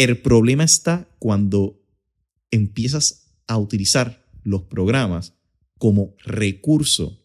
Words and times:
El 0.00 0.16
problema 0.16 0.64
está 0.64 1.06
cuando 1.18 1.78
empiezas 2.50 3.34
a 3.46 3.58
utilizar 3.58 4.26
los 4.42 4.62
programas 4.62 5.34
como 5.76 6.14
recurso 6.24 7.22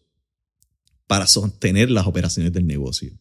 para 1.06 1.26
sostener 1.26 1.90
las 1.90 2.06
operaciones 2.06 2.52
del 2.52 2.66
negocio. 2.66 3.18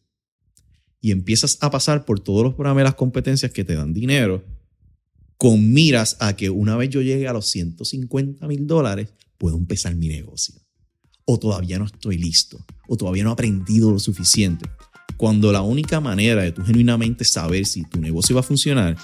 Y 0.99 1.11
empiezas 1.11 1.57
a 1.61 1.71
pasar 1.71 2.03
por 2.03 2.19
todos 2.19 2.43
los 2.43 2.55
programas 2.55 2.81
y 2.81 2.83
las 2.83 2.95
competencias 2.95 3.53
que 3.53 3.63
te 3.63 3.75
dan 3.75 3.93
dinero 3.93 4.43
con 5.37 5.71
miras 5.71 6.17
a 6.19 6.35
que 6.35 6.49
una 6.49 6.75
vez 6.75 6.89
yo 6.89 7.01
llegue 7.01 7.29
a 7.29 7.31
los 7.31 7.45
150 7.45 8.45
mil 8.49 8.67
dólares, 8.67 9.13
puedo 9.37 9.55
empezar 9.55 9.95
mi 9.95 10.09
negocio. 10.09 10.55
O 11.23 11.39
todavía 11.39 11.79
no 11.79 11.85
estoy 11.85 12.17
listo. 12.17 12.57
O 12.89 12.97
todavía 12.97 13.23
no 13.23 13.29
he 13.29 13.33
aprendido 13.33 13.89
lo 13.89 13.99
suficiente. 13.99 14.69
Cuando 15.15 15.53
la 15.53 15.61
única 15.61 16.01
manera 16.01 16.43
de 16.43 16.51
tú 16.51 16.61
genuinamente 16.61 17.23
saber 17.23 17.65
si 17.65 17.83
tu 17.83 18.01
negocio 18.01 18.35
va 18.35 18.41
a 18.41 18.43
funcionar, 18.43 18.97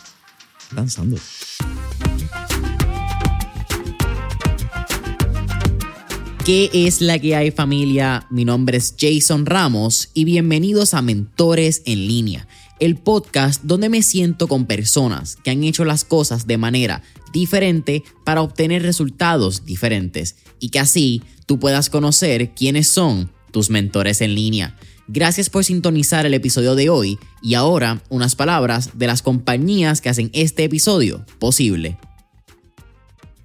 lanzando. 0.73 1.17
¿Qué 6.45 6.71
es 6.73 7.01
la 7.01 7.19
que 7.19 7.35
hay 7.35 7.51
familia? 7.51 8.25
Mi 8.31 8.45
nombre 8.45 8.77
es 8.77 8.95
Jason 8.99 9.45
Ramos 9.45 10.09
y 10.15 10.25
bienvenidos 10.25 10.95
a 10.95 11.03
Mentores 11.03 11.83
en 11.85 12.07
línea, 12.07 12.47
el 12.79 12.97
podcast 12.97 13.63
donde 13.63 13.89
me 13.89 14.01
siento 14.01 14.47
con 14.47 14.65
personas 14.65 15.35
que 15.35 15.51
han 15.51 15.63
hecho 15.63 15.85
las 15.85 16.03
cosas 16.03 16.47
de 16.47 16.57
manera 16.57 17.03
diferente 17.31 18.03
para 18.25 18.41
obtener 18.41 18.81
resultados 18.81 19.65
diferentes 19.65 20.35
y 20.59 20.69
que 20.69 20.79
así 20.79 21.21
tú 21.45 21.59
puedas 21.59 21.91
conocer 21.91 22.55
quiénes 22.55 22.87
son 22.87 23.31
tus 23.51 23.69
mentores 23.69 24.19
en 24.21 24.33
línea. 24.33 24.75
Gracias 25.13 25.49
por 25.49 25.65
sintonizar 25.65 26.25
el 26.25 26.33
episodio 26.33 26.73
de 26.73 26.89
hoy 26.89 27.19
y 27.41 27.55
ahora 27.55 28.01
unas 28.07 28.35
palabras 28.35 28.97
de 28.97 29.07
las 29.07 29.21
compañías 29.21 29.99
que 29.99 30.07
hacen 30.07 30.29
este 30.31 30.63
episodio 30.63 31.25
posible. 31.37 31.97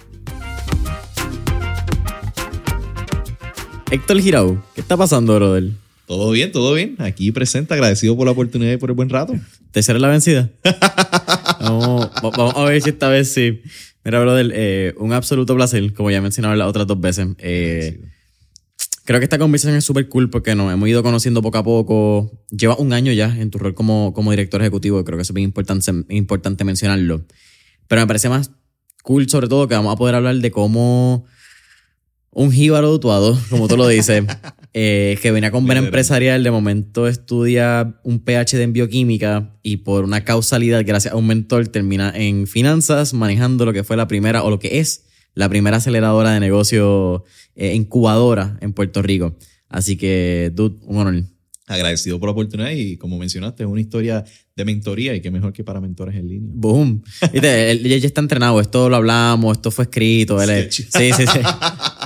Héctor 3.91 4.21
Girau, 4.21 4.61
¿qué 4.73 4.81
está 4.81 4.95
pasando, 4.95 5.35
brother? 5.35 5.71
Todo 6.05 6.31
bien, 6.31 6.51
todo 6.51 6.73
bien. 6.73 6.95
Aquí 6.99 7.31
presente, 7.31 7.73
agradecido 7.73 8.15
por 8.15 8.25
la 8.25 8.31
oportunidad 8.31 8.71
y 8.71 8.77
por 8.77 8.89
el 8.89 8.95
buen 8.95 9.09
rato. 9.09 9.33
¿Tercera 9.71 9.99
la 9.99 10.07
vencida? 10.07 10.49
vamos, 11.59 12.09
a 12.55 12.63
ver 12.63 12.81
si 12.81 12.89
esta 12.89 13.09
vez 13.09 13.33
sí. 13.33 13.61
Mira, 14.09 14.21
brother, 14.21 14.51
eh, 14.55 14.95
un 14.97 15.13
absoluto 15.13 15.55
placer, 15.55 15.93
como 15.93 16.09
ya 16.09 16.19
mencionaba 16.19 16.55
las 16.55 16.67
otras 16.67 16.87
dos 16.87 16.99
veces. 16.99 17.27
Eh, 17.37 18.01
Creo 19.05 19.19
que 19.19 19.25
esta 19.25 19.37
conversación 19.37 19.75
es 19.77 19.85
súper 19.85 20.09
cool 20.09 20.31
porque 20.31 20.55
nos 20.55 20.73
hemos 20.73 20.89
ido 20.89 21.03
conociendo 21.03 21.43
poco 21.43 21.59
a 21.59 21.63
poco. 21.63 22.31
Lleva 22.49 22.75
un 22.77 22.91
año 22.91 23.11
ya 23.11 23.27
en 23.39 23.51
tu 23.51 23.59
rol 23.59 23.75
como, 23.75 24.11
como 24.15 24.31
director 24.31 24.61
ejecutivo, 24.61 25.03
creo 25.05 25.19
que 25.19 25.21
es 25.21 25.31
bien 25.31 25.45
importante, 25.45 25.91
importante 26.09 26.63
mencionarlo. 26.63 27.23
Pero 27.87 28.01
me 28.01 28.07
parece 28.07 28.29
más 28.29 28.49
cool 29.03 29.29
sobre 29.29 29.47
todo 29.47 29.67
que 29.67 29.75
vamos 29.75 29.93
a 29.93 29.95
poder 29.95 30.15
hablar 30.15 30.37
de 30.37 30.49
cómo 30.49 31.25
un 32.31 32.51
jíbaro 32.51 32.89
dutuado, 32.89 33.37
como 33.51 33.67
tú 33.67 33.77
lo 33.77 33.87
dices, 33.87 34.23
eh, 34.73 35.17
que 35.21 35.31
venía 35.31 35.49
con 35.49 35.65
vena 35.65 35.79
empresarial, 35.79 36.43
de 36.43 36.51
momento 36.51 37.07
estudia 37.07 37.99
un 38.03 38.19
PhD 38.19 38.61
en 38.61 38.73
bioquímica 38.73 39.55
y 39.63 39.77
por 39.77 40.03
una 40.03 40.23
causalidad, 40.23 40.83
gracias 40.85 41.13
a 41.13 41.17
un 41.17 41.25
mentor, 41.25 41.67
termina 41.69 42.11
en 42.15 42.45
finanzas, 42.45 43.13
manejando 43.13 43.65
lo 43.65 43.73
que 43.73 43.83
fue 43.83 43.97
la 43.97 44.07
primera 44.07 44.43
o 44.43 44.49
lo 44.49 44.59
que 44.59 44.79
es 44.79 45.05
la 45.33 45.49
primera 45.49 45.77
aceleradora 45.77 46.31
de 46.31 46.39
negocio 46.39 47.23
eh, 47.55 47.73
incubadora 47.73 48.57
en 48.61 48.73
Puerto 48.73 49.01
Rico. 49.01 49.35
Así 49.69 49.97
que, 49.97 50.51
dude, 50.53 50.77
un 50.83 50.97
honor. 50.97 51.23
Agradecido 51.65 52.19
por 52.19 52.27
la 52.27 52.31
oportunidad 52.31 52.71
y 52.71 52.97
como 52.97 53.17
mencionaste, 53.17 53.63
es 53.63 53.69
una 53.69 53.79
historia 53.79 54.23
de 54.55 54.65
mentoría 54.65 55.15
y 55.15 55.21
qué 55.21 55.31
mejor 55.31 55.53
que 55.53 55.63
para 55.63 55.79
mentores 55.79 56.15
en 56.15 56.27
línea. 56.27 56.49
Boom. 56.53 57.03
Viste, 57.31 57.71
él, 57.71 57.83
ya 57.83 58.07
está 58.07 58.21
entrenado, 58.21 58.59
esto 58.59 58.89
lo 58.89 58.95
hablamos, 58.95 59.57
esto 59.57 59.71
fue 59.71 59.85
escrito. 59.85 60.41
Él 60.41 60.67
sí, 60.71 60.83
sí, 60.89 61.11
sí. 61.11 61.39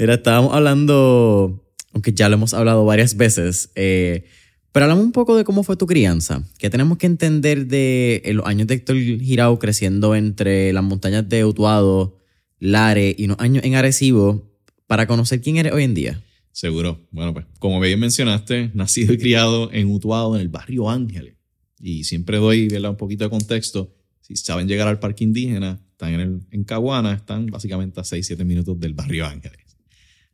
Mira, 0.00 0.14
estábamos 0.14 0.54
hablando, 0.54 1.62
aunque 1.92 2.14
ya 2.14 2.30
lo 2.30 2.36
hemos 2.36 2.54
hablado 2.54 2.86
varias 2.86 3.18
veces, 3.18 3.70
eh, 3.74 4.24
pero 4.72 4.84
hablamos 4.84 5.04
un 5.04 5.12
poco 5.12 5.36
de 5.36 5.44
cómo 5.44 5.62
fue 5.62 5.76
tu 5.76 5.86
crianza. 5.86 6.42
¿Qué 6.56 6.70
tenemos 6.70 6.96
que 6.96 7.04
entender 7.04 7.66
de 7.66 8.22
los 8.32 8.46
años 8.46 8.66
de 8.66 8.76
Héctor 8.76 8.96
Girao 8.96 9.58
creciendo 9.58 10.14
entre 10.14 10.72
las 10.72 10.82
montañas 10.82 11.28
de 11.28 11.44
Utuado, 11.44 12.16
Lare 12.58 13.14
y 13.18 13.26
unos 13.26 13.38
años 13.40 13.62
en 13.62 13.74
Arecibo 13.74 14.50
para 14.86 15.06
conocer 15.06 15.42
quién 15.42 15.58
eres 15.58 15.74
hoy 15.74 15.84
en 15.84 15.92
día? 15.92 16.22
Seguro. 16.50 17.06
Bueno, 17.10 17.34
pues 17.34 17.44
como 17.58 17.78
bien 17.78 18.00
mencionaste, 18.00 18.70
nacido 18.72 19.12
y 19.12 19.18
criado 19.18 19.70
en 19.70 19.90
Utuado, 19.90 20.34
en 20.34 20.40
el 20.40 20.48
barrio 20.48 20.88
Ángeles. 20.88 21.34
Y 21.78 22.04
siempre 22.04 22.38
doy 22.38 22.74
un 22.74 22.96
poquito 22.96 23.24
de 23.24 23.28
contexto. 23.28 23.94
Si 24.22 24.34
saben 24.36 24.66
llegar 24.66 24.88
al 24.88 24.98
parque 24.98 25.24
indígena, 25.24 25.78
están 25.90 26.14
en, 26.14 26.20
el, 26.20 26.40
en 26.52 26.64
Caguana, 26.64 27.12
están 27.12 27.48
básicamente 27.48 28.00
a 28.00 28.02
6-7 28.02 28.46
minutos 28.46 28.80
del 28.80 28.94
barrio 28.94 29.26
Ángeles. 29.26 29.59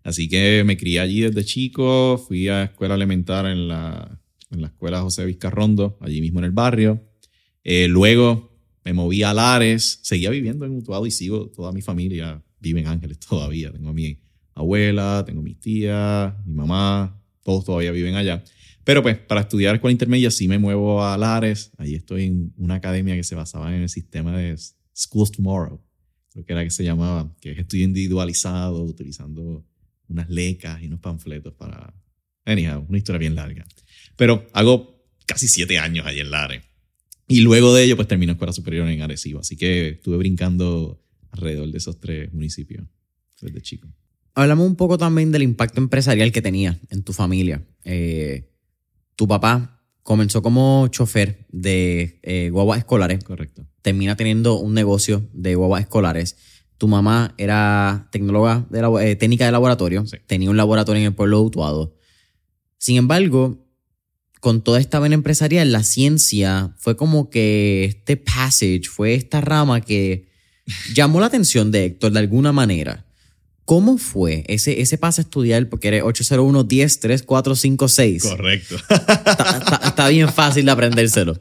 Así 0.07 0.29
que 0.29 0.63
me 0.65 0.77
crié 0.77 1.01
allí 1.01 1.23
desde 1.23 1.45
chico, 1.45 2.17
fui 2.17 2.47
a 2.47 2.63
escuela 2.63 2.95
elemental 2.95 3.45
en 3.47 3.67
la, 3.67 4.21
en 4.53 4.61
la 4.61 4.69
escuela 4.69 5.01
José 5.01 5.25
Vizcarrondo, 5.25 5.99
allí 6.01 6.21
mismo 6.21 6.39
en 6.39 6.45
el 6.45 6.53
barrio. 6.53 7.03
Eh, 7.65 7.89
luego 7.89 8.57
me 8.85 8.93
moví 8.93 9.25
a 9.25 9.35
Lares, 9.35 9.99
seguía 10.03 10.31
viviendo 10.31 10.65
en 10.65 10.77
Utuado 10.77 11.07
y 11.07 11.11
sigo, 11.11 11.49
toda 11.49 11.73
mi 11.73 11.83
familia 11.83 12.41
vive 12.61 12.83
en 12.83 12.87
Ángeles 12.87 13.19
todavía. 13.29 13.73
Tengo 13.73 13.89
a 13.89 13.93
mi 13.93 14.17
abuela, 14.55 15.25
tengo 15.27 15.41
a 15.41 15.43
mis 15.43 15.59
tías, 15.59 16.35
mi 16.47 16.55
mamá, 16.55 17.21
todos 17.43 17.65
todavía 17.65 17.91
viven 17.91 18.15
allá. 18.15 18.45
Pero 18.85 19.03
pues 19.03 19.19
para 19.19 19.41
estudiar 19.41 19.75
escuela 19.75 19.91
intermedia 19.91 20.31
sí 20.31 20.47
me 20.47 20.61
muevo 20.61 21.05
a 21.05 21.19
Lares. 21.19 21.73
Ahí 21.79 21.97
estoy 21.97 22.27
en 22.27 22.53
una 22.59 22.77
academia 22.77 23.17
que 23.17 23.25
se 23.25 23.35
basaba 23.35 23.75
en 23.75 23.83
el 23.83 23.89
sistema 23.89 24.39
de 24.39 24.57
Schools 24.97 25.33
Tomorrow, 25.33 25.83
creo 26.31 26.45
que 26.45 26.53
era 26.53 26.63
que 26.63 26.71
se 26.71 26.85
llamaba, 26.85 27.35
que 27.41 27.51
es 27.51 27.59
estudio 27.59 27.83
individualizado, 27.83 28.85
utilizando 28.85 29.65
unas 30.09 30.29
lecas 30.29 30.83
y 30.83 30.87
unos 30.87 31.01
panfletos 31.01 31.55
para... 31.55 31.95
Anyhow, 32.45 32.87
una 32.89 32.99
historia 32.99 33.19
bien 33.19 33.35
larga. 33.35 33.67
Pero 34.17 34.47
hago 34.53 35.05
casi 35.27 35.49
siete 35.49 35.79
años 35.79 36.07
ahí 36.07 36.21
en 36.21 36.31
Lares. 36.31 36.63
Y 37.29 37.41
luego 37.41 37.75
de 37.75 37.85
ello, 37.85 37.97
pues 37.97 38.07
terminó 38.07 38.33
escuela 38.33 38.53
superior 38.53 38.89
en 38.89 39.03
Arecibo. 39.03 39.41
Así 39.41 39.57
que 39.57 39.89
estuve 39.89 40.17
brincando 40.17 41.03
alrededor 41.31 41.71
de 41.71 41.79
esos 41.79 41.99
tres 41.99 42.33
municipios 42.33 42.87
desde 43.41 43.61
chico. 43.61 43.89
Hablamos 44.35 44.67
un 44.67 44.77
poco 44.77 44.99
también 44.99 45.33
del 45.33 45.43
impacto 45.43 45.81
empresarial 45.81 46.31
que 46.31 46.43
tenía 46.43 46.79
en 46.91 47.03
tu 47.03 47.13
familia. 47.13 47.67
Eh, 47.85 48.53
tu 49.17 49.27
papá 49.27 49.83
comenzó 50.03 50.43
como 50.43 50.87
chofer 50.89 51.47
de 51.51 52.21
eh, 52.23 52.51
guaguas 52.51 52.79
escolares. 52.79 53.25
Correcto. 53.25 53.67
Termina 53.83 54.17
teniendo 54.17 54.59
un 54.59 54.75
negocio 54.75 55.29
de 55.33 55.55
guaguas 55.55 55.83
escolares. 55.83 56.37
Tu 56.79 56.89
mamá 56.89 57.35
era 57.39 58.09
tecnóloga 58.13 58.67
de 58.71 59.11
eh, 59.11 59.17
técnica 59.17 59.47
de 59.47 59.53
laboratorio. 59.53 60.05
Tenía 60.27 60.51
un 60.51 60.57
laboratorio 60.57 61.01
en 61.01 61.07
el 61.07 61.15
pueblo 61.15 61.39
de 61.41 61.45
Utuado. 61.47 61.95
Sin 62.79 62.97
embargo, 62.97 63.65
con 64.41 64.63
toda 64.63 64.79
esta 64.81 64.99
vena 65.01 65.15
empresarial, 65.15 65.73
la 65.73 65.83
ciencia 65.83 66.75
fue 66.79 66.97
como 66.97 67.31
que 67.31 67.85
este 67.87 68.17
passage, 68.17 68.83
fue 68.91 69.15
esta 69.15 69.41
rama 69.41 69.81
que 69.81 70.29
llamó 70.95 71.21
la 71.21 71.27
atención 71.27 71.71
de 71.71 71.87
Héctor 71.87 72.13
de 72.13 72.19
alguna 72.19 72.53
manera. 72.53 73.05
¿Cómo 73.65 73.99
fue 73.99 74.45
ese, 74.47 74.81
ese 74.81 74.97
pase 74.99 75.23
a 75.23 75.25
estudiar? 75.25 75.69
Porque 75.69 75.89
eres 75.89 76.03
801 76.05 76.63
10 76.63 77.01
3 77.01 77.23
4 77.25 77.57
5 77.57 77.89
6. 77.89 78.23
Correcto. 78.23 78.77
Está, 78.89 79.59
está- 79.59 79.81
está 79.89 80.09
bien 80.09 80.29
fácil 80.33 80.67
de 80.67 80.71
aprendérselo. 80.71 81.37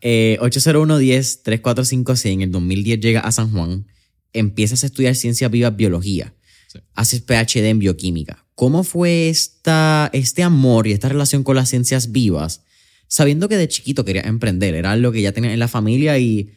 Eh, 0.00 0.38
801 0.40 0.96
10 0.96 1.42
3 1.42 1.60
4 1.60 1.84
5 1.84 2.16
6. 2.16 2.32
En 2.34 2.40
el 2.42 2.50
2010 2.52 3.00
llega 3.00 3.20
a 3.20 3.30
San 3.32 3.50
Juan. 3.50 3.86
Empiezas 4.38 4.82
a 4.82 4.86
estudiar 4.86 5.14
ciencias 5.14 5.50
vivas, 5.50 5.76
biología. 5.76 6.34
Sí. 6.66 6.78
Haces 6.94 7.22
PhD 7.22 7.64
en 7.68 7.78
bioquímica. 7.78 8.44
¿Cómo 8.54 8.84
fue 8.84 9.28
esta, 9.28 10.10
este 10.12 10.42
amor 10.42 10.86
y 10.86 10.92
esta 10.92 11.08
relación 11.08 11.42
con 11.42 11.56
las 11.56 11.68
ciencias 11.68 12.12
vivas? 12.12 12.62
Sabiendo 13.08 13.48
que 13.48 13.56
de 13.56 13.68
chiquito 13.68 14.04
querías 14.04 14.26
emprender, 14.26 14.74
era 14.74 14.92
algo 14.92 15.12
que 15.12 15.22
ya 15.22 15.32
tenías 15.32 15.52
en 15.52 15.60
la 15.60 15.68
familia 15.68 16.18
y 16.18 16.50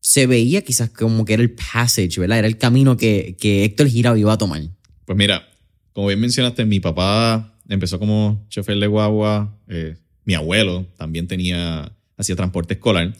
se 0.00 0.26
veía 0.26 0.62
quizás 0.62 0.90
como 0.90 1.24
que 1.24 1.34
era 1.34 1.42
el 1.42 1.52
passage, 1.52 2.18
¿verdad? 2.18 2.40
Era 2.40 2.48
el 2.48 2.58
camino 2.58 2.96
que, 2.96 3.36
que 3.38 3.64
Héctor 3.64 3.88
Gira 3.88 4.18
iba 4.18 4.32
a 4.32 4.38
tomar. 4.38 4.62
Pues 5.04 5.16
mira, 5.16 5.48
como 5.92 6.08
bien 6.08 6.20
mencionaste, 6.20 6.64
mi 6.64 6.80
papá 6.80 7.56
empezó 7.68 7.98
como 7.98 8.44
chofer 8.48 8.78
de 8.78 8.86
guagua. 8.86 9.58
eh, 9.68 9.96
mi 10.24 10.34
abuelo 10.34 10.86
también 10.96 11.26
tenía, 11.26 11.92
hacía 12.16 12.36
transporte 12.36 12.74
escolar. 12.74 13.14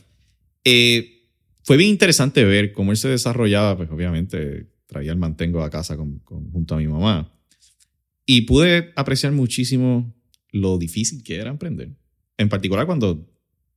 Eh, 0.64 1.11
fue 1.64 1.76
bien 1.76 1.90
interesante 1.90 2.44
ver 2.44 2.72
cómo 2.72 2.90
él 2.90 2.96
se 2.96 3.08
desarrollaba, 3.08 3.76
pues 3.76 3.90
obviamente 3.90 4.70
traía 4.86 5.12
el 5.12 5.18
mantengo 5.18 5.62
a 5.62 5.70
casa 5.70 5.96
con- 5.96 6.20
junto 6.24 6.74
a 6.74 6.78
mi 6.78 6.86
mamá. 6.86 7.32
Y 8.26 8.42
pude 8.42 8.92
apreciar 8.96 9.32
muchísimo 9.32 10.14
lo 10.50 10.78
difícil 10.78 11.22
que 11.22 11.36
era 11.36 11.50
emprender. 11.50 11.96
En 12.36 12.48
particular 12.48 12.86
cuando 12.86 13.28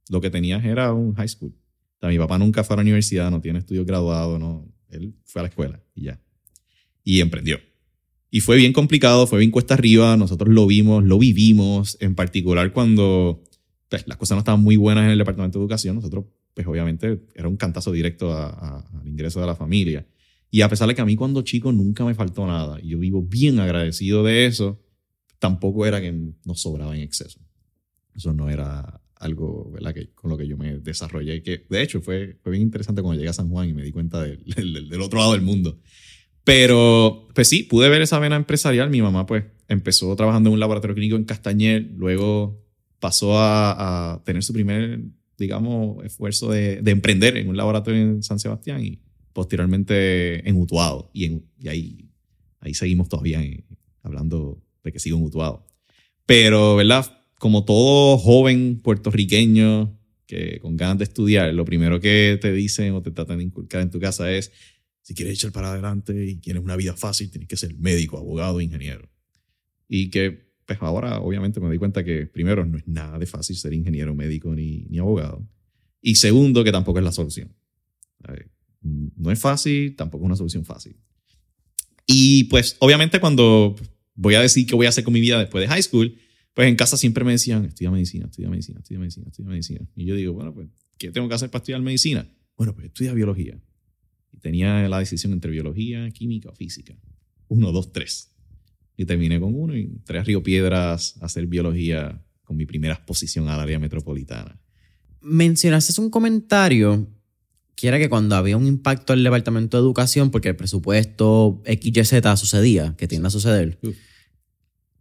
lo 0.10 0.22
que 0.22 0.30
tenías 0.30 0.64
era 0.66 0.94
un 0.94 1.16
high 1.16 1.28
school. 1.28 1.54
O 2.02 2.08
mi 2.08 2.18
papá 2.18 2.38
nunca 2.38 2.64
fue 2.64 2.76
a 2.76 2.78
la 2.78 2.82
universidad, 2.82 3.32
no 3.32 3.42
tiene 3.42 3.60
estudios 3.60 3.86
graduados, 3.86 4.40
no. 4.40 4.72
Él 4.90 5.16
fue 5.26 5.42
a 5.42 5.44
la 5.44 5.50
escuela 5.50 5.84
y 5.96 6.04
ya. 6.04 6.22
Y 7.04 7.22
emprendió. 7.22 7.60
Y 8.30 8.42
fue 8.42 8.58
bien 8.58 8.74
complicado, 8.74 9.28
fue 9.28 9.40
bien 9.40 9.52
cuesta 9.52 9.76
arriba, 9.76 10.18
nosotros 10.18 10.54
lo 10.54 10.68
vimos, 10.68 11.04
lo 11.04 11.18
vivimos, 11.18 11.98
en 12.02 12.16
particular 12.16 12.74
cuando 12.74 13.44
pues, 13.90 14.08
las 14.08 14.18
cosas 14.18 14.36
no 14.36 14.40
estaban 14.40 14.62
muy 14.62 14.76
buenas 14.76 15.06
en 15.06 15.12
el 15.12 15.18
Departamento 15.18 15.58
de 15.58 15.64
Educación, 15.64 15.96
nosotros, 15.96 16.26
pues 16.56 16.66
obviamente, 16.66 17.22
era 17.36 17.48
un 17.48 17.58
cantazo 17.58 17.92
directo 17.92 18.34
al 18.36 19.08
ingreso 19.08 19.40
de 19.42 19.46
la 19.46 19.56
familia. 19.56 20.08
Y 20.50 20.62
a 20.62 20.70
pesar 20.70 20.88
de 20.88 20.96
que 20.96 21.02
a 21.02 21.06
mí 21.06 21.16
cuando 21.16 21.42
chico 21.44 21.72
nunca 21.72 22.04
me 22.06 22.16
faltó 22.16 22.48
nada, 22.48 22.80
y 22.82 22.90
yo 22.90 22.98
vivo 23.00 23.22
bien 23.22 23.60
agradecido 23.60 24.24
de 24.24 24.46
eso, 24.48 24.82
tampoco 25.38 25.86
era 25.86 26.02
que 26.02 26.12
nos 26.46 26.62
sobraba 26.62 26.96
en 26.96 27.04
exceso. 27.04 27.40
Eso 28.16 28.34
no 28.34 28.50
era 28.50 29.02
algo. 29.18 29.74
Que, 29.94 30.12
con 30.14 30.30
lo 30.32 30.38
que 30.38 30.48
yo 30.48 30.56
me 30.58 30.78
desarrollé, 30.80 31.44
que 31.44 31.66
de 31.70 31.82
hecho 31.84 32.02
fue, 32.02 32.38
fue 32.42 32.54
bien 32.54 32.64
interesante 32.64 33.02
cuando 33.02 33.18
llegué 33.20 33.30
a 33.30 33.34
San 33.34 33.50
Juan 33.50 33.68
y 33.70 33.74
me 33.74 33.84
di 33.84 33.92
cuenta 33.92 34.22
del, 34.24 34.44
del- 34.90 35.02
otro 35.02 35.20
lado 35.20 35.34
del 35.34 35.42
mundo. 35.42 35.80
Pero, 36.46 37.28
pues 37.34 37.50
sí, 37.50 37.64
pude 37.64 37.90
ver 37.90 38.02
esa 38.02 38.20
vena 38.20 38.36
empresarial. 38.36 38.90
Mi 38.90 39.02
mamá, 39.02 39.26
pues, 39.26 39.46
empezó 39.68 40.16
trabajando 40.16 40.50
en 40.50 40.54
un 40.54 40.60
laboratorio 40.60 40.96
clínico 40.96 41.18
en 41.18 41.26
Castañer, 41.26 41.90
luego 41.98 42.64
pasó 43.00 43.34
a 43.40 44.22
tener 44.26 44.44
su 44.44 44.54
primer, 44.54 45.02
digamos, 45.38 46.04
esfuerzo 46.06 46.52
de, 46.52 46.82
de 46.82 46.92
emprender 46.92 47.38
en 47.38 47.48
un 47.50 47.58
laboratorio 47.58 48.00
en 48.02 48.24
San 48.24 48.40
Sebastián 48.40 48.84
y 48.84 49.00
posteriormente 49.34 50.48
en 50.48 50.60
Utuado. 50.60 51.10
Y, 51.14 51.26
en- 51.26 51.46
y 51.60 51.68
ahí, 51.68 52.10
ahí 52.60 52.74
seguimos 52.74 53.10
todavía 53.10 53.42
en- 53.42 53.66
hablando 54.04 54.64
de 54.84 54.92
que 54.92 55.00
sigo 55.00 55.18
en 55.18 55.24
Utuado. 55.24 55.66
Pero, 56.26 56.76
¿verdad? 56.76 57.06
Como 57.40 57.66
todo 57.66 58.18
joven 58.18 58.80
puertorriqueño 58.82 60.00
que 60.26 60.60
con 60.60 60.76
ganas 60.76 60.98
de 60.98 61.04
estudiar, 61.04 61.54
lo 61.54 61.66
primero 61.66 62.00
que 62.00 62.40
te 62.42 62.52
dicen 62.52 62.94
o 62.94 63.02
te 63.02 63.12
tratan 63.12 63.38
de 63.38 63.44
inculcar 63.44 63.82
en 63.82 63.92
tu 63.92 64.00
casa 64.00 64.32
es, 64.32 64.52
si 65.04 65.14
quieres 65.14 65.36
echar 65.36 65.52
para 65.52 65.72
adelante 65.72 66.26
y 66.26 66.40
quieres 66.40 66.64
una 66.64 66.76
vida 66.76 66.96
fácil, 66.96 67.30
tienes 67.30 67.48
que 67.48 67.58
ser 67.58 67.76
médico, 67.76 68.18
abogado, 68.18 68.60
ingeniero. 68.60 69.08
Y 69.88 70.10
que, 70.10 70.45
pues 70.66 70.80
ahora 70.82 71.20
obviamente 71.20 71.60
me 71.60 71.68
doy 71.68 71.78
cuenta 71.78 72.04
que 72.04 72.26
primero 72.26 72.66
no 72.66 72.78
es 72.78 72.88
nada 72.88 73.20
de 73.20 73.26
fácil 73.26 73.56
ser 73.56 73.74
ingeniero, 73.74 74.16
médico 74.16 74.54
ni, 74.56 74.88
abogado. 74.98 75.48
Y 76.02 76.16
segundo, 76.16 76.64
que 76.64 76.72
tampoco 76.72 77.00
es 77.00 77.06
la 77.06 77.12
solución. 77.12 77.56
Ver, 78.20 78.52
No 78.82 79.32
es 79.32 79.40
fácil, 79.40 79.96
tampoco 79.96 80.24
es 80.24 80.28
una 80.28 80.36
solución 80.36 80.66
fácil. 80.66 80.98
Y 82.08 82.46
pues 82.46 82.78
obviamente 82.80 83.20
cuando 83.20 83.76
voy 84.16 84.36
a 84.36 84.42
decir 84.42 84.66
qué 84.66 84.76
voy 84.76 84.86
a 84.86 84.90
hacer 84.90 85.04
con 85.04 85.14
mi 85.14 85.22
vida 85.22 85.40
después 85.40 85.62
de 85.62 85.68
high 85.68 85.82
school, 85.82 86.16
pues 86.54 86.68
en 86.68 86.76
casa 86.76 86.98
siempre 86.98 87.24
me 87.24 87.34
decían, 87.34 87.66
estudia 87.66 87.92
medicina, 87.92 88.26
estudia 88.26 88.50
medicina, 88.50 88.80
estudia 88.80 89.00
medicina, 89.00 89.28
estudia 89.28 89.50
medicina. 89.50 89.88
Y 89.96 90.06
yo 90.06 90.16
digo, 90.16 90.34
bueno, 90.34 90.54
pues, 90.54 90.70
¿qué 90.98 91.12
tengo 91.12 91.28
que 91.28 91.36
hacer 91.36 91.50
para 91.50 91.62
estudiar 91.62 91.82
medicina? 91.82 92.32
Bueno, 92.56 92.74
pues 92.74 92.88
estudia 92.88 93.14
biología. 93.14 93.60
Y 94.32 94.38
tenía 94.38 94.88
la 94.88 95.00
decisión 95.00 95.34
entre 95.34 95.52
biología, 95.52 96.10
química 96.12 96.50
o 96.50 96.56
física. 96.56 96.96
Uno, 97.50 97.72
dos, 97.72 97.92
tres. 97.92 98.35
Y 98.98 99.06
terminé 99.06 99.40
con 99.40 99.54
uno 99.56 99.76
y 99.76 99.82
entré 99.84 100.20
a 100.20 100.24
Río 100.24 100.42
Piedras 100.44 101.16
a 101.22 101.26
hacer 101.26 101.48
biología 101.48 102.22
con 102.44 102.56
mi 102.58 102.66
primera 102.66 102.94
exposición 102.94 103.48
al 103.50 103.60
área 103.60 103.80
metropolitana. 103.80 104.60
Mencionaste 105.22 106.00
un 106.00 106.10
comentario 106.10 107.08
que 107.76 107.88
era 107.90 107.98
que 108.00 108.08
cuando 108.08 108.36
había 108.36 108.56
un 108.56 108.68
impacto 108.68 109.12
al 109.12 109.22
Departamento 109.24 109.76
de 109.76 109.82
Educación, 109.82 110.32
porque 110.32 110.48
el 110.50 110.56
presupuesto 110.56 111.62
XYZ 111.66 112.22
sucedía, 112.40 112.96
que 112.98 113.08
tiende 113.08 113.28
a 113.28 113.32
suceder, 113.32 113.80
Uf. 113.84 113.96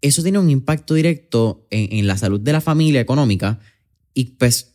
eso 0.01 0.23
tiene 0.25 0.41
un 0.41 0.51
impacto 0.51 0.95
directo 0.95 1.69
en, 1.71 1.93
en 1.99 2.07
la 2.09 2.17
salud 2.19 2.41
de 2.41 2.53
la 2.53 2.61
familia 2.61 3.01
económica 3.01 3.61
y 4.13 4.25
pues... 4.37 4.73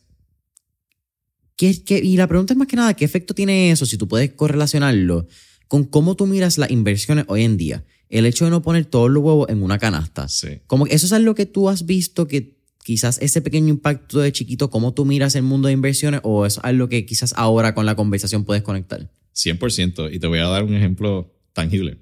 ¿qué, 1.56 1.84
qué- 1.84 1.98
y 2.02 2.16
la 2.16 2.26
pregunta 2.26 2.54
es 2.54 2.58
más 2.58 2.68
que 2.68 2.76
nada, 2.76 2.94
¿qué 2.94 3.04
efecto 3.04 3.34
tiene 3.34 3.70
eso 3.70 3.84
si 3.84 3.98
tú 3.98 4.08
puedes 4.08 4.32
correlacionarlo 4.32 5.26
con 5.68 5.84
cómo 5.84 6.16
tú 6.16 6.26
miras 6.26 6.56
las 6.58 6.70
inversiones 6.70 7.26
hoy 7.28 7.42
en 7.44 7.56
día? 7.58 7.84
El 8.10 8.26
hecho 8.26 8.44
de 8.44 8.50
no 8.50 8.60
poner 8.60 8.84
todos 8.84 9.10
los 9.10 9.22
huevos 9.22 9.48
en 9.48 9.62
una 9.62 9.78
canasta. 9.78 10.28
Sí. 10.28 10.58
Como 10.66 10.84
que 10.84 10.94
eso 10.94 11.06
es 11.06 11.12
algo 11.12 11.34
que 11.34 11.46
tú 11.46 11.68
has 11.70 11.86
visto 11.86 12.26
que 12.28 12.58
quizás 12.84 13.18
ese 13.22 13.40
pequeño 13.40 13.68
impacto 13.68 14.18
de 14.20 14.32
chiquito, 14.32 14.68
cómo 14.68 14.92
tú 14.94 15.04
miras 15.04 15.34
el 15.36 15.42
mundo 15.44 15.68
de 15.68 15.74
inversiones 15.74 16.20
o 16.24 16.44
es 16.44 16.58
algo 16.58 16.88
que 16.88 17.06
quizás 17.06 17.32
ahora 17.36 17.74
con 17.74 17.86
la 17.86 17.94
conversación 17.96 18.44
puedes 18.44 18.62
conectar. 18.62 19.10
100%. 19.34 20.12
Y 20.12 20.18
te 20.18 20.26
voy 20.26 20.40
a 20.40 20.46
dar 20.48 20.64
un 20.64 20.74
ejemplo 20.74 21.32
tangible. 21.52 21.98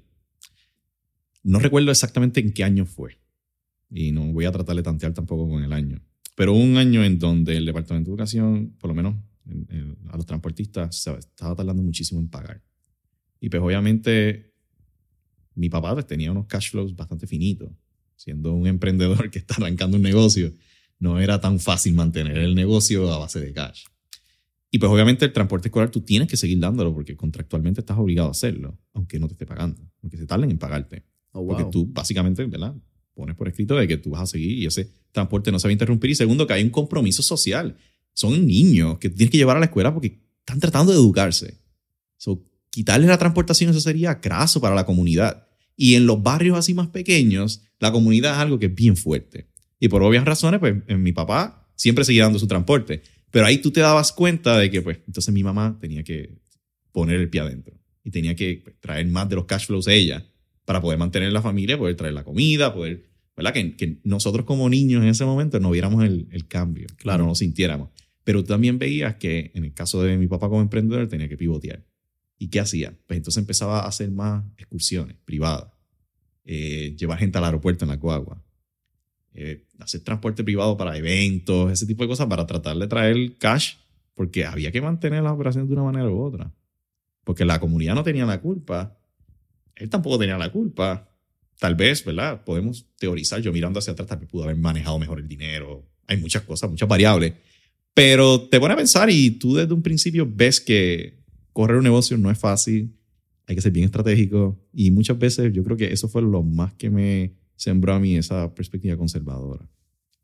No 1.43 1.59
recuerdo 1.59 1.91
exactamente 1.91 2.39
en 2.39 2.53
qué 2.53 2.63
año 2.63 2.85
fue. 2.85 3.19
Y 3.89 4.11
no 4.11 4.25
voy 4.33 4.45
a 4.45 4.51
tratar 4.51 4.75
de 4.75 4.83
tantear 4.83 5.13
tampoco 5.13 5.47
con 5.49 5.63
el 5.63 5.73
año. 5.73 6.01
Pero 6.35 6.53
un 6.53 6.77
año 6.77 7.03
en 7.03 7.19
donde 7.19 7.57
el 7.57 7.65
Departamento 7.65 8.09
de 8.09 8.13
Educación, 8.13 8.75
por 8.79 8.89
lo 8.89 8.95
menos 8.95 9.15
en- 9.49 9.67
en- 9.69 9.97
a 10.09 10.17
los 10.17 10.25
transportistas, 10.25 10.95
se 10.95 11.11
estaba 11.17 11.55
tardando 11.55 11.81
muchísimo 11.83 12.19
en 12.19 12.29
pagar. 12.29 12.61
Y 13.39 13.49
pues 13.49 13.61
obviamente 13.61 14.48
mi 15.59 15.69
papá 15.69 15.93
pues, 15.93 16.07
tenía 16.07 16.31
unos 16.31 16.47
cash 16.47 16.71
flows 16.71 16.95
bastante 16.95 17.27
finitos. 17.27 17.69
Siendo 18.15 18.53
un 18.53 18.67
emprendedor 18.67 19.29
que 19.29 19.39
está 19.39 19.55
arrancando 19.55 19.97
un 19.97 20.03
negocio, 20.03 20.53
no 20.99 21.19
era 21.19 21.39
tan 21.39 21.59
fácil 21.59 21.93
mantener 21.93 22.37
el 22.37 22.55
negocio 22.55 23.11
a 23.11 23.19
base 23.19 23.39
de 23.39 23.53
cash. 23.53 23.85
Y 24.71 24.77
pues 24.77 24.91
obviamente 24.91 25.25
el 25.25 25.33
transporte 25.33 25.69
escolar 25.69 25.89
tú 25.89 26.01
tienes 26.01 26.27
que 26.27 26.37
seguir 26.37 26.59
dándolo 26.59 26.93
porque 26.93 27.15
contractualmente 27.15 27.81
estás 27.81 27.97
obligado 27.97 28.27
a 28.27 28.31
hacerlo, 28.31 28.77
aunque 28.93 29.19
no 29.19 29.27
te 29.27 29.33
esté 29.33 29.45
pagando, 29.45 29.81
aunque 30.01 30.17
se 30.17 30.25
tarden 30.25 30.51
en 30.51 30.57
pagarte. 30.57 31.03
Oh, 31.31 31.45
Porque 31.45 31.63
wow. 31.63 31.71
tú 31.71 31.85
básicamente, 31.87 32.43
¿verdad? 32.45 32.75
Pones 33.13 33.35
por 33.35 33.47
escrito 33.47 33.75
de 33.75 33.87
que 33.87 33.97
tú 33.97 34.11
vas 34.11 34.21
a 34.21 34.25
seguir 34.27 34.57
y 34.57 34.65
ese 34.65 34.91
transporte 35.11 35.51
no 35.51 35.59
se 35.59 35.67
va 35.67 35.69
a 35.69 35.73
interrumpir. 35.73 36.11
Y 36.11 36.15
segundo, 36.15 36.45
que 36.45 36.53
hay 36.53 36.63
un 36.63 36.69
compromiso 36.69 37.21
social. 37.21 37.75
Son 38.13 38.45
niños 38.45 38.97
que 38.99 39.09
tienes 39.09 39.31
que 39.31 39.37
llevar 39.37 39.57
a 39.57 39.59
la 39.59 39.65
escuela 39.65 39.93
porque 39.93 40.21
están 40.39 40.59
tratando 40.59 40.91
de 40.91 40.97
educarse. 40.97 41.57
So, 42.17 42.43
quitarles 42.69 43.09
la 43.09 43.17
transportación, 43.17 43.71
eso 43.71 43.81
sería 43.81 44.19
craso 44.21 44.61
para 44.61 44.75
la 44.75 44.85
comunidad. 44.85 45.47
Y 45.81 45.95
en 45.95 46.05
los 46.05 46.21
barrios 46.21 46.57
así 46.57 46.73
más 46.73 46.89
pequeños, 46.89 47.63
la 47.79 47.93
comunidad 47.93 48.33
es 48.33 48.39
algo 48.39 48.59
que 48.59 48.65
es 48.65 48.75
bien 48.75 48.97
fuerte. 48.97 49.47
Y 49.79 49.87
por 49.87 50.03
obvias 50.03 50.25
razones, 50.25 50.59
pues 50.59 50.75
en 50.87 51.01
mi 51.01 51.13
papá 51.13 51.71
siempre 51.75 52.03
seguía 52.03 52.23
dando 52.23 52.37
su 52.37 52.47
transporte. 52.47 53.01
Pero 53.31 53.45
ahí 53.45 53.59
tú 53.59 53.71
te 53.71 53.79
dabas 53.79 54.11
cuenta 54.11 54.57
de 54.57 54.69
que, 54.69 54.81
pues, 54.81 54.97
entonces 55.07 55.33
mi 55.33 55.41
mamá 55.41 55.77
tenía 55.79 56.03
que 56.03 56.37
poner 56.91 57.21
el 57.21 57.29
pie 57.29 57.39
adentro. 57.39 57.79
Y 58.03 58.11
tenía 58.11 58.35
que 58.35 58.59
pues, 58.61 58.75
traer 58.81 59.07
más 59.07 59.29
de 59.29 59.37
los 59.37 59.45
cash 59.45 59.67
flows 59.67 59.87
ella 59.87 60.25
para 60.65 60.81
poder 60.81 60.99
mantener 60.99 61.31
la 61.31 61.41
familia, 61.41 61.77
poder 61.77 61.95
traer 61.95 62.13
la 62.13 62.25
comida, 62.25 62.73
poder, 62.73 63.05
¿verdad? 63.37 63.53
Que, 63.53 63.77
que 63.77 64.01
nosotros 64.03 64.45
como 64.45 64.67
niños 64.67 65.01
en 65.01 65.07
ese 65.07 65.23
momento 65.23 65.61
no 65.61 65.71
viéramos 65.71 66.03
el, 66.03 66.27
el 66.33 66.45
cambio, 66.49 66.87
claro, 66.97 67.23
no 67.23 67.29
lo 67.29 67.35
sintiéramos. 67.35 67.87
Pero 68.25 68.43
tú 68.43 68.49
también 68.49 68.79
veías 68.79 69.15
que 69.15 69.51
en 69.53 69.63
el 69.63 69.73
caso 69.73 70.03
de 70.03 70.17
mi 70.17 70.27
papá 70.27 70.49
como 70.49 70.61
emprendedor 70.61 71.07
tenía 71.07 71.29
que 71.29 71.37
pivotear. 71.37 71.85
¿Y 72.39 72.47
qué 72.47 72.61
hacía? 72.61 72.97
Pues 73.05 73.17
entonces 73.17 73.41
empezaba 73.41 73.81
a 73.81 73.87
hacer 73.87 74.09
más 74.09 74.45
excursiones 74.57 75.17
privadas, 75.25 75.71
eh, 76.45 76.95
llevar 76.97 77.19
gente 77.19 77.37
al 77.37 77.43
aeropuerto 77.43 77.83
en 77.83 77.89
la 77.89 77.97
guagua, 77.97 78.41
eh, 79.33 79.67
hacer 79.77 80.01
transporte 80.01 80.43
privado 80.43 80.77
para 80.77 80.97
eventos, 80.97 81.69
ese 81.71 81.85
tipo 81.85 82.03
de 82.03 82.07
cosas 82.07 82.27
para 82.27 82.47
tratar 82.47 82.77
de 82.77 82.87
traer 82.87 83.37
cash, 83.37 83.75
porque 84.15 84.45
había 84.45 84.71
que 84.71 84.81
mantener 84.81 85.21
las 85.21 85.33
operaciones 85.33 85.67
de 85.67 85.75
una 85.75 85.83
manera 85.83 86.09
u 86.09 86.21
otra. 86.21 86.53
Porque 87.25 87.43
la 87.43 87.59
comunidad 87.59 87.93
no 87.93 88.03
tenía 88.03 88.25
la 88.25 88.39
culpa, 88.39 88.97
él 89.75 89.89
tampoco 89.89 90.17
tenía 90.17 90.37
la 90.37 90.51
culpa. 90.51 91.09
Tal 91.59 91.75
vez, 91.75 92.05
¿verdad? 92.05 92.43
Podemos 92.45 92.85
teorizar, 92.97 93.41
yo 93.41 93.51
mirando 93.51 93.79
hacia 93.79 93.91
atrás, 93.91 94.07
tal 94.07 94.19
vez 94.19 94.29
pudo 94.29 94.45
haber 94.45 94.55
manejado 94.55 94.97
mejor 94.97 95.19
el 95.19 95.27
dinero. 95.27 95.85
Hay 96.07 96.15
muchas 96.15 96.43
cosas, 96.43 96.69
muchas 96.69 96.87
variables. 96.87 97.33
Pero 97.93 98.47
te 98.47 98.61
pone 98.61 98.73
a 98.73 98.77
pensar 98.77 99.09
y 99.09 99.31
tú 99.31 99.55
desde 99.55 99.73
un 99.73 99.81
principio 99.81 100.25
ves 100.29 100.61
que 100.61 101.18
correr 101.53 101.77
un 101.77 101.83
negocio 101.83 102.17
no 102.17 102.31
es 102.31 102.37
fácil. 102.37 102.95
hay 103.47 103.55
que 103.55 103.61
ser 103.61 103.71
bien 103.71 103.85
estratégico 103.85 104.59
y 104.71 104.91
muchas 104.91 105.17
veces 105.17 105.51
yo 105.53 105.63
creo 105.63 105.75
que 105.75 105.91
eso 105.91 106.07
fue 106.07 106.21
lo 106.21 106.43
más 106.43 106.73
que 106.75 106.89
me 106.89 107.33
sembró 107.55 107.93
a 107.93 107.99
mí 107.99 108.15
esa 108.15 108.53
perspectiva 108.53 108.95
conservadora. 108.95 109.67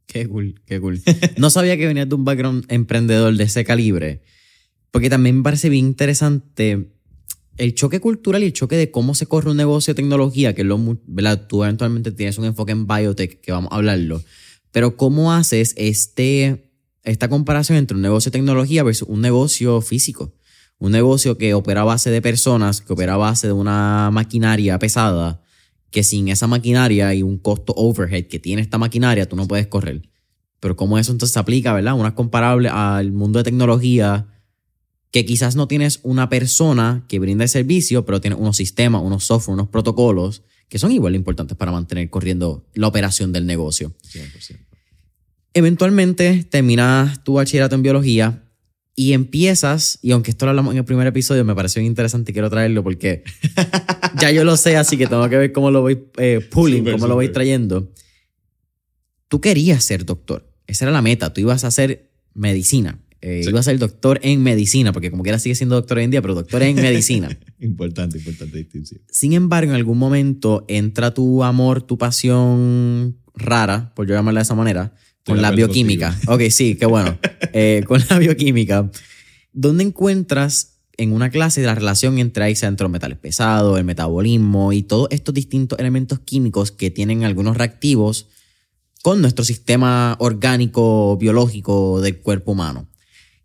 Qué 0.05 0.27
cool, 0.27 0.61
qué 0.65 0.79
cool. 0.79 1.01
No 1.37 1.49
sabía 1.49 1.77
que 1.77 1.87
venías 1.87 2.07
de 2.07 2.15
un 2.15 2.25
background 2.25 2.65
emprendedor 2.69 3.35
de 3.35 3.43
ese 3.43 3.63
calibre, 3.63 4.21
porque 4.91 5.09
también 5.09 5.43
parece 5.43 5.69
bien 5.69 5.85
interesante 5.85 6.87
el 7.57 7.73
choque 7.73 7.99
cultural 7.99 8.43
y 8.43 8.47
el 8.47 8.53
choque 8.53 8.75
de 8.75 8.91
cómo 8.91 9.15
se 9.15 9.27
corre 9.27 9.49
un 9.49 9.57
negocio 9.57 9.93
de 9.93 9.95
tecnología, 9.95 10.53
que 10.53 10.61
es 10.61 10.67
lo, 10.67 10.79
¿verdad? 11.07 11.47
Tú 11.47 11.63
eventualmente 11.63 12.11
tienes 12.11 12.37
un 12.37 12.45
enfoque 12.45 12.71
en 12.73 12.85
biotech, 12.87 13.39
que 13.39 13.51
vamos 13.51 13.71
a 13.71 13.75
hablarlo, 13.75 14.21
pero 14.71 14.97
cómo 14.97 15.33
haces 15.33 15.73
este, 15.77 16.71
esta 17.03 17.29
comparación 17.29 17.77
entre 17.77 17.95
un 17.95 18.01
negocio 18.01 18.29
de 18.29 18.37
tecnología 18.37 18.83
versus 18.83 19.07
un 19.07 19.21
negocio 19.21 19.81
físico. 19.81 20.33
Un 20.79 20.91
negocio 20.91 21.37
que 21.37 21.53
opera 21.53 21.81
a 21.81 21.85
base 21.85 22.11
de 22.11 22.21
personas, 22.21 22.81
que 22.81 22.93
opera 22.93 23.13
a 23.13 23.17
base 23.17 23.47
de 23.47 23.53
una 23.53 24.09
maquinaria 24.11 24.77
pesada, 24.77 25.41
que 25.89 26.03
sin 26.03 26.27
esa 26.27 26.47
maquinaria 26.47 27.13
y 27.13 27.23
un 27.23 27.37
costo 27.37 27.73
overhead 27.77 28.27
que 28.27 28.39
tiene 28.39 28.61
esta 28.61 28.77
maquinaria, 28.77 29.29
tú 29.29 29.35
no 29.35 29.47
puedes 29.47 29.67
correr. 29.67 30.09
Pero 30.59 30.75
cómo 30.75 30.97
eso 30.97 31.11
entonces 31.11 31.33
se 31.33 31.39
aplica, 31.39 31.73
¿verdad? 31.73 31.93
Una 31.93 32.15
comparable 32.15 32.69
al 32.69 33.11
mundo 33.11 33.39
de 33.39 33.43
tecnología, 33.43 34.27
que 35.11 35.25
quizás 35.25 35.55
no 35.55 35.67
tienes 35.67 36.01
una 36.03 36.27
persona 36.27 37.05
que 37.07 37.19
brinda 37.19 37.45
el 37.45 37.49
servicio, 37.49 38.05
pero 38.05 38.19
tienes 38.19 38.37
unos 38.37 38.57
sistemas, 38.57 39.01
unos 39.01 39.23
software, 39.23 39.53
unos 39.53 39.69
protocolos 39.69 40.43
que 40.67 40.79
son 40.79 40.91
igual 40.91 41.13
de 41.13 41.17
importantes 41.17 41.55
para 41.55 41.71
mantener 41.71 42.09
corriendo 42.09 42.67
la 42.73 42.87
operación 42.87 43.31
del 43.31 43.45
negocio. 43.45 43.93
100%. 44.11 44.57
Eventualmente 45.53 46.43
terminas 46.43 47.23
tu 47.23 47.35
bachillerato 47.35 47.75
en 47.75 47.83
biología 47.83 48.43
y 48.95 49.11
empiezas, 49.11 49.99
y 50.01 50.11
aunque 50.11 50.31
esto 50.31 50.45
lo 50.45 50.51
hablamos 50.51 50.71
en 50.71 50.77
el 50.77 50.85
primer 50.85 51.05
episodio, 51.05 51.43
me 51.43 51.53
pareció 51.53 51.81
interesante 51.81 52.31
y 52.31 52.33
quiero 52.33 52.49
traerlo 52.49 52.81
porque 52.81 53.23
ya 54.19 54.31
yo 54.31 54.45
lo 54.45 54.55
sé, 54.55 54.77
así 54.77 54.97
que 54.97 55.05
tengo 55.05 55.27
que 55.29 55.37
ver 55.37 55.51
cómo 55.51 55.69
lo 55.69 55.81
voy 55.81 56.05
eh, 56.17 56.39
pulling, 56.49 56.85
cómo 56.85 57.07
lo 57.07 57.15
voy 57.15 57.29
trayendo. 57.29 57.91
Tú 59.27 59.41
querías 59.41 59.83
ser 59.83 60.05
doctor, 60.05 60.49
esa 60.65 60.85
era 60.85 60.93
la 60.93 61.01
meta, 61.01 61.33
tú 61.33 61.41
ibas 61.41 61.65
a 61.65 61.67
hacer 61.67 62.09
medicina. 62.33 63.01
Eh, 63.21 63.43
ibas 63.47 63.61
a 63.67 63.71
ser 63.71 63.79
doctor 63.79 64.19
en 64.21 64.43
medicina, 64.43 64.93
porque 64.93 65.09
como 65.09 65.23
quiera 65.23 65.39
sigue 65.39 65.55
siendo 65.55 65.75
doctor 65.75 65.97
hoy 65.97 66.03
en 66.03 66.11
día, 66.11 66.21
pero 66.21 66.35
doctor 66.35 66.61
en 66.61 66.75
medicina. 66.75 67.27
importante, 67.59 68.19
importante 68.19 68.57
distinción. 68.57 69.01
Sin 69.09 69.33
embargo, 69.33 69.71
en 69.71 69.75
algún 69.75 69.97
momento 69.97 70.63
entra 70.67 71.13
tu 71.13 71.43
amor, 71.43 71.81
tu 71.81 71.97
pasión 71.97 73.17
rara, 73.33 73.93
por 73.95 74.07
yo 74.07 74.13
llamarla 74.13 74.41
de 74.41 74.43
esa 74.43 74.55
manera, 74.55 74.93
con 75.25 75.41
la 75.41 75.51
bioquímica. 75.51 76.17
Ok, 76.27 76.43
sí, 76.49 76.75
qué 76.75 76.85
bueno. 76.85 77.17
Eh, 77.57 77.85
con 77.87 78.03
la 78.09 78.19
bioquímica. 78.19 78.91
¿Dónde 79.53 79.85
encuentras 79.85 80.81
en 80.97 81.13
una 81.13 81.29
clase 81.29 81.61
la 81.61 81.73
relación 81.73 82.19
entre 82.19 82.43
ahí 82.43 82.53
entre 82.61 82.83
los 82.83 82.91
metales 82.91 83.17
pesados, 83.17 83.77
el 83.77 83.85
metabolismo 83.85 84.73
y 84.73 84.83
todos 84.83 85.07
estos 85.11 85.33
distintos 85.33 85.79
elementos 85.79 86.19
químicos 86.19 86.71
que 86.71 86.91
tienen 86.91 87.23
algunos 87.23 87.55
reactivos 87.55 88.27
con 89.03 89.21
nuestro 89.21 89.45
sistema 89.45 90.17
orgánico, 90.19 91.15
biológico 91.15 92.01
del 92.01 92.19
cuerpo 92.19 92.51
humano? 92.51 92.89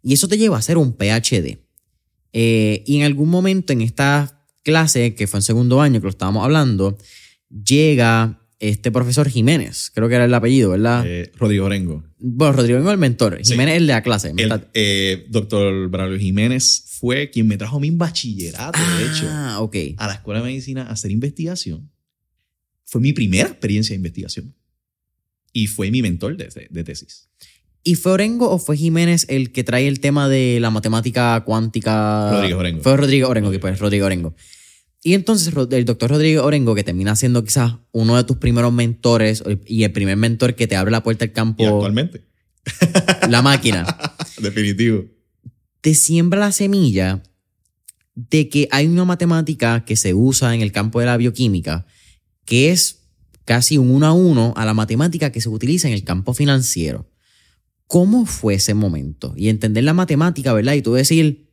Y 0.03 0.15
eso 0.15 0.27
te 0.27 0.39
lleva 0.39 0.57
a 0.57 0.61
hacer 0.61 0.77
un 0.77 0.95
PhD. 0.95 1.59
Eh, 2.33 2.83
y 2.85 2.97
en 2.99 3.05
algún 3.05 3.29
momento 3.29 3.73
en 3.73 3.83
esta 3.83 4.45
clase, 4.65 5.15
que 5.15 5.29
fue 5.29 5.39
en 5.39 5.43
segundo 5.43 5.81
año 5.81 6.01
que 6.01 6.05
lo 6.07 6.11
estábamos 6.11 6.45
hablando, 6.45 6.99
llega 7.49 8.40
este 8.61 8.93
profesor 8.93 9.29
Jiménez, 9.29 9.91
creo 9.95 10.09
que 10.09 10.15
era 10.15 10.27
el 10.27 10.35
apellido, 10.35 10.71
¿verdad? 10.71 11.03
Eh, 11.07 11.33
Rodrigo 11.37 11.65
Orengo. 11.65 12.05
Bueno, 12.19 12.53
Rodrigo 12.53 12.77
Orengo 12.77 12.91
es 12.91 12.95
el 12.95 13.01
mentor. 13.01 13.41
Jiménez 13.43 13.75
es 13.75 13.81
el 13.81 13.87
de 13.87 13.93
la 13.95 14.03
clase. 14.03 14.33
El, 14.37 14.67
eh, 14.75 15.27
doctor 15.31 15.89
Braulio 15.89 16.19
Jiménez 16.19 16.85
fue 16.87 17.31
quien 17.31 17.49
me 17.49 17.57
trajo 17.57 17.81
mi 17.81 17.91
bachillerato, 17.91 18.79
de 18.99 19.05
hecho. 19.07 19.27
Ah, 19.29 19.61
ok. 19.61 19.77
A 19.97 20.07
la 20.07 20.15
Escuela 20.15 20.41
de 20.41 20.47
Medicina 20.47 20.83
a 20.83 20.93
hacer 20.93 21.11
investigación. 21.11 21.91
Fue 22.85 23.01
mi 23.01 23.15
primera 23.15 23.49
experiencia 23.49 23.95
de 23.95 23.97
investigación. 23.97 24.55
Y 25.53 25.67
fue 25.67 25.91
mi 25.91 26.03
mentor 26.03 26.37
de, 26.37 26.69
de 26.69 26.85
tesis. 26.85 27.29
¿Y 27.83 27.95
fue 27.95 28.13
Orengo 28.13 28.51
o 28.51 28.59
fue 28.59 28.77
Jiménez 28.77 29.25
el 29.29 29.53
que 29.53 29.65
trae 29.65 29.89
el 29.89 30.01
tema 30.01 30.29
de 30.29 30.59
la 30.61 30.71
matemática 30.71 31.43
cuántica? 31.47 32.31
Rodrigo 32.31 32.59
Orengo. 32.59 32.83
Fue 32.83 32.97
Rodrigo 32.97 33.29
Orengo, 33.29 33.51
que 33.51 33.59
pues 33.59 33.79
Rodrigo 33.79 34.05
Orengo. 34.05 34.35
Y 35.03 35.15
entonces 35.15 35.55
el 35.71 35.85
doctor 35.85 36.11
Rodrigo 36.11 36.45
Orengo, 36.45 36.75
que 36.75 36.85
termina 36.85 37.17
siendo 37.17 37.43
quizás 37.43 37.75
uno 37.93 38.17
de 38.17 38.25
tus 38.25 38.37
primeros 38.37 38.73
mentores 38.73 39.43
y 39.67 39.85
el 39.85 39.93
primer 39.93 40.17
mentor 40.17 40.55
que 40.55 40.67
te 40.67 40.77
abre 40.77 40.91
la 40.91 41.03
puerta 41.03 41.25
al 41.25 41.33
campo. 41.33 41.65
actualmente. 41.65 42.25
La 43.29 43.41
máquina. 43.41 43.87
Definitivo. 44.43 45.05
Te 45.81 45.95
siembra 45.95 46.41
la 46.41 46.53
semilla 46.53 47.23
de 48.15 48.49
que 48.51 48.69
hay 48.71 48.87
una 48.87 49.07
matemática 49.07 49.85
que 49.87 49.97
se 49.97 50.13
usa 50.13 50.55
en 50.55 50.61
el 50.61 50.73
campo 50.73 51.01
de 51.01 51.07
la 51.07 51.17
bioquímica 51.17 51.87
que 52.45 52.73
es 52.73 53.05
casi 53.45 53.79
un 53.79 53.91
uno 53.91 54.07
a 54.07 54.13
uno 54.13 54.53
a 54.57 54.65
la 54.65 54.75
matemática 54.75 55.31
que 55.31 55.41
se 55.41 55.49
utiliza 55.49 55.89
en 55.89 55.95
el 55.95 56.05
campo 56.05 56.35
financiero. 56.35 57.09
¿Cómo 57.87 58.27
fue 58.27 58.55
ese 58.55 58.75
momento? 58.75 59.35
Y 59.37 59.49
entender 59.49 59.85
la 59.85 59.95
matemática, 59.95 60.53
¿verdad? 60.53 60.75
Y 60.75 60.83
tú 60.83 60.95
decir, 60.95 61.51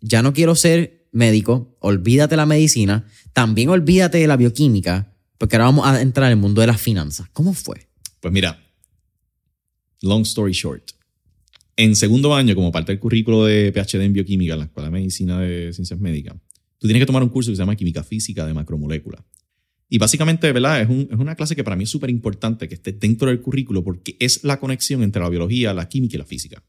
ya 0.00 0.22
no 0.22 0.32
quiero 0.32 0.54
ser 0.54 0.99
médico, 1.12 1.76
olvídate 1.80 2.36
la 2.36 2.46
medicina, 2.46 3.06
también 3.32 3.68
olvídate 3.68 4.18
de 4.18 4.26
la 4.26 4.36
bioquímica, 4.36 5.14
porque 5.38 5.56
ahora 5.56 5.66
vamos 5.66 5.86
a 5.86 6.00
entrar 6.00 6.26
en 6.26 6.38
el 6.38 6.42
mundo 6.42 6.60
de 6.60 6.66
las 6.66 6.80
finanzas. 6.80 7.28
¿Cómo 7.32 7.54
fue? 7.54 7.88
Pues 8.20 8.32
mira, 8.32 8.62
long 10.02 10.22
story 10.22 10.52
short. 10.52 10.90
En 11.76 11.96
segundo 11.96 12.34
año, 12.34 12.54
como 12.54 12.72
parte 12.72 12.92
del 12.92 12.98
currículo 12.98 13.44
de 13.44 13.72
PhD 13.72 14.02
en 14.02 14.12
bioquímica 14.12 14.52
en 14.52 14.58
la 14.58 14.64
Escuela 14.66 14.88
de 14.88 14.92
Medicina 14.92 15.40
de 15.40 15.72
Ciencias 15.72 15.98
Médicas, 15.98 16.36
tú 16.78 16.86
tienes 16.86 17.00
que 17.00 17.06
tomar 17.06 17.22
un 17.22 17.30
curso 17.30 17.50
que 17.50 17.56
se 17.56 17.62
llama 17.62 17.76
Química 17.76 18.02
Física 18.02 18.46
de 18.46 18.52
Macromoléculas. 18.52 19.22
Y 19.88 19.98
básicamente, 19.98 20.52
¿verdad? 20.52 20.82
Es, 20.82 20.90
es 20.90 21.18
una 21.18 21.34
clase 21.34 21.56
que 21.56 21.64
para 21.64 21.76
mí 21.76 21.84
es 21.84 21.90
súper 21.90 22.10
importante 22.10 22.68
que 22.68 22.74
esté 22.74 22.92
dentro 22.92 23.28
del 23.28 23.40
currículo 23.40 23.82
porque 23.82 24.16
es 24.20 24.44
la 24.44 24.60
conexión 24.60 25.02
entre 25.02 25.22
la 25.22 25.28
biología, 25.28 25.74
la 25.74 25.88
química 25.88 26.16
y 26.16 26.18
la 26.18 26.26
física. 26.26 26.62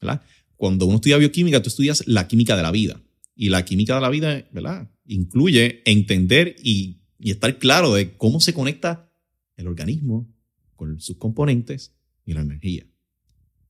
¿verdad? 0.00 0.22
Cuando 0.56 0.86
uno 0.86 0.96
estudia 0.96 1.16
bioquímica, 1.16 1.62
tú 1.62 1.68
estudias 1.68 2.06
la 2.06 2.28
química 2.28 2.56
de 2.56 2.62
la 2.62 2.70
vida. 2.70 3.00
Y 3.38 3.50
la 3.50 3.64
química 3.64 3.94
de 3.94 4.00
la 4.00 4.10
vida, 4.10 4.44
¿verdad? 4.52 4.90
Incluye 5.06 5.82
entender 5.84 6.56
y, 6.62 7.02
y 7.18 7.30
estar 7.30 7.58
claro 7.58 7.94
de 7.94 8.16
cómo 8.16 8.40
se 8.40 8.52
conecta 8.52 9.10
el 9.56 9.68
organismo 9.68 10.28
con 10.74 11.00
sus 11.00 11.16
componentes 11.18 11.94
y 12.26 12.32
la 12.32 12.40
energía. 12.40 12.84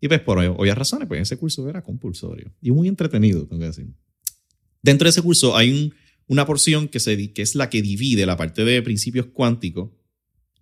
Y 0.01 0.09
pues 0.09 0.21
por 0.21 0.39
obvias 0.39 0.79
razones, 0.79 1.07
pues 1.07 1.21
ese 1.21 1.37
curso 1.37 1.69
era 1.69 1.83
compulsorio 1.83 2.55
y 2.63 2.71
muy 2.71 2.89
entretenido, 2.89 3.47
tengo 3.47 3.61
que 3.61 3.67
decir. 3.67 3.95
Dentro 4.83 5.05
de 5.05 5.11
ese 5.11 5.23
curso 5.23 5.55
hay 5.55 5.71
un 5.71 5.93
una 6.29 6.47
porción 6.47 6.89
que, 6.89 7.01
se, 7.01 7.33
que 7.33 7.43
es 7.43 7.55
la 7.55 7.69
que 7.69 7.83
divide 7.83 8.27
la 8.27 8.37
parte 8.37 8.65
de 8.65 8.83
principios 8.83 9.27
cuánticos, 9.27 9.91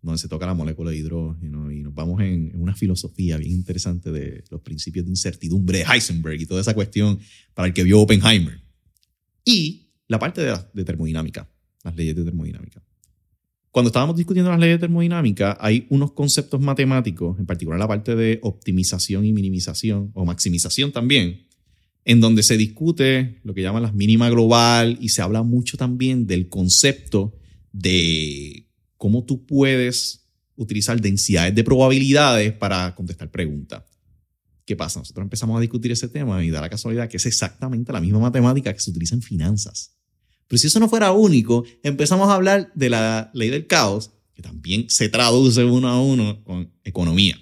donde 0.01 0.19
se 0.19 0.29
toca 0.29 0.47
la 0.47 0.55
molécula 0.55 0.93
de 0.93 0.99
hidrógeno 0.99 1.73
y 1.73 1.83
nos 1.83 1.93
vamos 1.93 2.23
en, 2.23 2.53
una 2.55 2.75
filosofía 2.75 3.37
bien 3.37 3.51
interesante 3.51 4.13
de 4.13 4.45
los 4.51 4.61
principios 4.61 5.05
de 5.05 5.11
incertidumbre 5.11 5.79
de 5.79 5.85
Heisenberg 5.85 6.41
y 6.41 6.47
toda 6.47 6.61
esa 6.61 6.75
cuestión 6.75 7.19
para 7.55 7.67
el 7.69 7.75
que 7.75 7.83
vio 7.83 8.01
Oppenheimer. 8.01 8.61
Y 9.47 9.93
la 10.09 10.19
parte 10.19 10.43
de, 10.43 10.85
termodinámica, 10.85 11.49
las 11.85 11.97
leyes 11.97 12.17
de 12.17 12.25
termodinámica. 12.25 12.83
Cuando 13.71 13.91
estábamos 13.91 14.17
discutiendo 14.17 14.51
las 14.51 14.59
leyes 14.59 14.77
de 14.77 14.81
termodinámica, 14.81 15.57
hay 15.61 15.87
unos 15.89 16.13
conceptos 16.13 16.61
matemáticos, 16.61 17.39
en 17.39 17.47
particular 17.47 17.79
la 17.79 17.87
parte 17.87 18.17
de 18.17 18.41
optimización 18.43 19.25
y 19.25 19.33
minimización, 19.33 20.11
o 20.15 20.25
maximización 20.25 20.91
también, 20.91 21.47
en 22.05 22.21
donde 22.21 22.43
se 22.43 22.57
discute 22.57 23.41
lo 23.45 23.55
que 23.55 23.63
llaman 23.63 23.83
las 23.83 23.95
mínimas 23.95 24.33
global 24.33 24.99
y 25.01 25.11
se 25.11 25.23
habla 25.23 25.45
mucho 25.45 25.77
también 25.77 26.27
del 26.27 26.49
concepto 26.49 27.37
de 27.73 28.67
cómo 28.97 29.25
tú 29.25 29.47
puedes 29.47 30.27
utilizar 30.57 31.01
densidades 31.01 31.55
de 31.55 31.63
probabilidades 31.63 32.53
para 32.53 32.95
contestar 32.97 33.31
preguntas. 33.31 33.85
¿Qué 34.67 34.75
pasa? 34.75 34.99
Nosotros 34.99 35.23
empezamos 35.23 35.57
a 35.57 35.61
discutir 35.61 35.93
ese 35.93 36.09
tema 36.09 36.45
y 36.45 36.51
da 36.51 36.61
la 36.61 36.69
casualidad 36.69 37.09
que 37.09 37.19
es 37.19 37.27
exactamente 37.27 37.93
la 37.93 38.01
misma 38.01 38.19
matemática 38.19 38.75
que 38.75 38.81
se 38.81 38.91
utiliza 38.91 39.15
en 39.15 39.23
finanzas. 39.23 39.97
Pero 40.49 40.59
si 40.59 40.67
eso 40.67 40.81
no 40.81 40.89
fuera 40.89 41.13
único, 41.13 41.65
empezamos 41.85 42.29
a 42.29 42.35
hablar 42.35 42.73
de 42.75 42.91
la 42.91 43.31
ley 43.33 43.49
del 43.49 43.69
caos, 43.69 44.11
que 44.35 44.43
también 44.43 44.91
se 44.91 45.09
traduce 45.09 45.65
uno 45.65 45.89
a 45.89 46.03
uno 46.03 46.43
con 46.45 46.73
economía. 46.83 47.39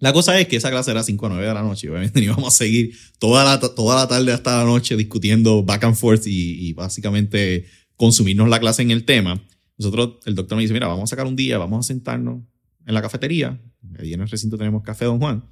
La 0.00 0.12
cosa 0.12 0.38
es 0.38 0.48
que 0.48 0.56
esa 0.56 0.70
clase 0.70 0.90
era 0.90 1.02
5 1.02 1.26
a 1.26 1.28
9 1.28 1.46
de 1.46 1.54
la 1.54 1.62
noche. 1.62 1.88
Obviamente 1.88 2.20
íbamos 2.24 2.54
a 2.54 2.56
seguir 2.56 2.92
toda 3.20 3.44
la, 3.44 3.60
toda 3.60 3.96
la 3.96 4.08
tarde 4.08 4.32
hasta 4.32 4.58
la 4.58 4.64
noche 4.64 4.96
discutiendo 4.96 5.62
back 5.62 5.84
and 5.84 5.96
forth 5.96 6.26
y, 6.26 6.72
básicamente 6.72 7.66
consumirnos 7.96 8.48
la 8.48 8.60
clase 8.60 8.82
en 8.82 8.90
el 8.90 9.04
tema. 9.04 9.42
Nosotros, 9.76 10.18
el 10.26 10.34
doctor 10.34 10.56
me 10.56 10.62
dice, 10.62 10.74
mira, 10.74 10.88
vamos 10.88 11.04
a 11.04 11.06
sacar 11.10 11.26
un 11.26 11.36
día, 11.36 11.58
vamos 11.58 11.86
a 11.86 11.88
sentarnos 11.88 12.42
en 12.86 12.94
la 12.94 13.02
cafetería. 13.02 13.60
Allí 13.98 14.12
en 14.12 14.20
el 14.20 14.28
recinto 14.28 14.56
tenemos 14.56 14.82
Café 14.82 15.04
Don 15.04 15.18
Juan. 15.18 15.44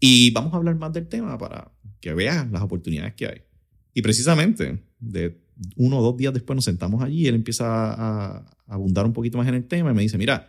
Y 0.00 0.30
vamos 0.30 0.54
a 0.54 0.56
hablar 0.56 0.76
más 0.76 0.92
del 0.92 1.06
tema 1.06 1.36
para 1.36 1.70
que 2.00 2.14
veas 2.14 2.50
las 2.50 2.62
oportunidades 2.62 3.14
que 3.14 3.26
hay. 3.26 3.42
Y 3.92 4.02
precisamente, 4.02 4.82
de 4.98 5.38
uno 5.76 5.98
o 5.98 6.02
dos 6.02 6.16
días 6.16 6.32
después 6.32 6.54
nos 6.54 6.64
sentamos 6.64 7.02
allí 7.02 7.24
y 7.24 7.26
él 7.26 7.34
empieza 7.34 7.66
a, 7.66 8.56
abundar 8.66 9.04
un 9.04 9.12
poquito 9.12 9.36
más 9.36 9.48
en 9.48 9.54
el 9.54 9.64
tema 9.64 9.90
y 9.90 9.94
me 9.94 10.02
dice, 10.02 10.16
mira, 10.16 10.48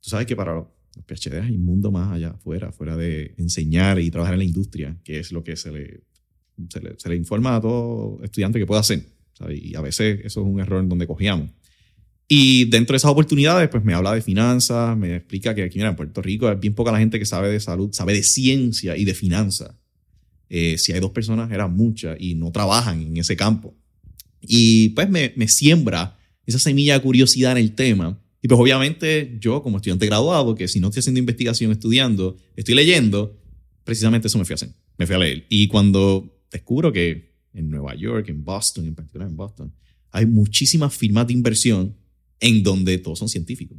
tú 0.00 0.10
sabes 0.10 0.26
que 0.26 0.36
para 0.36 0.54
los 0.54 0.66
PhD 1.04 1.40
hay 1.40 1.56
un 1.56 1.64
mundo 1.64 1.90
más 1.90 2.12
allá 2.12 2.30
afuera, 2.30 2.70
fuera 2.70 2.96
de 2.96 3.34
enseñar 3.38 3.98
y 3.98 4.10
trabajar 4.10 4.34
en 4.34 4.38
la 4.38 4.44
industria, 4.44 4.96
que 5.02 5.18
es 5.18 5.32
lo 5.32 5.42
que 5.42 5.56
se 5.56 5.72
le, 5.72 6.04
se 6.96 7.08
le, 7.08 7.16
informa 7.16 7.56
a 7.56 7.60
todo 7.60 8.22
estudiante 8.22 8.60
que 8.60 8.66
pueda 8.66 8.80
hacer. 8.80 9.04
¿sabes? 9.32 9.60
Y 9.60 9.74
a 9.74 9.80
veces 9.80 10.20
eso 10.24 10.40
es 10.42 10.46
un 10.46 10.60
error 10.60 10.80
en 10.80 10.88
donde 10.88 11.08
cogíamos. 11.08 11.50
Y 12.26 12.64
dentro 12.66 12.94
de 12.94 12.98
esas 12.98 13.10
oportunidades, 13.10 13.68
pues 13.68 13.84
me 13.84 13.92
habla 13.92 14.14
de 14.14 14.22
finanzas, 14.22 14.96
me 14.96 15.16
explica 15.16 15.54
que 15.54 15.62
aquí 15.62 15.78
mira, 15.78 15.90
en 15.90 15.96
Puerto 15.96 16.22
Rico 16.22 16.50
es 16.50 16.58
bien 16.58 16.74
poca 16.74 16.90
la 16.90 16.98
gente 16.98 17.18
que 17.18 17.26
sabe 17.26 17.50
de 17.50 17.60
salud, 17.60 17.90
sabe 17.92 18.14
de 18.14 18.22
ciencia 18.22 18.96
y 18.96 19.04
de 19.04 19.14
finanzas. 19.14 19.74
Eh, 20.48 20.78
si 20.78 20.92
hay 20.92 21.00
dos 21.00 21.10
personas, 21.10 21.50
eran 21.52 21.76
muchas 21.76 22.16
y 22.18 22.34
no 22.34 22.50
trabajan 22.50 23.00
en 23.02 23.16
ese 23.18 23.36
campo. 23.36 23.74
Y 24.40 24.90
pues 24.90 25.08
me, 25.10 25.32
me 25.36 25.48
siembra 25.48 26.18
esa 26.46 26.58
semilla 26.58 26.94
de 26.94 27.02
curiosidad 27.02 27.52
en 27.52 27.58
el 27.58 27.74
tema. 27.74 28.20
Y 28.40 28.48
pues 28.48 28.60
obviamente 28.60 29.36
yo 29.40 29.62
como 29.62 29.78
estudiante 29.78 30.06
graduado, 30.06 30.54
que 30.54 30.68
si 30.68 30.80
no 30.80 30.88
estoy 30.88 31.00
haciendo 31.00 31.18
investigación, 31.18 31.72
estudiando, 31.72 32.36
estoy 32.56 32.74
leyendo, 32.74 33.38
precisamente 33.84 34.28
eso 34.28 34.38
me 34.38 34.44
fui 34.44 34.54
a 34.54 34.56
hacer. 34.56 34.70
Me 34.96 35.06
fui 35.06 35.14
a 35.14 35.18
leer. 35.18 35.46
Y 35.48 35.68
cuando 35.68 36.42
descubro 36.50 36.92
que 36.92 37.34
en 37.52 37.68
Nueva 37.68 37.94
York, 37.94 38.28
en 38.28 38.44
Boston, 38.44 38.86
en 38.86 38.94
particular 38.94 39.28
en 39.28 39.36
Boston, 39.36 39.74
hay 40.10 40.26
muchísimas 40.26 40.94
firmas 40.94 41.26
de 41.26 41.32
inversión 41.32 41.96
en 42.44 42.62
donde 42.62 42.98
todos 42.98 43.18
son 43.18 43.28
científicos. 43.30 43.78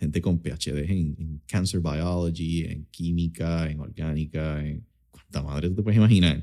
Gente 0.00 0.22
con 0.22 0.40
PhD 0.40 0.90
en, 0.90 1.16
en 1.18 1.42
cancer 1.46 1.80
biology, 1.80 2.64
en 2.64 2.86
química, 2.86 3.70
en 3.70 3.78
orgánica, 3.78 4.66
en 4.66 4.86
cuánta 5.10 5.42
madre 5.42 5.68
tú 5.68 5.76
te 5.76 5.82
puedes 5.82 5.98
imaginar. 5.98 6.42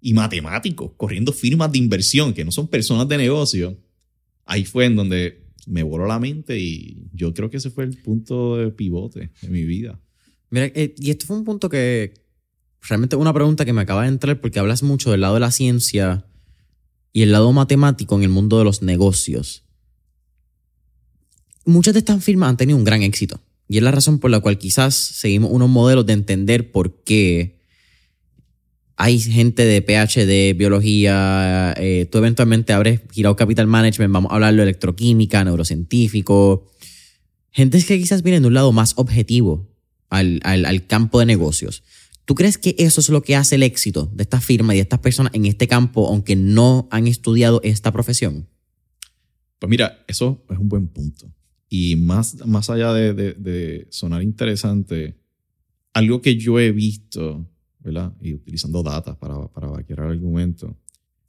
Y 0.00 0.14
matemáticos, 0.14 0.92
corriendo 0.96 1.30
firmas 1.34 1.70
de 1.72 1.78
inversión 1.78 2.32
que 2.32 2.42
no 2.42 2.50
son 2.50 2.68
personas 2.68 3.06
de 3.06 3.18
negocio. 3.18 3.78
Ahí 4.46 4.64
fue 4.64 4.86
en 4.86 4.96
donde 4.96 5.44
me 5.66 5.82
voló 5.82 6.06
la 6.06 6.18
mente 6.18 6.58
y 6.58 7.10
yo 7.12 7.34
creo 7.34 7.50
que 7.50 7.58
ese 7.58 7.68
fue 7.70 7.84
el 7.84 7.98
punto 7.98 8.56
de 8.56 8.70
pivote 8.70 9.30
de 9.42 9.48
mi 9.50 9.64
vida. 9.64 10.00
Mira, 10.48 10.72
eh, 10.74 10.94
y 10.96 11.10
esto 11.10 11.26
fue 11.26 11.36
un 11.36 11.44
punto 11.44 11.68
que 11.68 12.14
realmente 12.80 13.14
una 13.16 13.34
pregunta 13.34 13.66
que 13.66 13.74
me 13.74 13.82
acaba 13.82 14.04
de 14.04 14.08
entrar 14.08 14.40
porque 14.40 14.58
hablas 14.58 14.82
mucho 14.82 15.10
del 15.10 15.20
lado 15.20 15.34
de 15.34 15.40
la 15.40 15.50
ciencia 15.50 16.24
y 17.12 17.20
el 17.20 17.32
lado 17.32 17.52
matemático 17.52 18.16
en 18.16 18.22
el 18.22 18.30
mundo 18.30 18.58
de 18.58 18.64
los 18.64 18.80
negocios. 18.80 19.66
Muchas 21.64 21.94
de 21.94 22.00
estas 22.00 22.22
firmas 22.24 22.50
han 22.50 22.56
tenido 22.56 22.78
un 22.78 22.84
gran 22.84 23.02
éxito 23.02 23.40
y 23.68 23.76
es 23.76 23.82
la 23.82 23.92
razón 23.92 24.18
por 24.18 24.30
la 24.30 24.40
cual 24.40 24.58
quizás 24.58 24.94
seguimos 24.94 25.50
unos 25.52 25.68
modelos 25.68 26.04
de 26.04 26.14
entender 26.14 26.72
por 26.72 27.02
qué 27.04 27.60
hay 28.96 29.18
gente 29.18 29.64
de 29.64 29.80
PhD, 29.80 30.58
biología, 30.58 31.72
eh, 31.78 32.06
tú 32.10 32.18
eventualmente 32.18 32.72
abres 32.72 33.00
Girao 33.12 33.36
Capital 33.36 33.66
Management, 33.66 34.12
vamos 34.12 34.32
a 34.32 34.34
hablar 34.34 34.54
de 34.54 34.62
electroquímica, 34.62 35.44
neurocientífico, 35.44 36.70
gente 37.50 37.82
que 37.82 37.98
quizás 37.98 38.22
vienen 38.22 38.42
de 38.42 38.48
un 38.48 38.54
lado 38.54 38.72
más 38.72 38.94
objetivo 38.96 39.70
al, 40.10 40.40
al, 40.42 40.64
al 40.64 40.86
campo 40.86 41.20
de 41.20 41.26
negocios. 41.26 41.82
¿Tú 42.24 42.34
crees 42.34 42.58
que 42.58 42.74
eso 42.78 43.00
es 43.00 43.08
lo 43.08 43.22
que 43.22 43.36
hace 43.36 43.54
el 43.54 43.62
éxito 43.62 44.10
de 44.14 44.24
esta 44.24 44.40
firma 44.40 44.74
y 44.74 44.78
de 44.78 44.82
estas 44.82 45.00
personas 45.00 45.32
en 45.34 45.46
este 45.46 45.66
campo, 45.66 46.08
aunque 46.08 46.36
no 46.36 46.88
han 46.90 47.06
estudiado 47.06 47.60
esta 47.64 47.92
profesión? 47.92 48.48
Pues 49.58 49.70
mira, 49.70 50.04
eso 50.08 50.44
es 50.50 50.58
un 50.58 50.68
buen 50.68 50.88
punto. 50.88 51.32
Y 51.70 51.96
más, 51.96 52.44
más 52.46 52.68
allá 52.68 52.92
de, 52.92 53.14
de, 53.14 53.32
de 53.34 53.86
sonar 53.90 54.22
interesante, 54.22 55.16
algo 55.94 56.20
que 56.20 56.36
yo 56.36 56.58
he 56.58 56.72
visto, 56.72 57.48
¿verdad? 57.78 58.12
Y 58.20 58.34
utilizando 58.34 58.82
datos 58.82 59.16
para, 59.16 59.46
para 59.48 59.68
vaquear 59.68 60.00
el 60.00 60.10
argumento, 60.10 60.76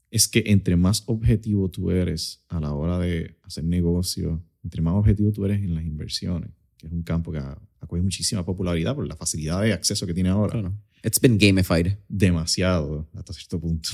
es 0.09 0.27
que 0.27 0.43
entre 0.47 0.75
más 0.75 1.03
objetivo 1.05 1.69
tú 1.69 1.91
eres 1.91 2.43
a 2.49 2.59
la 2.59 2.73
hora 2.73 2.97
de 2.99 3.37
hacer 3.43 3.63
negocio, 3.63 4.43
entre 4.63 4.81
más 4.81 4.95
objetivo 4.95 5.31
tú 5.31 5.45
eres 5.45 5.61
en 5.61 5.75
las 5.75 5.85
inversiones, 5.85 6.49
que 6.75 6.87
es 6.87 6.91
un 6.91 7.03
campo 7.03 7.31
que 7.31 7.39
cogido 7.87 8.03
muchísima 8.03 8.43
popularidad 8.43 8.95
por 8.95 9.07
la 9.07 9.15
facilidad 9.15 9.61
de 9.61 9.73
acceso 9.73 10.05
que 10.05 10.13
tiene 10.13 10.29
ahora. 10.29 10.51
Claro. 10.51 10.73
It's 11.03 11.19
been 11.19 11.37
gamified. 11.37 11.97
Demasiado, 12.07 13.07
hasta 13.13 13.33
cierto 13.33 13.59
punto. 13.59 13.89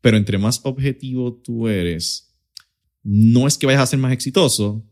Pero 0.00 0.16
entre 0.16 0.38
más 0.38 0.60
objetivo 0.64 1.32
tú 1.32 1.68
eres, 1.68 2.34
no 3.02 3.46
es 3.46 3.56
que 3.56 3.66
vayas 3.66 3.82
a 3.82 3.86
ser 3.86 3.98
más 3.98 4.12
exitoso, 4.12 4.84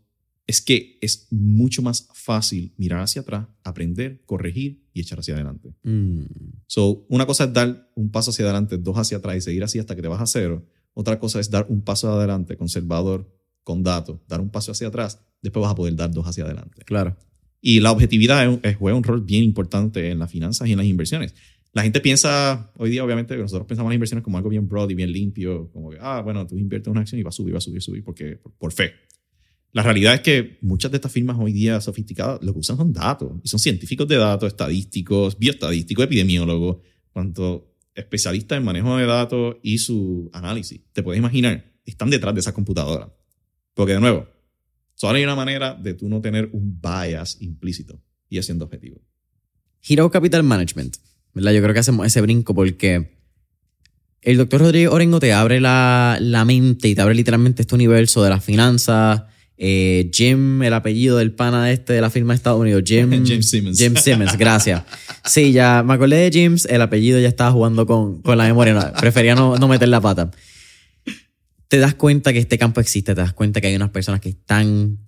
es 0.50 0.60
que 0.60 0.98
es 1.00 1.28
mucho 1.30 1.80
más 1.80 2.08
fácil 2.12 2.74
mirar 2.76 3.00
hacia 3.00 3.22
atrás, 3.22 3.46
aprender, 3.62 4.20
corregir 4.26 4.82
y 4.92 5.00
echar 5.00 5.20
hacia 5.20 5.34
adelante. 5.34 5.74
Mm. 5.84 6.24
So, 6.66 7.06
una 7.08 7.24
cosa 7.24 7.44
es 7.44 7.52
dar 7.52 7.88
un 7.94 8.10
paso 8.10 8.30
hacia 8.30 8.44
adelante, 8.44 8.76
dos 8.76 8.96
hacia 8.96 9.18
atrás 9.18 9.36
y 9.36 9.40
seguir 9.40 9.62
así 9.62 9.78
hasta 9.78 9.94
que 9.94 10.02
te 10.02 10.08
vas 10.08 10.20
a 10.20 10.26
cero. 10.26 10.66
Otra 10.92 11.18
cosa 11.20 11.38
es 11.40 11.50
dar 11.50 11.66
un 11.68 11.82
paso 11.82 12.12
adelante, 12.12 12.56
conservador, 12.56 13.32
con 13.62 13.82
datos, 13.82 14.18
dar 14.26 14.40
un 14.40 14.50
paso 14.50 14.72
hacia 14.72 14.88
atrás, 14.88 15.20
después 15.40 15.62
vas 15.62 15.72
a 15.72 15.76
poder 15.76 15.94
dar 15.94 16.10
dos 16.10 16.26
hacia 16.26 16.44
adelante. 16.44 16.82
Claro. 16.84 17.16
Y 17.60 17.78
la 17.80 17.92
objetividad 17.92 18.44
es- 18.52 18.58
es- 18.64 18.76
juega 18.76 18.96
un 18.98 19.04
rol 19.04 19.20
bien 19.22 19.44
importante 19.44 20.10
en 20.10 20.18
las 20.18 20.30
finanzas 20.30 20.66
y 20.68 20.72
en 20.72 20.78
las 20.78 20.86
inversiones. 20.86 21.34
La 21.72 21.82
gente 21.84 22.00
piensa, 22.00 22.72
hoy 22.76 22.90
día 22.90 23.04
obviamente, 23.04 23.36
nosotros 23.36 23.68
pensamos 23.68 23.88
en 23.88 23.92
las 23.92 23.96
inversiones 23.96 24.24
como 24.24 24.36
algo 24.38 24.48
bien 24.50 24.66
broad 24.66 24.90
y 24.90 24.94
bien 24.94 25.12
limpio, 25.12 25.70
como 25.72 25.90
que, 25.90 25.98
ah, 26.00 26.20
bueno, 26.24 26.44
tú 26.44 26.58
inviertes 26.58 26.90
una 26.90 27.02
acción 27.02 27.20
y 27.20 27.22
va 27.22 27.28
a 27.28 27.32
subir, 27.32 27.54
va 27.54 27.58
a 27.58 27.60
subir, 27.60 27.80
subir, 27.80 28.02
porque, 28.02 28.36
por, 28.42 28.52
por 28.54 28.72
fe. 28.72 28.90
La 29.72 29.82
realidad 29.82 30.14
es 30.14 30.20
que 30.20 30.58
muchas 30.62 30.90
de 30.90 30.96
estas 30.96 31.12
firmas 31.12 31.36
hoy 31.38 31.52
día 31.52 31.80
sofisticadas 31.80 32.42
lo 32.42 32.52
que 32.52 32.58
usan 32.58 32.76
son 32.76 32.92
datos, 32.92 33.32
y 33.42 33.48
son 33.48 33.60
científicos 33.60 34.08
de 34.08 34.16
datos, 34.16 34.48
estadísticos, 34.48 35.38
bioestadísticos, 35.38 36.04
epidemiólogos, 36.04 36.78
cuanto 37.12 37.76
especialistas 37.94 38.58
en 38.58 38.64
manejo 38.64 38.96
de 38.96 39.06
datos 39.06 39.56
y 39.62 39.78
su 39.78 40.30
análisis. 40.32 40.80
Te 40.92 41.02
puedes 41.02 41.18
imaginar, 41.18 41.72
están 41.84 42.10
detrás 42.10 42.34
de 42.34 42.40
esa 42.40 42.52
computadora. 42.52 43.12
Porque 43.74 43.92
de 43.94 44.00
nuevo, 44.00 44.28
solo 44.94 45.16
hay 45.16 45.24
una 45.24 45.36
manera 45.36 45.74
de 45.74 45.94
tú 45.94 46.08
no 46.08 46.20
tener 46.20 46.50
un 46.52 46.80
bias 46.80 47.38
implícito 47.40 48.02
y 48.28 48.38
es 48.38 48.46
siendo 48.46 48.64
objetivo. 48.64 49.00
Hero 49.82 50.10
Capital 50.10 50.42
Management, 50.42 50.96
¿verdad? 51.34 51.52
Yo 51.52 51.62
creo 51.62 51.74
que 51.74 51.80
hacemos 51.80 52.06
ese 52.06 52.20
brinco 52.20 52.54
porque 52.54 53.18
el 54.22 54.36
doctor 54.36 54.60
Rodrigo 54.60 54.92
Orengo 54.92 55.20
te 55.20 55.32
abre 55.32 55.60
la, 55.60 56.18
la 56.20 56.44
mente 56.44 56.88
y 56.88 56.94
te 56.94 57.00
abre 57.00 57.14
literalmente 57.14 57.62
este 57.62 57.74
universo 57.74 58.22
de 58.22 58.30
las 58.30 58.44
finanzas. 58.44 59.22
Eh, 59.62 60.10
Jim, 60.10 60.62
el 60.62 60.72
apellido 60.72 61.18
del 61.18 61.32
pana 61.32 61.70
este 61.70 61.92
de 61.92 62.00
la 62.00 62.08
firma 62.08 62.32
de 62.32 62.36
Estados 62.36 62.58
Unidos, 62.58 62.82
Jim, 62.86 63.10
Jim 63.26 63.42
Simmons. 63.42 63.78
Jim 63.78 63.94
Simmons, 63.94 64.38
gracias. 64.38 64.82
Sí, 65.26 65.52
ya 65.52 65.82
me 65.82 65.92
acordé 65.92 66.30
de 66.30 66.42
James, 66.42 66.64
el 66.64 66.80
apellido 66.80 67.20
ya 67.20 67.28
estaba 67.28 67.52
jugando 67.52 67.84
con, 67.86 68.22
con 68.22 68.38
la 68.38 68.44
memoria, 68.44 68.72
no, 68.72 68.92
prefería 68.98 69.34
no, 69.34 69.56
no 69.58 69.68
meter 69.68 69.88
la 69.88 70.00
pata. 70.00 70.30
Te 71.68 71.78
das 71.78 71.94
cuenta 71.94 72.32
que 72.32 72.38
este 72.38 72.56
campo 72.58 72.80
existe, 72.80 73.14
te 73.14 73.20
das 73.20 73.32
cuenta 73.34 73.60
que 73.60 73.66
hay 73.66 73.76
unas 73.76 73.90
personas 73.90 74.20
que 74.20 74.30
están 74.30 74.98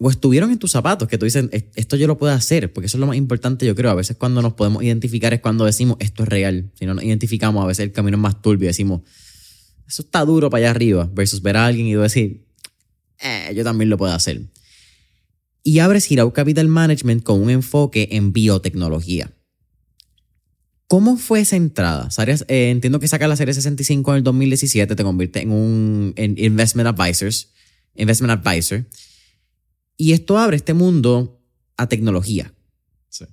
o 0.00 0.08
estuvieron 0.08 0.52
en 0.52 0.58
tus 0.58 0.70
zapatos, 0.70 1.08
que 1.08 1.18
tú 1.18 1.24
dices, 1.24 1.46
"Es- 1.50 1.64
esto 1.74 1.96
yo 1.96 2.06
lo 2.06 2.16
puedo 2.16 2.32
hacer, 2.32 2.72
porque 2.72 2.86
eso 2.86 2.96
es 2.96 3.00
lo 3.00 3.08
más 3.08 3.16
importante, 3.16 3.66
yo 3.66 3.74
creo. 3.74 3.90
A 3.90 3.94
veces 3.94 4.16
cuando 4.16 4.40
nos 4.40 4.52
podemos 4.54 4.84
identificar 4.84 5.34
es 5.34 5.40
cuando 5.40 5.64
decimos, 5.64 5.96
esto 5.98 6.22
es 6.22 6.28
real. 6.28 6.70
Si 6.78 6.86
no 6.86 6.94
nos 6.94 7.02
identificamos, 7.02 7.64
a 7.64 7.66
veces 7.66 7.86
el 7.86 7.90
camino 7.92 8.16
es 8.16 8.20
más 8.22 8.40
turbio 8.40 8.68
decimos, 8.68 9.00
eso 9.88 10.02
está 10.02 10.24
duro 10.24 10.48
para 10.48 10.60
allá 10.66 10.70
arriba, 10.70 11.10
versus 11.12 11.42
ver 11.42 11.56
a 11.56 11.66
alguien 11.66 11.88
y 11.88 11.94
decir, 11.94 12.46
"Eh, 13.20 13.52
yo 13.54 13.64
también 13.64 13.90
lo 13.90 13.96
puedo 13.96 14.12
hacer. 14.12 14.42
Y 15.62 15.80
abres 15.80 16.06
Girau 16.06 16.32
Capital 16.32 16.68
Management 16.68 17.22
con 17.22 17.40
un 17.42 17.50
enfoque 17.50 18.08
en 18.12 18.32
biotecnología. 18.32 19.32
¿Cómo 20.86 21.18
fue 21.18 21.40
esa 21.40 21.56
entrada? 21.56 22.08
Eh, 22.48 22.70
entiendo 22.70 22.98
que 22.98 23.08
sacas 23.08 23.28
la 23.28 23.36
serie 23.36 23.52
65 23.52 24.12
en 24.12 24.16
el 24.16 24.22
2017, 24.22 24.96
te 24.96 25.04
convierte 25.04 25.42
en 25.42 25.52
un 25.52 26.14
en 26.16 26.38
investment 26.38 26.88
advisors, 26.88 27.52
investment 27.94 28.32
advisor. 28.32 28.86
Y 29.98 30.12
esto 30.12 30.38
abre 30.38 30.56
este 30.56 30.72
mundo 30.72 31.42
a 31.76 31.88
tecnología. 31.88 32.54
Sí. 33.10 33.26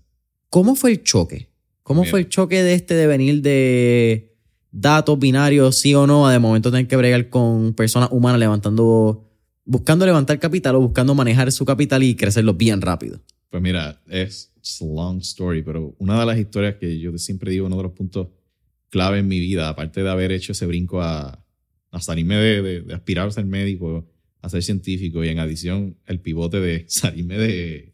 ¿Cómo 0.50 0.76
fue 0.76 0.92
el 0.92 1.04
choque? 1.04 1.50
¿Cómo 1.84 2.04
fue 2.04 2.20
el 2.22 2.30
choque 2.30 2.64
de 2.64 2.74
este 2.74 2.96
de 2.96 3.08
venir 3.08 3.42
de 3.42 4.36
datos 4.72 5.18
binarios, 5.18 5.78
sí 5.78 5.96
o 5.96 6.06
no, 6.06 6.28
a 6.28 6.34
de 6.34 6.40
momento 6.40 6.72
tener 6.72 6.88
que 6.88 6.98
bregar 6.98 7.30
con 7.30 7.74
personas 7.74 8.10
humanas 8.12 8.40
levantando, 8.40 9.25
buscando 9.66 10.06
levantar 10.06 10.40
capital 10.40 10.76
o 10.76 10.82
buscando 10.82 11.14
manejar 11.16 11.52
su 11.52 11.66
capital 11.66 12.04
y 12.04 12.16
crecerlo 12.16 12.54
bien 12.54 12.82
rápido? 12.82 13.22
Pues 13.50 13.62
mira, 13.62 14.02
es 14.08 14.52
long 14.82 15.20
story, 15.22 15.62
pero 15.64 15.96
una 16.00 16.20
de 16.20 16.26
las 16.26 16.38
historias 16.40 16.76
que 16.76 17.00
yo 17.00 17.18
siempre 17.18 17.52
digo, 17.52 17.66
uno 17.68 17.78
de 17.78 17.84
los 17.84 17.92
puntos 17.94 18.28
clave 18.90 19.20
en 19.20 19.28
mi 19.28 19.40
vida, 19.40 19.68
aparte 19.70 20.02
de 20.04 20.10
haber 20.10 20.32
hecho 20.32 20.52
ese 20.54 20.66
brinco 20.66 21.02
a, 21.02 21.44
a 21.92 22.02
salirme 22.02 22.36
de, 22.36 22.62
de- 22.62 22.82
de 22.82 22.94
aspirar 22.94 23.28
a 23.28 23.32
ser 23.32 23.46
médico, 23.46 24.08
a 24.42 24.50
ser 24.50 24.64
científico 24.64 25.24
y 25.24 25.30
en 25.30 25.40
adición 25.40 25.98
el 26.06 26.20
pivote 26.20 26.60
de 26.60 26.86
salirme 26.90 27.38
de, 27.38 27.94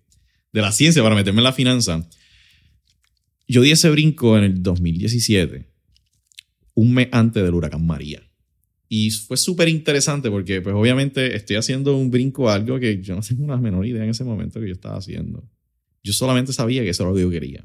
de 0.53 0.61
la 0.61 0.71
ciencia 0.71 1.01
para 1.03 1.15
meterme 1.15 1.39
en 1.39 1.45
la 1.45 1.53
finanza, 1.53 2.07
yo 3.47 3.61
di 3.61 3.71
ese 3.71 3.89
brinco 3.89 4.37
en 4.37 4.43
el 4.45 4.63
2017, 4.63 5.67
un 6.75 6.93
mes 6.93 7.09
antes 7.11 7.43
del 7.43 7.53
huracán 7.53 7.85
María. 7.85 8.21
Y 8.93 9.09
fue 9.11 9.37
súper 9.37 9.69
interesante 9.69 10.29
porque, 10.29 10.59
pues 10.59 10.75
obviamente, 10.75 11.33
estoy 11.37 11.55
haciendo 11.55 11.95
un 11.95 12.11
brinco 12.11 12.49
a 12.49 12.55
algo 12.55 12.77
que 12.77 13.01
yo 13.01 13.15
no 13.15 13.21
tengo 13.21 13.47
la 13.47 13.55
menor 13.55 13.85
idea 13.85 14.03
en 14.03 14.09
ese 14.09 14.25
momento 14.25 14.59
que 14.59 14.67
yo 14.67 14.73
estaba 14.73 14.97
haciendo. 14.97 15.49
Yo 16.03 16.11
solamente 16.11 16.51
sabía 16.51 16.81
que 16.83 16.89
eso 16.89 17.03
era 17.03 17.11
lo 17.11 17.15
que 17.15 17.21
yo 17.21 17.29
quería. 17.29 17.63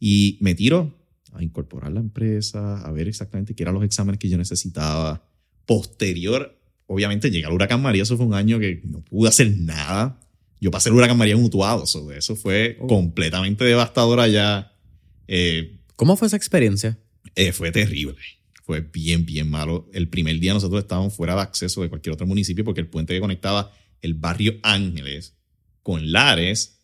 Y 0.00 0.36
me 0.40 0.56
tiro 0.56 0.98
a 1.32 1.44
incorporar 1.44 1.92
la 1.92 2.00
empresa, 2.00 2.80
a 2.80 2.90
ver 2.90 3.06
exactamente 3.06 3.54
qué 3.54 3.62
eran 3.62 3.74
los 3.76 3.84
exámenes 3.84 4.18
que 4.18 4.28
yo 4.28 4.36
necesitaba. 4.36 5.30
Posterior, 5.64 6.58
obviamente, 6.86 7.30
llega 7.30 7.46
el 7.48 7.54
huracán 7.54 7.80
María. 7.80 8.02
Eso 8.02 8.16
fue 8.16 8.26
un 8.26 8.34
año 8.34 8.58
que 8.58 8.80
no 8.84 9.00
pude 9.04 9.28
hacer 9.28 9.56
nada. 9.56 10.18
Yo 10.60 10.72
pasé 10.72 10.88
el 10.88 10.96
huracán 10.96 11.16
María 11.18 11.34
en 11.34 11.44
Utuado. 11.44 11.86
so, 11.86 12.10
eso 12.10 12.34
fue 12.34 12.78
Oh. 12.80 12.88
completamente 12.88 13.64
devastador 13.64 14.18
allá. 14.18 14.72
Eh, 15.28 15.78
¿Cómo 15.94 16.16
fue 16.16 16.26
esa 16.26 16.36
experiencia? 16.36 16.98
eh, 17.36 17.52
fue 17.52 17.70
terrible. 17.70 18.16
Fue 18.68 18.82
bien, 18.82 19.24
bien 19.24 19.48
malo. 19.48 19.88
El 19.94 20.10
primer 20.10 20.38
día 20.40 20.52
nosotros 20.52 20.82
estábamos 20.82 21.14
fuera 21.14 21.34
de 21.34 21.40
acceso 21.40 21.80
de 21.80 21.88
cualquier 21.88 22.12
otro 22.12 22.26
municipio 22.26 22.66
porque 22.66 22.82
el 22.82 22.86
puente 22.86 23.14
que 23.14 23.20
conectaba 23.20 23.72
el 24.02 24.12
barrio 24.12 24.58
Ángeles 24.62 25.38
con 25.82 26.12
Lares 26.12 26.78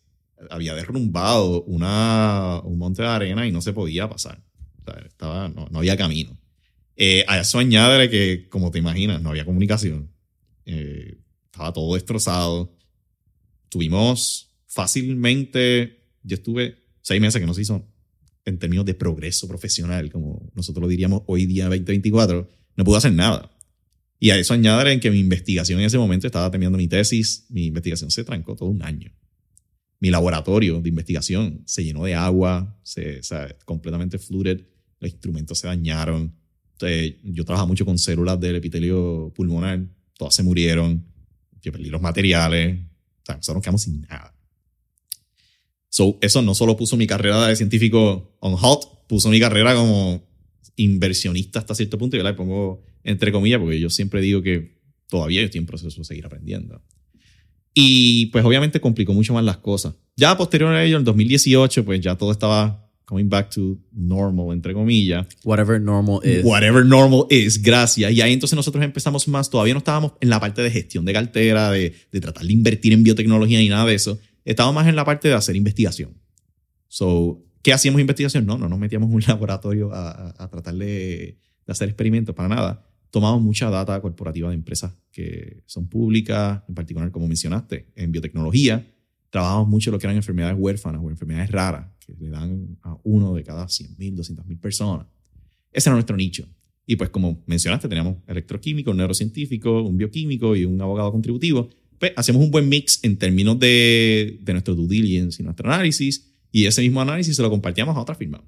había 0.49 0.73
derrumbado 0.73 1.61
una, 1.65 2.59
un 2.63 2.79
monte 2.79 3.03
de 3.03 3.07
arena 3.07 3.45
y 3.45 3.51
no 3.51 3.61
se 3.61 3.71
podía 3.71 4.09
pasar. 4.09 4.43
O 4.81 4.83
sea, 4.83 4.99
estaba, 5.05 5.47
no, 5.47 5.67
no 5.69 5.77
había 5.77 5.95
camino. 5.95 6.35
Eh, 6.95 7.23
a 7.27 7.37
eso 7.39 7.59
añade 7.59 8.09
que, 8.09 8.49
como 8.49 8.71
te 8.71 8.79
imaginas, 8.79 9.21
no 9.21 9.29
había 9.29 9.45
comunicación. 9.45 10.09
Eh, 10.65 11.19
estaba 11.45 11.71
todo 11.71 11.93
destrozado. 11.93 12.75
Tuvimos 13.69 14.55
fácilmente, 14.65 16.03
yo 16.23 16.33
estuve 16.33 16.83
seis 17.03 17.21
meses 17.21 17.39
que 17.39 17.45
no 17.45 17.53
se 17.53 17.61
hizo 17.61 17.87
en 18.45 18.59
términos 18.59 18.85
de 18.85 18.93
progreso 18.93 19.47
profesional, 19.47 20.11
como 20.11 20.51
nosotros 20.53 20.81
lo 20.81 20.87
diríamos 20.87 21.23
hoy 21.25 21.45
día 21.45 21.65
2024, 21.65 22.47
no 22.77 22.83
pude 22.83 22.97
hacer 22.97 23.13
nada. 23.13 23.51
Y 24.19 24.29
a 24.29 24.37
eso 24.37 24.53
añadir 24.53 24.87
en 24.87 24.99
que 24.99 25.11
mi 25.11 25.19
investigación 25.19 25.79
en 25.79 25.87
ese 25.87 25.97
momento 25.97 26.27
estaba 26.27 26.49
terminando 26.49 26.77
mi 26.77 26.87
tesis, 26.87 27.45
mi 27.49 27.65
investigación 27.65 28.11
se 28.11 28.23
trancó 28.23 28.55
todo 28.55 28.69
un 28.69 28.83
año. 28.83 29.11
Mi 29.99 30.09
laboratorio 30.09 30.81
de 30.81 30.89
investigación 30.89 31.63
se 31.65 31.83
llenó 31.83 32.05
de 32.05 32.15
agua, 32.15 32.79
se, 32.83 33.19
o 33.19 33.23
sea, 33.23 33.55
completamente 33.65 34.19
flooded, 34.19 34.61
los 34.99 35.11
instrumentos 35.11 35.59
se 35.59 35.67
dañaron. 35.67 36.33
Entonces, 36.73 37.15
yo 37.23 37.45
trabajaba 37.45 37.67
mucho 37.67 37.85
con 37.85 37.97
células 37.97 38.39
del 38.39 38.57
epitelio 38.57 39.33
pulmonar, 39.35 39.85
todas 40.17 40.35
se 40.35 40.43
murieron, 40.43 41.05
yo 41.61 41.71
perdí 41.71 41.89
los 41.89 42.01
materiales, 42.01 42.79
o 43.21 43.25
sea, 43.25 43.35
nosotros 43.37 43.55
nos 43.55 43.63
quedamos 43.63 43.81
sin 43.81 44.01
nada. 44.01 44.34
So, 45.95 46.17
eso 46.19 46.41
no 46.41 46.53
solo 46.55 46.75
puso 46.75 46.97
mi 46.97 47.07
carrera 47.07 47.47
de 47.47 47.55
científico 47.55 48.35
on 48.41 48.57
halt, 48.61 48.81
puso 49.07 49.29
mi 49.29 49.39
carrera 49.39 49.73
como 49.75 50.27
inversionista 50.75 51.59
hasta 51.59 51.73
cierto 51.73 51.97
punto, 51.97 52.17
y 52.17 52.19
yo 52.19 52.23
la 52.25 52.35
pongo 52.35 52.83
entre 53.01 53.31
comillas, 53.31 53.61
porque 53.61 53.79
yo 53.79 53.89
siempre 53.89 54.19
digo 54.19 54.41
que 54.41 54.75
todavía 55.07 55.41
estoy 55.41 55.59
en 55.59 55.65
proceso 55.65 55.97
de 55.97 56.03
seguir 56.03 56.25
aprendiendo. 56.25 56.81
Y 57.73 58.25
pues 58.25 58.43
obviamente 58.43 58.81
complicó 58.81 59.13
mucho 59.13 59.33
más 59.33 59.45
las 59.45 59.59
cosas. 59.59 59.93
Ya 60.17 60.35
posterior 60.35 60.73
a 60.73 60.83
ello, 60.83 60.97
en 60.97 61.05
2018, 61.05 61.85
pues 61.85 62.01
ya 62.01 62.17
todo 62.17 62.33
estaba 62.33 62.91
coming 63.05 63.29
back 63.29 63.51
to 63.51 63.77
normal, 63.93 64.51
entre 64.51 64.73
comillas. 64.73 65.25
Whatever 65.45 65.79
normal 65.79 66.19
is. 66.25 66.43
Whatever 66.43 66.85
normal 66.85 67.25
is, 67.29 67.61
gracias. 67.61 68.11
Y 68.11 68.19
ahí 68.19 68.33
entonces 68.33 68.57
nosotros 68.57 68.83
empezamos 68.83 69.29
más, 69.29 69.49
todavía 69.49 69.73
no 69.73 69.77
estábamos 69.77 70.11
en 70.19 70.29
la 70.29 70.41
parte 70.41 70.61
de 70.61 70.71
gestión 70.71 71.05
de 71.05 71.13
cartera, 71.13 71.71
de, 71.71 71.93
de 72.11 72.19
tratar 72.19 72.45
de 72.45 72.51
invertir 72.51 72.91
en 72.91 73.01
biotecnología 73.01 73.59
ni 73.59 73.69
nada 73.69 73.85
de 73.85 73.95
eso 73.95 74.19
estaba 74.45 74.71
más 74.71 74.87
en 74.87 74.95
la 74.95 75.03
parte 75.03 75.27
de 75.27 75.33
hacer 75.33 75.55
investigación. 75.55 76.13
So, 76.87 77.43
¿qué 77.61 77.73
hacíamos 77.73 77.99
investigación? 77.99 78.45
No, 78.45 78.57
no 78.57 78.69
nos 78.69 78.79
metíamos 78.79 79.09
en 79.09 79.15
un 79.15 79.21
laboratorio 79.27 79.91
a, 79.93 80.33
a, 80.41 80.49
tratar 80.49 80.75
de, 80.75 80.85
de, 81.65 81.71
hacer 81.71 81.89
experimentos 81.89 82.33
para 82.35 82.47
nada. 82.47 82.87
Tomamos 83.09 83.41
mucha 83.41 83.69
data 83.69 83.99
corporativa 84.01 84.49
de 84.49 84.55
empresas 84.55 84.93
que 85.11 85.63
son 85.65 85.87
públicas, 85.87 86.61
en 86.67 86.75
particular, 86.75 87.11
como 87.11 87.27
mencionaste, 87.27 87.91
en 87.95 88.11
biotecnología. 88.11 88.85
Trabajamos 89.29 89.67
mucho 89.67 89.91
lo 89.91 89.99
que 89.99 90.05
eran 90.05 90.15
enfermedades 90.15 90.57
huérfanas 90.57 91.01
o 91.03 91.09
enfermedades 91.09 91.49
raras, 91.49 91.87
que 91.99 92.13
le 92.19 92.29
dan 92.29 92.77
a 92.83 92.97
uno 93.03 93.33
de 93.33 93.43
cada 93.43 93.65
100.000, 93.65 94.15
200.000 94.15 94.59
personas. 94.59 95.07
Ese 95.71 95.89
era 95.89 95.95
nuestro 95.95 96.15
nicho. 96.15 96.47
Y 96.85 96.97
pues 96.97 97.09
como 97.09 97.43
mencionaste, 97.47 97.89
teníamos 97.89 98.17
electroquímico, 98.27 98.93
neurocientífico, 98.93 99.81
un 99.81 99.97
bioquímico 99.97 100.55
y 100.55 100.65
un 100.65 100.79
abogado 100.81 101.11
contributivo 101.11 101.69
pues, 101.99 102.13
hacemos 102.15 102.43
un 102.43 102.51
buen 102.51 102.67
mix 102.69 102.99
en 103.03 103.17
términos 103.17 103.59
de, 103.59 104.39
nuestro 104.45 104.75
due 104.75 104.87
diligence 104.87 105.41
y 105.41 105.45
nuestro 105.45 105.71
análisis, 105.71 106.31
y 106.51 106.65
ese 106.65 106.81
mismo 106.81 107.01
análisis 107.01 107.35
se 107.35 107.41
lo 107.41 107.49
compartíamos 107.49 107.95
a 107.95 108.01
otra 108.01 108.15
firma. 108.15 108.43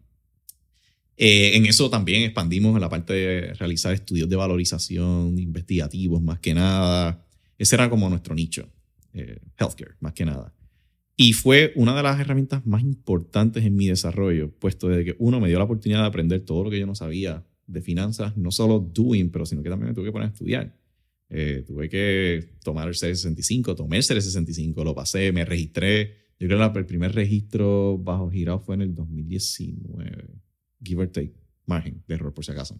Eh, 1.17 1.55
en 1.55 1.65
eso 1.65 1.89
también 1.89 2.23
expandimos 2.23 2.75
en 2.75 2.81
la 2.81 2.89
parte 2.89 3.13
de 3.13 3.53
realizar 3.55 3.93
estudios 3.93 4.29
de 4.29 4.35
valorización, 4.35 5.37
investigativos 5.39 6.21
más 6.21 6.39
que 6.39 6.53
nada. 6.53 7.25
Ese 7.57 7.75
era 7.75 7.89
como 7.89 8.07
nuestro 8.07 8.35
nicho, 8.35 8.69
eh, 9.13 9.39
healthcare 9.57 9.95
más 9.99 10.13
que 10.13 10.25
nada. 10.25 10.53
Y 11.19 11.33
fue 11.33 11.73
una 11.75 11.95
de 11.95 12.03
las 12.03 12.19
herramientas 12.19 12.63
más 12.67 12.83
importantes 12.83 13.65
en 13.65 13.75
mi 13.75 13.87
desarrollo, 13.87 14.51
puesto 14.51 14.87
de 14.87 15.03
que 15.03 15.15
uno 15.17 15.39
me 15.39 15.47
dio 15.47 15.57
la 15.57 15.63
oportunidad 15.63 16.01
de 16.01 16.07
aprender 16.07 16.41
todo 16.41 16.63
lo 16.63 16.69
que 16.69 16.79
yo 16.79 16.85
no 16.85 16.93
sabía 16.93 17.43
de 17.65 17.81
finanzas, 17.81 18.37
no 18.37 18.51
solo 18.51 18.79
doing, 18.79 19.31
pero 19.31 19.45
sino 19.47 19.63
que 19.63 19.69
también 19.69 19.89
me 19.89 19.95
tuve 19.95 20.05
que 20.05 20.11
poner 20.11 20.27
a 20.27 20.31
estudiar. 20.31 20.75
Eh, 21.29 21.63
tuve 21.67 21.89
que 21.89 22.55
tomar 22.63 22.87
el 22.87 22.93
C65, 22.93 23.75
tomé 23.75 23.97
el 23.97 24.03
C65, 24.03 24.83
lo 24.83 24.95
pasé, 24.95 25.31
me 25.31 25.43
registré. 25.43 26.15
Yo 26.39 26.47
creo 26.47 26.71
que 26.71 26.79
el 26.79 26.85
primer 26.85 27.13
registro 27.13 27.97
bajo 27.97 28.29
girado 28.29 28.59
fue 28.59 28.75
en 28.75 28.81
el 28.81 28.95
2019, 28.95 30.29
give 30.83 31.01
or 31.01 31.07
take, 31.09 31.33
margen 31.65 32.03
de 32.07 32.15
error 32.15 32.33
por 32.33 32.45
si 32.45 32.51
acaso. 32.51 32.79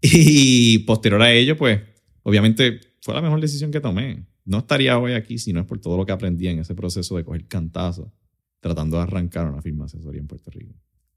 Y 0.00 0.78
posterior 0.78 1.20
a 1.22 1.32
ello, 1.32 1.56
pues, 1.56 1.80
obviamente 2.22 2.80
fue 3.02 3.14
la 3.14 3.22
mejor 3.22 3.40
decisión 3.40 3.70
que 3.70 3.80
tomé. 3.80 4.26
No 4.44 4.58
estaría 4.58 4.98
hoy 4.98 5.12
aquí 5.12 5.38
si 5.38 5.52
no 5.52 5.60
es 5.60 5.66
por 5.66 5.80
todo 5.80 5.96
lo 5.96 6.06
que 6.06 6.12
aprendí 6.12 6.48
en 6.48 6.60
ese 6.60 6.74
proceso 6.74 7.16
de 7.16 7.24
coger 7.24 7.46
cantazo, 7.46 8.12
tratando 8.60 8.96
de 8.96 9.02
arrancar 9.02 9.46
una 9.46 9.60
firma 9.60 9.84
de 9.84 9.86
asesoría 9.86 10.20
en 10.20 10.26
Puerto 10.26 10.50
Rico. 10.50 10.74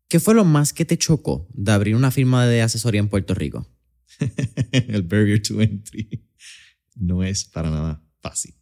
¿Qué 0.10 0.20
fue 0.20 0.36
lo 0.36 0.44
más 0.44 0.74
que 0.74 0.84
te 0.84 0.98
chocó 0.98 1.48
de 1.54 1.72
abrir 1.72 1.96
una 1.96 2.12
firma 2.12 2.46
de 2.46 2.62
asesoría 2.62 3.00
en 3.00 3.08
Puerto 3.08 3.34
Rico? 3.34 3.66
el 4.72 5.04
barrier 5.04 5.42
to 5.42 5.62
entry 5.62 6.31
no 6.96 7.24
es 7.24 7.46
para 7.46 7.70
nada 7.70 8.04
fácil. 8.20 8.54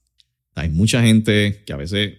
Hay 0.56 0.70
mucha 0.70 1.02
gente 1.02 1.64
que 1.66 1.74
a 1.74 1.78
veces 1.78 2.18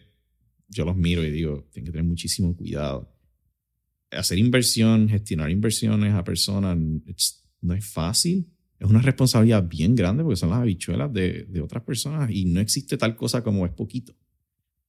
yo 0.69 0.85
los 0.85 0.97
miro 0.97 1.25
y 1.25 1.31
digo, 1.31 1.69
tienen 1.73 1.87
que 1.87 1.93
tener 1.93 2.07
muchísimo 2.07 2.57
cuidado. 2.57 3.13
Hacer 4.11 4.39
inversión, 4.39 5.09
gestionar 5.09 5.51
inversiones 5.51 6.15
a 6.15 6.25
personas 6.25 6.77
no 7.61 7.75
es 7.75 7.87
fácil. 7.87 8.49
Es 8.79 8.89
una 8.89 9.03
responsabilidad 9.03 9.69
bien 9.69 9.95
grande 9.95 10.23
porque 10.23 10.37
son 10.37 10.51
las 10.51 10.61
habichuelas 10.61 11.13
de, 11.13 11.45
de 11.45 11.61
otras 11.61 11.83
personas 11.85 12.31
y 12.31 12.47
no 12.47 12.61
existe 12.61 12.97
tal 12.97 13.15
cosa 13.15 13.43
como 13.43 13.67
es 13.67 13.73
poquito. 13.73 14.15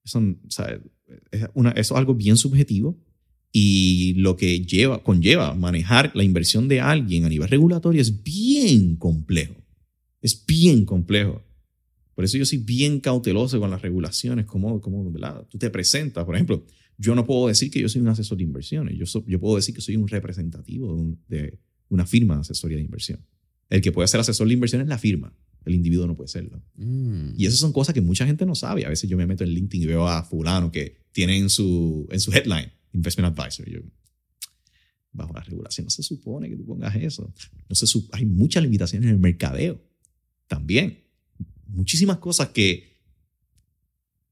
Eso, 0.03 0.19
es, 0.19 0.59
eso 1.31 1.71
es 1.75 1.91
algo 1.91 2.15
bien 2.15 2.37
subjetivo 2.37 2.97
y 3.51 4.13
lo 4.15 4.37
que 4.37 4.61
lleva, 4.61 5.03
conlleva 5.03 5.53
manejar 5.53 6.11
la 6.15 6.23
inversión 6.23 6.67
de 6.67 6.79
alguien 6.79 7.25
a 7.25 7.29
nivel 7.29 7.49
regulatorio 7.49 8.01
es 8.01 8.23
bien 8.23 8.95
complejo. 8.95 9.55
Es 10.21 10.45
bien 10.45 10.85
complejo. 10.85 11.43
Por 12.15 12.25
eso 12.25 12.37
yo 12.37 12.45
soy 12.45 12.59
bien 12.59 12.99
cauteloso 12.99 13.59
con 13.59 13.71
las 13.71 13.81
regulaciones, 13.81 14.45
como, 14.45 14.79
como 14.81 15.11
tú 15.49 15.57
te 15.57 15.69
presentas. 15.69 16.25
Por 16.25 16.35
ejemplo, 16.35 16.65
yo 16.97 17.15
no 17.15 17.25
puedo 17.25 17.47
decir 17.47 17.71
que 17.71 17.81
yo 17.81 17.89
soy 17.89 18.01
un 18.01 18.09
asesor 18.09 18.37
de 18.37 18.43
inversiones. 18.43 18.97
Yo, 18.97 19.25
yo 19.25 19.39
puedo 19.39 19.55
decir 19.55 19.73
que 19.73 19.81
soy 19.81 19.95
un 19.95 20.07
representativo 20.07 20.95
de, 21.27 21.57
una 21.89 22.05
firma 22.05 22.35
de 22.35 22.41
asesoría 22.41 22.77
de 22.77 22.83
inversión. 22.83 23.25
El 23.69 23.81
que 23.81 23.91
puede 23.91 24.07
ser 24.07 24.19
asesor 24.19 24.47
de 24.47 24.53
inversión 24.53 24.81
es 24.81 24.87
la 24.87 24.97
firma. 24.97 25.33
El 25.65 25.75
individuo 25.75 26.05
no 26.05 26.15
puede 26.15 26.27
serlo. 26.27 26.61
Mm. 26.75 27.33
Y 27.37 27.45
esas 27.45 27.59
son 27.59 27.71
cosas 27.71 27.93
que 27.93 28.01
mucha 28.01 28.25
gente 28.25 28.45
no 28.45 28.55
sabe. 28.55 28.85
A 28.85 28.89
veces 28.89 29.09
yo 29.09 29.17
me 29.17 29.25
meto 29.25 29.43
en 29.43 29.51
LinkedIn 29.51 29.83
y 29.83 29.85
veo 29.87 30.07
a 30.07 30.23
fulano 30.23 30.71
que 30.71 30.97
tiene 31.11 31.37
en 31.37 31.49
su, 31.49 32.07
en 32.11 32.19
su 32.19 32.31
headline 32.31 32.71
Investment 32.93 33.37
Advisor. 33.37 33.67
Yo, 33.69 33.79
bajo 35.11 35.33
la 35.33 35.41
regulación 35.41 35.85
no 35.85 35.89
se 35.89 36.03
supone 36.03 36.49
que 36.49 36.55
tú 36.55 36.65
pongas 36.65 36.95
eso. 36.95 37.33
No 37.69 37.75
se, 37.75 37.85
hay 38.11 38.25
muchas 38.25 38.63
limitaciones 38.63 39.07
en 39.07 39.15
el 39.15 39.19
mercadeo 39.19 39.81
también. 40.51 41.01
Muchísimas 41.67 42.17
cosas 42.17 42.49
que 42.49 42.99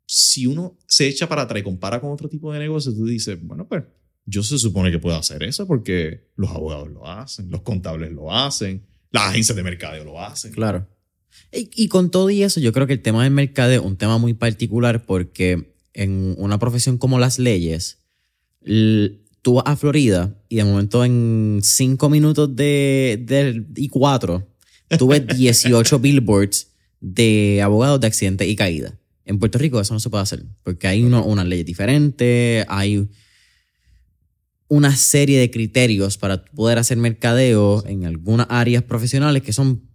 si 0.06 0.46
uno 0.48 0.78
se 0.86 1.08
echa 1.08 1.30
para 1.30 1.44
atrás 1.44 1.62
y 1.62 1.64
compara 1.64 2.02
con 2.02 2.12
otro 2.12 2.28
tipo 2.28 2.52
de 2.52 2.60
negocio, 2.60 2.94
tú 2.94 3.06
dices, 3.06 3.40
bueno, 3.42 3.66
pues 3.66 3.86
yo 4.26 4.44
se 4.44 4.58
supone 4.58 4.92
que 4.92 5.00
puedo 5.00 5.16
hacer 5.16 5.44
eso 5.44 5.66
porque 5.66 6.30
los 6.36 6.50
abogados 6.50 6.90
lo 6.92 7.08
hacen, 7.08 7.50
los 7.50 7.62
contables 7.62 8.12
lo 8.12 8.34
hacen, 8.34 8.86
las 9.12 9.30
agencias 9.30 9.56
de 9.56 9.64
mercadeo 9.64 10.04
lo 10.04 10.22
hacen. 10.22 10.52
Claro. 10.52 10.90
Y, 11.54 11.88
con 11.88 12.12
todo 12.12 12.30
y 12.30 12.44
eso, 12.44 12.60
yo 12.60 12.74
creo 12.74 12.86
que 12.86 12.94
el 12.94 13.02
tema 13.02 13.24
del 13.24 13.32
mercadeo 13.32 13.80
es 13.80 13.88
un 13.88 13.96
tema 13.96 14.18
muy 14.18 14.34
particular 14.34 15.06
porque 15.06 15.74
en 15.94 16.36
una 16.38 16.60
profesión 16.60 16.98
como 16.98 17.18
las 17.18 17.40
leyes, 17.40 18.00
tú 19.42 19.54
vas 19.54 19.64
a 19.68 19.78
Florida 19.78 20.36
y 20.50 20.58
de 20.58 20.66
momento 20.66 21.06
en 21.06 21.62
cinco 21.64 22.10
minutos 22.10 22.54
de, 22.56 23.24
de 23.26 23.64
y 23.78 23.88
cuatro 23.88 24.49
tuve 24.98 25.20
18 25.20 26.00
billboards 26.00 26.68
de 27.00 27.62
abogados 27.62 28.00
de 28.02 28.08
accidentes 28.08 28.48
y 28.48 28.56
caídas. 28.56 28.94
En 29.26 29.40
Puerto 29.40 29.60
Rico 29.60 29.80
eso 29.80 29.94
no 29.94 30.00
se 30.00 30.10
puede 30.10 30.24
hacer, 30.24 30.44
porque 30.64 30.88
hay 30.88 31.04
uno, 31.04 31.24
una 31.24 31.44
ley 31.44 31.64
diferente, 31.64 32.66
hay 32.68 33.08
una 34.68 34.96
serie 34.96 35.40
de 35.40 35.52
criterios 35.52 36.18
para 36.18 36.44
poder 36.46 36.78
hacer 36.78 36.98
mercadeo 36.98 37.84
en 37.88 38.06
algunas 38.06 38.48
áreas 38.50 38.84
profesionales 38.84 39.44
que 39.44 39.54
son 39.54 39.90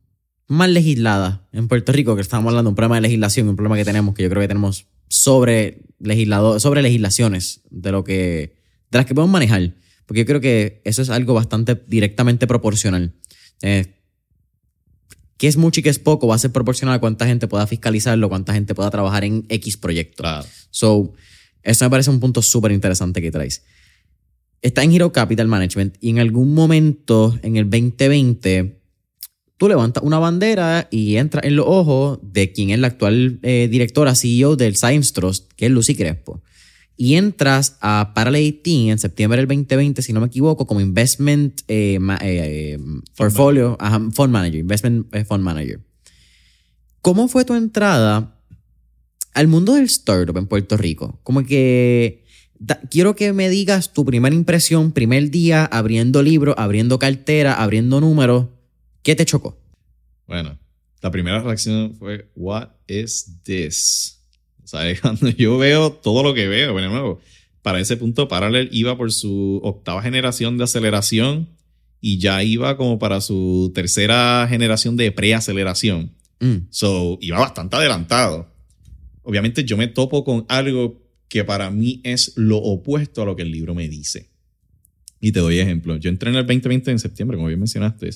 más 0.47 0.69
legisladas 0.69 1.41
en 1.53 1.69
Puerto 1.69 1.93
Rico, 1.93 2.15
que 2.17 2.23
estamos 2.23 2.51
hablando 2.51 2.69
de 2.69 2.73
un 2.73 2.75
problema 2.77 2.97
de 2.97 3.03
legislación, 3.03 3.49
un 3.49 3.57
problema 3.57 3.77
que 3.77 3.85
tenemos, 3.85 4.15
que 4.15 4.23
yo 4.23 4.29
creo 4.29 4.43
que 4.43 4.49
tenemos 4.49 4.87
sobre, 5.09 5.83
legislador, 5.99 6.61
sobre 6.61 6.83
legislaciones 6.83 7.63
de, 7.71 7.93
lo 7.93 8.05
que, 8.05 8.57
de 8.91 8.99
las 8.99 9.07
que 9.07 9.15
podemos 9.15 9.33
manejar, 9.33 9.75
porque 10.07 10.21
yo 10.21 10.27
creo 10.27 10.41
que 10.41 10.83
eso 10.85 11.03
es 11.03 11.11
algo 11.11 11.35
bastante 11.35 11.81
directamente 11.87 12.47
proporcional. 12.47 13.15
Eh, 13.63 13.87
qué 15.37 15.49
es 15.49 15.57
mucho 15.57 15.81
y 15.81 15.83
qué 15.83 15.88
es 15.88 15.99
poco 15.99 16.27
va 16.27 16.35
a 16.35 16.38
ser 16.38 16.53
proporcional 16.53 16.97
a 16.97 17.01
cuánta 17.01 17.27
gente 17.27 17.49
pueda 17.49 17.66
fiscalizarlo, 17.66 18.29
cuánta 18.29 18.55
gente 18.55 18.75
pueda 18.75 18.90
trabajar 18.90 19.25
en 19.25 19.44
X 19.49 19.77
proyecto. 19.77 20.25
So, 20.70 21.12
eso 21.62 21.85
me 21.85 21.90
parece 21.90 22.11
un 22.11 22.20
punto 22.20 22.42
súper 22.42 22.73
interesante 22.73 23.20
que 23.23 23.31
traes. 23.31 23.64
está 24.62 24.83
en 24.83 24.92
Hero 24.92 25.12
Capital 25.12 25.49
Management 25.49 25.97
y 26.01 26.11
en 26.11 26.18
algún 26.18 26.55
momento 26.55 27.38
en 27.42 27.57
el 27.57 27.68
2020 27.68 28.81
tú 29.57 29.68
levantas 29.68 30.03
una 30.03 30.18
bandera 30.18 30.88
y 30.90 31.16
entras 31.16 31.44
en 31.44 31.57
los 31.57 31.66
ojos 31.68 32.18
de 32.23 32.53
quien 32.53 32.70
es 32.70 32.79
la 32.79 32.88
actual 32.88 33.38
eh, 33.42 33.68
directora 33.70 34.14
CEO 34.14 34.57
del 34.57 34.77
Science 34.77 35.12
Trust, 35.12 35.53
que 35.57 35.66
es 35.66 35.73
Lucy 35.73 35.94
Crespo. 35.94 36.42
Y 36.97 37.15
entras 37.17 37.77
a 37.81 38.13
Parallel 38.15 38.61
18 38.63 38.93
en 38.93 38.99
septiembre 38.99 39.39
del 39.39 39.49
2020, 39.49 40.01
si 40.03 40.13
no 40.13 40.21
me 40.21 40.27
equivoco, 40.29 40.67
como 40.67 40.81
Investment 40.81 41.63
eh, 41.67 41.99
ma- 42.01 42.19
eh, 42.23 42.75
eh, 42.75 42.79
Portfolio, 43.17 43.77
ajá, 43.81 44.01
Fund 44.13 44.33
Manager, 44.33 44.61
Investment 44.61 45.15
eh, 45.15 45.25
Fund 45.25 45.43
Manager. 45.43 45.81
¿Cómo 47.03 47.29
fue 47.29 47.45
tu 47.45 47.55
entrada 47.55 48.39
al 49.35 49.49
mundo 49.49 49.75
del 49.75 49.85
startup 49.85 50.37
en 50.39 50.47
Puerto 50.47 50.77
Rico? 50.77 51.19
Como 51.25 51.45
que 51.45 52.25
da- 52.59 52.81
quiero 52.91 53.17
que 53.17 53.33
me 53.33 53.49
digas 53.51 53.93
tu 53.93 54.05
primera 54.05 54.35
impresión, 54.35 54.93
primer 54.93 55.31
día 55.31 55.65
abriendo 55.65 56.23
libros, 56.23 56.55
abriendo 56.59 56.99
cartera, 56.99 57.55
abriendo 57.55 58.01
números. 58.01 58.47
¿Qué 59.03 59.17
te 59.17 59.27
chocó? 59.27 59.59
Bueno, 60.27 60.59
la 61.03 61.11
primera 61.11 61.43
reacción 61.43 61.95
fue, 61.97 62.31
what 62.37 62.69
is 62.87 63.41
this? 63.43 64.13
¿Sabes? 64.75 65.01
Cuando 65.03 65.31
yo 65.31 65.57
veo 65.57 65.93
todo 65.93 66.23
lo 66.25 66.35
que 66.35 66.49
veo, 66.49 66.73
bueno, 66.73 66.89
de 66.89 66.95
nuevo, 66.95 67.21
para 67.63 67.79
ese 67.79 67.97
punto 67.97 68.27
Parallel 68.27 68.69
iba 68.73 68.97
por 68.97 69.13
su 69.13 69.61
octava 69.63 70.03
generación 70.03 70.59
de 70.59 70.65
aceleración 70.65 71.49
y 72.01 72.19
ya 72.19 72.43
iba 72.43 72.77
como 72.77 72.99
para 72.99 73.21
su 73.21 73.71
tercera 73.73 74.47
generación 74.49 74.97
de 74.97 75.13
preaceleración. 75.13 76.13
Mm, 76.41 76.67
So, 76.71 77.19
iba 77.21 77.39
bastante 77.39 77.77
adelantado. 77.77 78.53
Obviamente 79.23 79.65
yo 79.65 79.77
me 79.77 79.87
topo 79.87 80.25
con 80.25 80.45
algo 80.49 81.01
que 81.29 81.45
para 81.45 81.71
mí 81.71 82.01
es 82.05 82.33
lo 82.37 82.59
opuesto 82.59 83.23
a 83.23 83.25
lo 83.25 83.37
que 83.37 83.43
el 83.43 83.53
libro 83.53 83.75
me 83.75 83.89
dice. 83.89 84.29
Y 85.21 85.31
te 85.31 85.39
doy 85.39 85.61
ejemplo. 85.61 85.97
Yo 85.97 86.11
entré 86.11 86.31
en 86.31 86.37
el 86.37 86.47
2020 86.47 86.91
en 86.91 86.99
septiembre, 86.99 87.37
como 87.37 87.47
bien 87.47 87.61
mencionaste, 87.61 88.11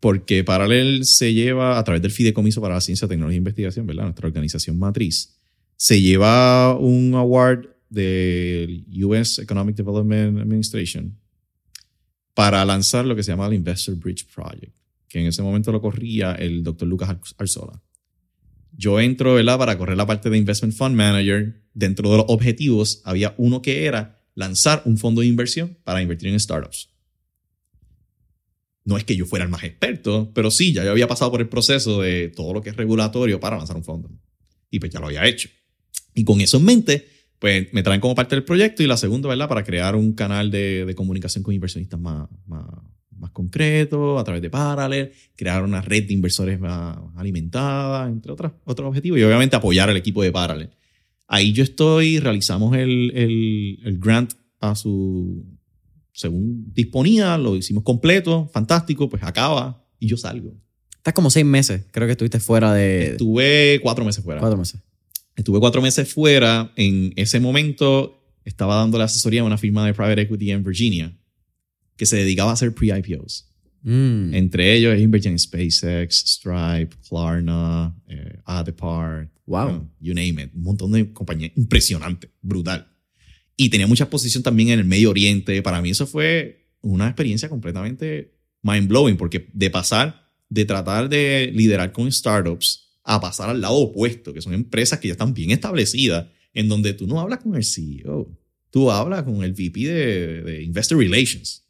porque 0.00 0.44
Parallel 0.44 1.04
se 1.06 1.32
lleva 1.32 1.78
a 1.78 1.84
través 1.84 2.02
del 2.02 2.12
Fideicomiso 2.12 2.60
para 2.60 2.74
la 2.74 2.80
Ciencia, 2.80 3.08
Tecnología 3.08 3.36
e 3.36 3.38
Investigación, 3.38 3.86
¿verdad? 3.86 4.04
Nuestra 4.04 4.28
organización 4.28 4.78
matriz. 4.78 5.37
Se 5.80 6.00
lleva 6.00 6.76
un 6.76 7.14
award 7.14 7.66
del 7.88 8.84
US 9.04 9.38
Economic 9.38 9.76
Development 9.76 10.40
Administration 10.40 11.16
para 12.34 12.64
lanzar 12.64 13.04
lo 13.06 13.14
que 13.14 13.22
se 13.22 13.30
llama 13.30 13.46
el 13.46 13.54
Investor 13.54 13.94
Bridge 13.94 14.26
Project, 14.26 14.74
que 15.08 15.20
en 15.20 15.26
ese 15.26 15.40
momento 15.40 15.70
lo 15.70 15.80
corría 15.80 16.32
el 16.32 16.64
doctor 16.64 16.88
Lucas 16.88 17.10
Ar- 17.10 17.20
Arzola. 17.38 17.80
Yo 18.72 18.98
entro, 19.00 19.34
¿verdad? 19.34 19.56
Para 19.56 19.78
correr 19.78 19.96
la 19.96 20.04
parte 20.06 20.30
de 20.30 20.36
Investment 20.38 20.74
Fund 20.74 20.96
Manager. 20.96 21.62
Dentro 21.74 22.10
de 22.10 22.16
los 22.18 22.26
objetivos 22.28 23.00
había 23.04 23.34
uno 23.38 23.62
que 23.62 23.84
era 23.86 24.20
lanzar 24.34 24.82
un 24.84 24.98
fondo 24.98 25.20
de 25.20 25.28
inversión 25.28 25.78
para 25.84 26.02
invertir 26.02 26.28
en 26.28 26.38
startups. 26.40 26.90
No 28.84 28.96
es 28.96 29.04
que 29.04 29.14
yo 29.16 29.26
fuera 29.26 29.44
el 29.44 29.50
más 29.50 29.62
experto, 29.62 30.32
pero 30.34 30.50
sí, 30.50 30.72
ya 30.72 30.84
yo 30.84 30.90
había 30.90 31.06
pasado 31.06 31.30
por 31.30 31.40
el 31.40 31.48
proceso 31.48 32.00
de 32.02 32.28
todo 32.28 32.52
lo 32.52 32.62
que 32.62 32.70
es 32.70 32.76
regulatorio 32.76 33.38
para 33.38 33.56
lanzar 33.58 33.76
un 33.76 33.84
fondo. 33.84 34.10
Y 34.70 34.80
pues 34.80 34.92
ya 34.92 34.98
lo 35.00 35.06
había 35.06 35.24
hecho. 35.26 35.48
Y 36.14 36.24
con 36.24 36.40
eso 36.40 36.56
en 36.58 36.64
mente, 36.64 37.06
pues 37.38 37.72
me 37.72 37.82
traen 37.82 38.00
como 38.00 38.14
parte 38.14 38.34
del 38.34 38.44
proyecto 38.44 38.82
y 38.82 38.86
la 38.86 38.96
segunda, 38.96 39.28
¿verdad? 39.28 39.48
Para 39.48 39.64
crear 39.64 39.94
un 39.94 40.12
canal 40.12 40.50
de, 40.50 40.84
de 40.84 40.94
comunicación 40.94 41.44
con 41.44 41.54
inversionistas 41.54 42.00
más, 42.00 42.28
más, 42.46 42.66
más 43.16 43.30
concreto, 43.30 44.18
a 44.18 44.24
través 44.24 44.42
de 44.42 44.50
Parallel, 44.50 45.12
crear 45.36 45.62
una 45.62 45.80
red 45.80 46.06
de 46.06 46.14
inversores 46.14 46.58
más 46.58 46.98
alimentada, 47.16 48.08
entre 48.08 48.32
otras, 48.32 48.52
otros 48.64 48.88
objetivos, 48.88 49.18
y 49.18 49.22
obviamente 49.22 49.56
apoyar 49.56 49.88
al 49.90 49.96
equipo 49.96 50.22
de 50.22 50.32
Parallel. 50.32 50.70
Ahí 51.26 51.52
yo 51.52 51.62
estoy, 51.62 52.18
realizamos 52.20 52.76
el, 52.76 53.12
el, 53.14 53.78
el 53.84 53.98
grant 53.98 54.32
a 54.60 54.74
su, 54.74 55.44
según 56.12 56.72
disponía, 56.72 57.38
lo 57.38 57.54
hicimos 57.54 57.84
completo, 57.84 58.48
fantástico, 58.52 59.08
pues 59.08 59.22
acaba 59.22 59.86
y 60.00 60.08
yo 60.08 60.16
salgo. 60.16 60.54
Estás 60.96 61.14
como 61.14 61.30
seis 61.30 61.46
meses, 61.46 61.84
creo 61.92 62.06
que 62.08 62.12
estuviste 62.12 62.40
fuera 62.40 62.72
de 62.72 63.10
Estuve 63.12 63.78
cuatro 63.82 64.04
meses 64.04 64.24
fuera. 64.24 64.40
cuatro 64.40 64.58
meses. 64.58 64.80
Estuve 65.38 65.60
cuatro 65.60 65.80
meses 65.80 66.12
fuera. 66.12 66.72
En 66.74 67.12
ese 67.14 67.38
momento 67.38 68.24
estaba 68.44 68.74
dando 68.74 68.98
la 68.98 69.04
asesoría 69.04 69.42
a 69.42 69.44
una 69.44 69.56
firma 69.56 69.86
de 69.86 69.94
private 69.94 70.22
equity 70.22 70.50
en 70.50 70.64
Virginia 70.64 71.16
que 71.96 72.06
se 72.06 72.16
dedicaba 72.16 72.50
a 72.50 72.54
hacer 72.54 72.74
pre-IPOs. 72.74 73.48
Mm. 73.82 74.34
Entre 74.34 74.74
ellos 74.74 74.92
es 74.92 75.00
invertir 75.00 75.30
en 75.30 75.38
SpaceX, 75.38 76.24
Stripe, 76.26 76.96
Klarna, 77.08 77.96
eh, 78.08 78.40
Addepar, 78.44 79.30
Wow. 79.46 79.64
bueno, 79.64 79.94
you 80.00 80.12
name 80.12 80.42
it. 80.42 80.50
Un 80.54 80.62
montón 80.62 80.90
de 80.90 81.12
compañías 81.12 81.52
impresionante, 81.54 82.30
brutal. 82.42 82.88
Y 83.56 83.68
tenía 83.68 83.86
mucha 83.86 84.04
exposición 84.04 84.42
también 84.42 84.70
en 84.70 84.80
el 84.80 84.86
Medio 84.86 85.10
Oriente. 85.10 85.62
Para 85.62 85.80
mí 85.80 85.90
eso 85.90 86.06
fue 86.06 86.66
una 86.80 87.06
experiencia 87.06 87.48
completamente 87.48 88.34
mind-blowing 88.62 89.16
porque 89.16 89.48
de 89.52 89.70
pasar, 89.70 90.26
de 90.48 90.64
tratar 90.64 91.08
de 91.08 91.52
liderar 91.54 91.92
con 91.92 92.10
startups 92.10 92.87
a 93.10 93.20
pasar 93.22 93.48
al 93.48 93.62
lado 93.62 93.74
opuesto, 93.74 94.34
que 94.34 94.42
son 94.42 94.52
empresas 94.52 94.98
que 94.98 95.08
ya 95.08 95.12
están 95.12 95.32
bien 95.32 95.50
establecidas, 95.50 96.26
en 96.52 96.68
donde 96.68 96.92
tú 96.92 97.06
no 97.06 97.18
hablas 97.20 97.38
con 97.38 97.56
el 97.56 97.64
CEO, 97.64 98.38
tú 98.70 98.90
hablas 98.90 99.22
con 99.22 99.42
el 99.42 99.52
VP 99.52 99.80
de, 99.80 100.42
de 100.42 100.62
Investor 100.62 100.98
Relations, 100.98 101.64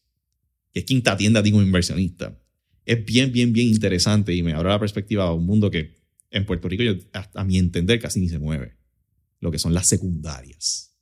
que 0.72 0.80
es 0.80 0.84
quien 0.84 1.00
te 1.00 1.10
atiende 1.10 1.38
a 1.38 1.42
ti 1.44 1.52
como 1.52 1.62
inversionista. 1.62 2.36
Es 2.84 3.04
bien, 3.04 3.30
bien, 3.30 3.52
bien 3.52 3.68
interesante 3.68 4.34
y 4.34 4.42
me 4.42 4.52
abre 4.52 4.70
la 4.70 4.80
perspectiva 4.80 5.26
a 5.26 5.32
un 5.32 5.46
mundo 5.46 5.70
que 5.70 5.96
en 6.32 6.44
Puerto 6.44 6.68
Rico, 6.68 6.82
yo, 6.82 6.94
a, 7.12 7.44
mi 7.44 7.56
entender, 7.56 8.00
casi 8.00 8.18
ni 8.18 8.28
se 8.28 8.40
mueve. 8.40 8.76
Lo 9.38 9.52
que 9.52 9.60
son 9.60 9.72
las 9.72 9.86
secundarias. 9.86 10.92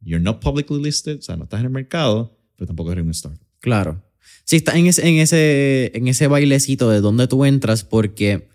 You're 0.00 0.22
not 0.22 0.40
publicly 0.40 0.80
listed, 0.80 1.18
o 1.18 1.22
sea, 1.22 1.36
no 1.36 1.44
estás 1.44 1.58
en 1.58 1.66
el 1.66 1.72
mercado, 1.72 2.38
pero 2.54 2.68
tampoco 2.68 2.92
eres 2.92 3.04
un 3.04 3.10
startup. 3.10 3.44
Claro. 3.58 4.04
Sí, 4.44 4.56
estás 4.56 4.76
en 4.76 4.86
ese, 4.86 5.08
en, 5.08 5.16
ese, 5.16 5.90
en 5.94 6.06
ese 6.06 6.28
bailecito 6.28 6.88
de 6.90 7.00
donde 7.00 7.26
tú 7.26 7.44
entras 7.44 7.82
porque 7.82 8.46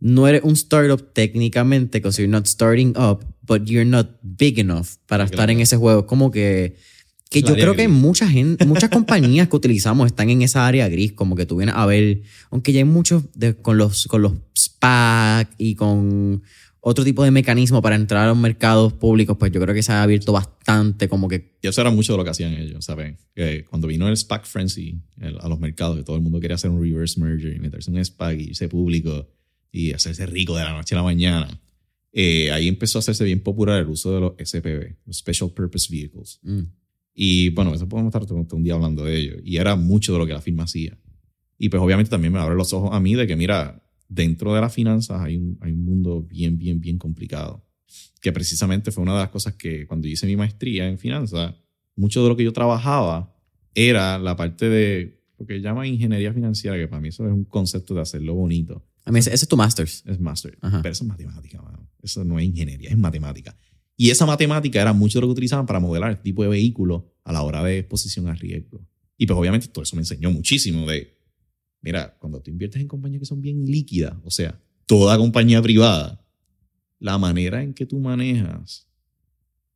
no 0.00 0.26
eres 0.26 0.42
un 0.44 0.52
startup 0.54 1.12
técnicamente 1.12 1.98
because 1.98 2.20
you're 2.20 2.30
not 2.30 2.46
starting 2.46 2.94
up, 2.96 3.24
but 3.42 3.62
you're 3.66 3.88
not 3.88 4.08
big 4.22 4.58
enough 4.58 4.96
para 5.06 5.24
Claro. 5.24 5.30
estar 5.34 5.50
en 5.50 5.60
ese 5.60 5.76
juego. 5.76 6.06
Como 6.06 6.30
que, 6.30 6.76
que 7.30 7.42
yo 7.42 7.54
creo 7.54 7.74
que 7.76 7.84
gris. 7.84 7.94
mucha 7.96 8.28
gente, 8.28 8.64
muchas 8.66 8.90
compañías 8.90 9.48
que 9.48 9.56
utilizamos 9.56 10.06
están 10.06 10.30
en 10.30 10.42
esa 10.42 10.66
área 10.66 10.88
gris, 10.88 11.12
como 11.12 11.36
que 11.36 11.46
tú 11.46 11.56
vienes 11.58 11.74
a 11.76 11.86
ver, 11.86 12.22
aunque 12.50 12.72
ya 12.72 12.78
hay 12.80 12.84
muchos 12.84 13.24
de- 13.34 13.54
con 13.56 13.76
los, 13.78 14.06
con 14.06 14.22
los 14.22 14.32
SPAC 14.54 15.48
y 15.58 15.74
con 15.74 16.42
otro 16.82 17.04
tipo 17.04 17.22
de 17.22 17.30
mecanismo 17.30 17.82
para 17.82 17.94
entrar 17.94 18.24
a 18.24 18.28
los 18.28 18.38
mercados 18.38 18.94
públicos, 18.94 19.36
pues 19.38 19.52
yo 19.52 19.60
creo 19.60 19.74
que 19.74 19.82
se 19.82 19.92
ha 19.92 20.02
abierto 20.02 20.32
bastante 20.32 21.08
como 21.10 21.28
que 21.28 21.52
Y 21.62 21.68
eso 21.68 21.80
era 21.82 21.90
mucho 21.90 22.14
de 22.14 22.18
lo 22.18 22.24
que 22.24 22.30
hacían 22.30 22.54
ellos, 22.54 22.84
¿saben? 22.86 23.18
Que 23.34 23.64
cuando 23.64 23.86
vino 23.86 24.08
el 24.08 24.16
SPAC 24.16 24.46
Frenzy 24.46 24.98
el- 25.20 25.38
a 25.40 25.48
los 25.48 25.60
mercados, 25.60 25.98
que 25.98 26.02
todo 26.04 26.16
el 26.16 26.22
mundo 26.22 26.40
quería 26.40 26.54
hacer 26.54 26.70
un 26.70 26.82
reverse 26.82 27.20
merger 27.20 27.54
y 27.54 27.58
meterse 27.60 27.90
en 27.90 27.98
un 27.98 28.04
SPAC 28.04 28.38
y 28.40 28.42
irse 28.50 28.66
público 28.68 29.28
y 29.72 29.92
hacerse 29.92 30.26
rico 30.26 30.56
de 30.56 30.64
la 30.64 30.72
noche 30.72 30.94
a 30.94 30.98
la 30.98 31.04
mañana, 31.04 31.60
eh, 32.12 32.50
ahí 32.50 32.68
empezó 32.68 32.98
a 32.98 33.00
hacerse 33.00 33.24
bien 33.24 33.40
popular 33.40 33.80
el 33.80 33.88
uso 33.88 34.12
de 34.12 34.20
los 34.20 34.32
SPV, 34.38 34.96
los 35.06 35.18
Special 35.18 35.50
Purpose 35.50 35.88
Vehicles. 35.90 36.40
mm, 36.42 36.62
Y 37.14 37.50
bueno, 37.50 37.74
eso 37.74 37.88
podemos 37.88 38.10
estar 38.10 38.26
todo 38.26 38.44
todo 38.44 38.56
un 38.56 38.64
día 38.64 38.74
hablando 38.74 39.04
de 39.04 39.16
ello. 39.16 39.36
Y 39.44 39.56
era 39.56 39.76
mucho 39.76 40.12
de 40.12 40.18
lo 40.18 40.26
que 40.26 40.32
la 40.32 40.40
firma 40.40 40.64
hacía. 40.64 40.96
Y 41.58 41.68
pues 41.68 41.82
obviamente 41.82 42.10
también 42.10 42.32
me 42.32 42.38
abre 42.38 42.56
los 42.56 42.72
ojos 42.72 42.90
a 42.92 43.00
mí 43.00 43.14
de 43.14 43.26
que, 43.26 43.36
mira, 43.36 43.82
dentro 44.08 44.54
de 44.54 44.60
las 44.60 44.72
finanzas 44.74 45.20
hay 45.20 45.36
un, 45.36 45.58
hay 45.60 45.72
un 45.72 45.84
mundo 45.84 46.22
bien, 46.22 46.56
bien, 46.58 46.80
bien 46.80 46.98
complicado. 46.98 47.64
Que 48.20 48.32
precisamente 48.32 48.90
fue 48.90 49.02
una 49.02 49.12
de 49.14 49.20
las 49.20 49.28
cosas 49.30 49.54
que 49.54 49.86
cuando 49.86 50.08
hice 50.08 50.26
mi 50.26 50.36
maestría 50.36 50.88
en 50.88 50.98
finanzas, 50.98 51.54
mucho 51.96 52.22
de 52.22 52.28
lo 52.28 52.36
que 52.36 52.44
yo 52.44 52.52
trabajaba 52.52 53.36
era 53.74 54.18
la 54.18 54.36
parte 54.36 54.68
de 54.68 55.20
lo 55.38 55.46
que 55.46 55.60
llama 55.60 55.86
ingeniería 55.86 56.32
financiera, 56.32 56.76
que 56.76 56.88
para 56.88 57.00
mí 57.00 57.08
eso 57.08 57.26
es 57.26 57.32
un 57.32 57.44
concepto 57.44 57.94
de 57.94 58.00
hacerlo 58.00 58.34
bonito. 58.34 58.84
A 59.04 59.12
mí 59.12 59.18
ese, 59.18 59.32
ese 59.32 59.44
es 59.44 59.48
tu 59.48 59.56
master's. 59.56 60.02
Es 60.06 60.20
master. 60.20 60.58
Ajá. 60.60 60.82
Pero 60.82 60.92
eso 60.92 61.04
es 61.04 61.08
matemática, 61.08 61.60
mano. 61.62 61.88
Eso 62.02 62.24
no 62.24 62.38
es 62.38 62.46
ingeniería, 62.46 62.90
es 62.90 62.98
matemática. 62.98 63.56
Y 63.96 64.10
esa 64.10 64.24
matemática 64.24 64.80
era 64.80 64.92
mucho 64.92 65.18
de 65.18 65.22
lo 65.22 65.26
que 65.28 65.32
utilizaban 65.32 65.66
para 65.66 65.80
modelar 65.80 66.12
este 66.12 66.24
tipo 66.24 66.42
de 66.42 66.48
vehículos 66.48 67.02
a 67.24 67.32
la 67.32 67.42
hora 67.42 67.62
de 67.62 67.78
exposición 67.78 68.28
a 68.28 68.34
riesgo. 68.34 68.80
Y 69.16 69.26
pues 69.26 69.38
obviamente 69.38 69.68
todo 69.68 69.82
eso 69.82 69.96
me 69.96 70.02
enseñó 70.02 70.30
muchísimo 70.30 70.86
de, 70.90 71.18
mira, 71.82 72.16
cuando 72.18 72.40
tú 72.40 72.50
inviertes 72.50 72.80
en 72.80 72.88
compañías 72.88 73.20
que 73.20 73.26
son 73.26 73.42
bien 73.42 73.66
líquidas, 73.66 74.14
o 74.24 74.30
sea, 74.30 74.58
toda 74.86 75.18
compañía 75.18 75.60
privada, 75.60 76.24
la 76.98 77.18
manera 77.18 77.62
en 77.62 77.74
que 77.74 77.86
tú 77.86 77.98
manejas 77.98 78.88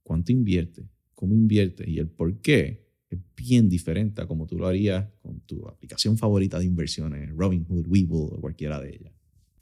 cuánto 0.03 0.33
inviertes, 0.33 0.87
cómo 1.15 1.35
inviertes 1.35 1.87
y 1.89 1.99
el 1.99 2.09
por 2.09 2.41
qué 2.41 2.89
es 3.11 3.19
bien 3.37 3.69
diferente 3.69 4.23
a 4.23 4.27
como 4.27 4.47
tú 4.47 4.59
lo 4.59 4.67
harías 4.67 5.07
con 5.21 5.41
tu 5.41 5.69
aplicación 5.69 6.17
favorita 6.17 6.59
de 6.59 6.65
inversiones, 6.65 7.31
Robinhood, 7.31 7.87
Webull 7.87 8.31
o 8.33 8.41
cualquiera 8.41 8.81
de 8.81 8.95
ellas. 8.95 9.14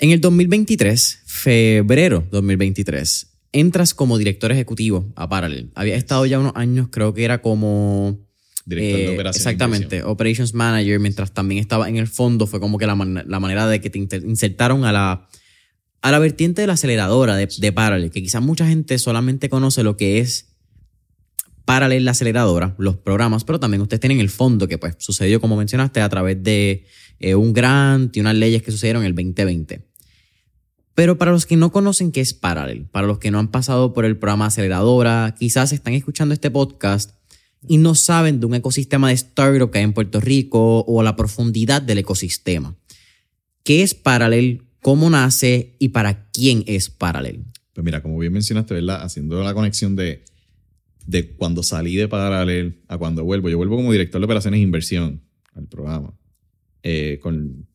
En 0.03 0.11
el 0.11 0.21
2023, 0.21 1.21
febrero 1.27 2.27
2023, 2.33 3.29
entras 3.53 3.95
como 3.95 4.19
director 4.19 4.51
ejecutivo 4.51 5.13
a 5.15 5.29
Parallel. 5.29 5.71
Había 5.77 5.95
estado 5.95 6.27
ya 6.27 6.41
unos 6.41 6.51
años, 6.57 6.89
creo 6.91 7.15
que 7.15 7.23
era 7.25 7.41
como... 7.41 8.19
Director 8.65 8.99
eh, 8.99 9.03
de 9.05 9.15
operaciones. 9.15 9.37
Exactamente, 9.47 10.03
Operations 10.03 10.55
Manager, 10.55 10.99
mientras 10.99 11.33
también 11.33 11.61
estaba 11.61 11.89
en 11.89 11.99
el 11.99 12.09
fondo, 12.09 12.49
fue 12.49 12.59
como 12.59 12.79
que 12.79 12.87
la, 12.89 12.97
man- 12.97 13.23
la 13.29 13.39
manera 13.39 13.69
de 13.69 13.81
que 13.81 13.91
te 13.91 13.99
insertaron 14.27 14.85
a 14.85 14.91
la, 14.91 15.29
a 16.01 16.11
la 16.11 16.19
vertiente 16.19 16.63
de 16.63 16.67
la 16.67 16.73
aceleradora 16.73 17.37
de, 17.37 17.49
de 17.57 17.73
Parallel, 17.73 18.11
que 18.11 18.23
quizás 18.25 18.43
mucha 18.43 18.67
gente 18.67 18.99
solamente 18.99 19.49
conoce 19.49 19.85
lo 19.85 19.97
que 19.97 20.19
es 20.19 20.49
Paralel 21.65 22.05
la 22.05 22.11
aceleradora, 22.11 22.75
los 22.79 22.97
programas, 22.97 23.45
pero 23.45 23.61
también 23.61 23.81
ustedes 23.83 24.01
tienen 24.01 24.19
el 24.19 24.31
fondo 24.31 24.67
que 24.67 24.79
pues 24.79 24.97
sucedió, 24.99 25.41
como 25.41 25.57
mencionaste, 25.57 26.01
a 26.01 26.09
través 26.09 26.43
de 26.43 26.87
eh, 27.21 27.37
un 27.37 27.53
grant 27.53 28.17
y 28.17 28.21
unas 28.21 28.35
leyes 28.35 28.63
que 28.65 28.73
sucedieron 28.73 29.03
en 29.05 29.07
el 29.09 29.15
2020. 29.15 29.92
Pero 30.95 31.17
para 31.17 31.33
los 31.33 31.47
que 31.47 31.57
no 31.57 31.73
conocen 31.73 32.13
qué 32.13 32.21
es 32.21 32.35
Paralel, 32.35 32.87
para 32.91 33.07
los 33.07 33.19
que 33.19 33.31
no 33.31 33.39
han 33.39 33.49
pasado 33.49 33.93
por 33.95 34.05
el 34.05 34.19
programa 34.19 34.47
aceleradora, 34.47 35.35
quizás 35.39 35.73
están 35.73 35.95
escuchando 35.95 36.35
este 36.35 36.51
podcast 36.51 37.13
y 37.67 37.79
no 37.79 37.95
saben 37.95 38.41
de 38.41 38.47
un 38.47 38.55
ecosistema 38.55 39.09
de 39.09 39.15
startup 39.15 39.71
que 39.71 39.79
hay 39.79 39.85
en 39.85 39.93
Puerto 39.93 40.21
Rico 40.21 40.85
o 40.87 41.03
la 41.03 41.17
profundidad 41.17 41.81
del 41.81 41.99
ecosistema. 41.99 42.77
¿Qué 43.63 43.83
es 43.83 43.95
Paralel? 43.95 44.63
¿Cómo 44.81 45.09
nace? 45.09 45.77
¿Y 45.79 45.91
para 45.91 46.31
quién 46.31 46.65
es 46.67 46.91
Paralel? 46.91 47.45
Pues 47.73 47.85
mira, 47.85 48.03
como 48.03 48.19
bien 48.19 48.33
mencionaste, 48.33 48.75
¿verdad? 48.75 49.03
Haciendo 49.03 49.43
la 49.43 49.55
conexión 49.55 49.97
de, 49.97 50.25
de 51.07 51.31
cuando 51.37 51.63
salí 51.63 51.97
de 51.97 52.09
Paralel 52.09 52.83
a 52.89 52.99
cuando 52.99 53.25
vuelvo. 53.25 53.49
Yo 53.49 53.57
vuelvo 53.57 53.77
como 53.77 53.93
director 53.93 54.21
de 54.21 54.25
operaciones 54.25 54.59
e 54.59 54.63
inversión 54.63 55.23
al 55.55 55.69
programa. 55.69 56.13
Eh, 56.83 57.21
con 57.23 57.69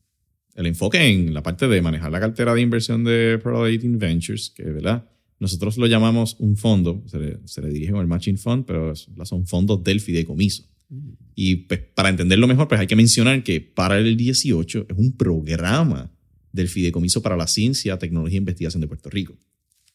el 0.58 0.66
enfoque 0.66 0.98
en 1.06 1.32
la 1.32 1.42
parte 1.42 1.68
de 1.68 1.80
manejar 1.80 2.10
la 2.10 2.18
cartera 2.18 2.52
de 2.52 2.60
inversión 2.60 3.04
de 3.04 3.38
Paralel 3.38 3.78
Ventures, 3.96 4.50
que 4.50 4.64
¿verdad? 4.64 5.08
Nosotros 5.38 5.78
lo 5.78 5.86
llamamos 5.86 6.34
un 6.40 6.56
fondo, 6.56 7.04
se 7.06 7.18
le, 7.20 7.38
se 7.44 7.62
le 7.62 7.68
dirige 7.68 7.92
como 7.92 8.02
el 8.02 8.08
Matching 8.08 8.38
Fund, 8.38 8.64
pero 8.66 8.92
son 8.96 9.46
fondos 9.46 9.84
del 9.84 10.00
fideicomiso. 10.00 10.64
Mm. 10.88 11.10
Y 11.36 11.54
pues, 11.54 11.78
para 11.94 12.08
entenderlo 12.08 12.48
mejor, 12.48 12.66
pues 12.66 12.80
hay 12.80 12.88
que 12.88 12.96
mencionar 12.96 13.44
que 13.44 13.60
Paralel 13.60 14.16
18 14.16 14.86
es 14.88 14.98
un 14.98 15.16
programa 15.16 16.10
del 16.50 16.66
Fideicomiso 16.66 17.22
para 17.22 17.36
la 17.36 17.46
Ciencia, 17.46 17.96
Tecnología 17.96 18.38
e 18.38 18.38
Investigación 18.38 18.80
de 18.80 18.88
Puerto 18.88 19.10
Rico. 19.10 19.38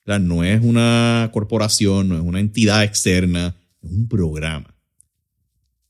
No 0.05 0.45
es 0.45 0.61
una 0.63 1.29
corporación, 1.33 2.07
no 2.07 2.15
es 2.15 2.21
una 2.21 2.39
entidad 2.39 2.85
externa, 2.85 3.57
es 3.81 3.91
un 3.91 4.07
programa. 4.07 4.73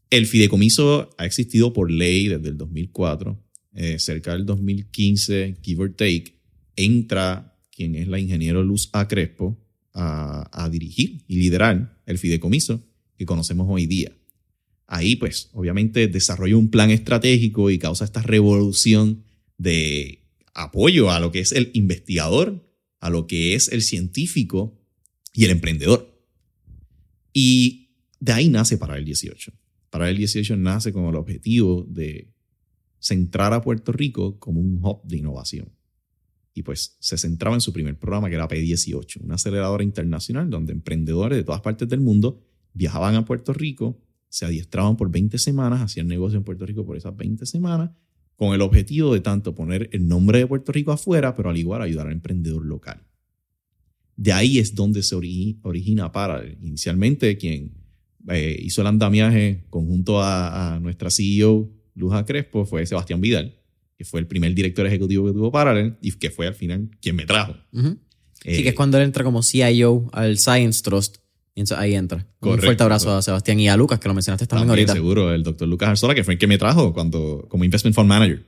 El 0.09 0.25
fideicomiso 0.25 1.11
ha 1.19 1.25
existido 1.25 1.73
por 1.73 1.91
ley 1.91 2.27
desde 2.27 2.49
el 2.49 2.57
2004. 2.57 3.39
Eh, 3.75 3.97
cerca 3.97 4.33
del 4.33 4.45
2015, 4.45 5.57
give 5.63 5.83
or 5.83 5.93
take, 5.93 6.39
entra 6.75 7.57
quien 7.71 7.95
es 7.95 8.07
la 8.07 8.19
ingeniero 8.19 8.63
Luz 8.63 8.89
A. 8.93 9.07
Crespo 9.07 9.59
a, 9.93 10.69
dirigir 10.71 11.23
y 11.27 11.37
liderar 11.37 12.01
el 12.05 12.17
fideicomiso 12.17 12.83
que 13.17 13.25
conocemos 13.25 13.67
hoy 13.69 13.85
día. 13.85 14.11
Ahí, 14.85 15.15
pues, 15.15 15.49
obviamente 15.53 16.07
desarrolla 16.07 16.57
un 16.57 16.69
plan 16.69 16.91
estratégico 16.91 17.71
y 17.71 17.79
causa 17.79 18.05
esta 18.05 18.21
revolución 18.21 19.23
de 19.57 20.23
apoyo 20.53 21.09
a 21.09 21.19
lo 21.19 21.31
que 21.31 21.39
es 21.39 21.51
el 21.51 21.71
investigador, 21.73 22.69
a 22.99 23.09
lo 23.09 23.27
que 23.27 23.55
es 23.55 23.69
el 23.69 23.81
científico 23.81 24.79
y 25.33 25.45
el 25.45 25.51
emprendedor. 25.51 26.21
Y 27.33 27.89
de 28.19 28.33
ahí 28.33 28.49
nace 28.49 28.77
para 28.77 28.97
el 28.97 29.05
18. 29.05 29.51
Para 29.89 30.09
el 30.09 30.17
18 30.17 30.57
nace 30.57 30.93
con 30.93 31.05
el 31.05 31.15
objetivo 31.15 31.85
de 31.89 32.32
centrar 33.03 33.51
a 33.51 33.61
Puerto 33.61 33.91
Rico 33.91 34.39
como 34.39 34.61
un 34.61 34.79
hub 34.81 35.01
de 35.03 35.17
innovación. 35.17 35.69
Y 36.53 36.63
pues 36.63 36.95
se 36.99 37.17
centraba 37.17 37.55
en 37.55 37.61
su 37.61 37.73
primer 37.73 37.99
programa 37.99 38.29
que 38.29 38.35
era 38.35 38.47
P18, 38.47 39.21
una 39.21 39.35
aceleradora 39.35 39.83
internacional 39.83 40.49
donde 40.49 40.71
emprendedores 40.71 41.37
de 41.37 41.43
todas 41.43 41.59
partes 41.59 41.89
del 41.89 41.99
mundo 41.99 42.39
viajaban 42.73 43.15
a 43.15 43.25
Puerto 43.25 43.51
Rico, 43.51 43.99
se 44.29 44.45
adiestraban 44.45 44.95
por 44.95 45.11
20 45.11 45.37
semanas, 45.37 45.81
hacían 45.81 46.07
negocio 46.07 46.37
en 46.37 46.45
Puerto 46.45 46.65
Rico 46.65 46.85
por 46.85 46.95
esas 46.95 47.15
20 47.15 47.45
semanas 47.45 47.91
con 48.37 48.53
el 48.53 48.61
objetivo 48.61 49.13
de 49.13 49.19
tanto 49.19 49.53
poner 49.53 49.89
el 49.91 50.07
nombre 50.07 50.39
de 50.39 50.47
Puerto 50.47 50.71
Rico 50.71 50.91
afuera, 50.91 51.35
pero 51.35 51.49
al 51.49 51.57
igual 51.57 51.81
ayudar 51.81 52.07
al 52.07 52.13
emprendedor 52.13 52.65
local. 52.65 53.03
De 54.15 54.31
ahí 54.31 54.59
es 54.59 54.75
donde 54.75 55.03
se 55.03 55.15
origina 55.15 56.11
para 56.11 56.45
Inicialmente, 56.61 57.37
quien 57.37 57.73
eh, 58.29 58.57
hizo 58.61 58.81
el 58.81 58.87
andamiaje 58.87 59.65
conjunto 59.69 60.21
a, 60.21 60.79
nuestra 60.81 61.09
CEO, 61.09 61.69
Luja 61.95 62.25
Crespo, 62.25 62.65
fue 62.65 62.85
Sebastián 62.85 63.21
Vidal, 63.21 63.55
que 63.97 64.05
fue 64.05 64.19
el 64.19 64.27
primer 64.27 64.53
director 64.53 64.85
ejecutivo 64.85 65.27
que 65.27 65.33
tuvo 65.33 65.51
Parallel 65.51 65.97
y 66.01 66.11
que 66.13 66.29
fue 66.29 66.47
al 66.47 66.55
final 66.55 66.89
quien 67.01 67.15
me 67.15 67.25
trajo. 67.25 67.55
sí, 67.71 68.63
que 68.63 68.69
es 68.69 68.75
cuando 68.75 68.97
él 68.97 69.03
entra 69.03 69.23
como 69.23 69.41
CIO 69.43 70.09
al 70.11 70.37
Science 70.37 70.81
Trust 70.83 71.17
ahí 71.75 71.95
entra. 71.95 72.25
Un 72.39 72.59
fuerte 72.59 72.83
abrazo 72.83 73.15
a 73.15 73.21
Sebastián 73.21 73.59
y 73.59 73.69
a 73.69 73.77
Lucas, 73.77 73.99
que 73.99 74.07
lo 74.07 74.13
mencionaste 74.13 74.47
también, 74.47 74.69
ahorita. 74.69 74.93
seguro, 74.93 75.33
el 75.33 75.43
doctor 75.43 75.67
Lucas 75.67 75.89
Arzola, 75.89 76.15
que 76.15 76.23
fue 76.23 76.33
el 76.33 76.39
que 76.39 76.47
me 76.47 76.57
trajo 76.57 76.93
cuando, 76.93 77.45
como 77.49 77.63
Investment 77.63 77.95
Fund 77.95 78.09
Manager. 78.09 78.43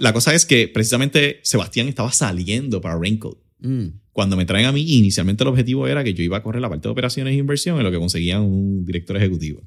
la 0.00 0.12
cosa 0.12 0.34
es 0.34 0.44
que 0.44 0.68
precisamente 0.68 1.40
Sebastián 1.42 1.88
estaba 1.88 2.12
saliendo 2.12 2.80
para 2.80 2.98
Raincoat. 2.98 3.38
Mm. 3.60 3.86
Cuando 4.12 4.36
me 4.36 4.44
traen 4.44 4.66
a 4.66 4.72
mí, 4.72 4.82
inicialmente 4.82 5.44
el 5.44 5.48
objetivo 5.48 5.86
era 5.86 6.04
que 6.04 6.12
yo 6.12 6.22
iba 6.22 6.36
a 6.36 6.42
correr 6.42 6.60
la 6.60 6.68
parte 6.68 6.88
de 6.88 6.92
operaciones 6.92 7.32
e 7.32 7.36
inversión 7.36 7.78
en 7.78 7.84
lo 7.84 7.90
que 7.90 7.98
conseguían 7.98 8.42
un 8.42 8.84
director 8.84 9.16
ejecutivo. 9.16 9.62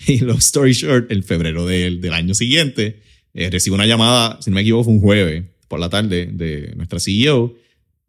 Y 0.06 0.18
long 0.20 0.38
story 0.38 0.72
short, 0.72 1.10
en 1.12 1.22
febrero 1.22 1.66
del, 1.66 2.00
del 2.00 2.14
año 2.14 2.34
siguiente, 2.34 3.02
eh, 3.34 3.50
recibo 3.50 3.74
una 3.74 3.86
llamada, 3.86 4.38
si 4.40 4.50
no 4.50 4.54
me 4.54 4.62
equivoco, 4.62 4.84
fue 4.84 4.92
un 4.94 5.00
jueves 5.00 5.44
por 5.68 5.78
la 5.78 5.90
tarde 5.90 6.26
de 6.26 6.74
nuestra 6.74 6.98
CEO 6.98 7.54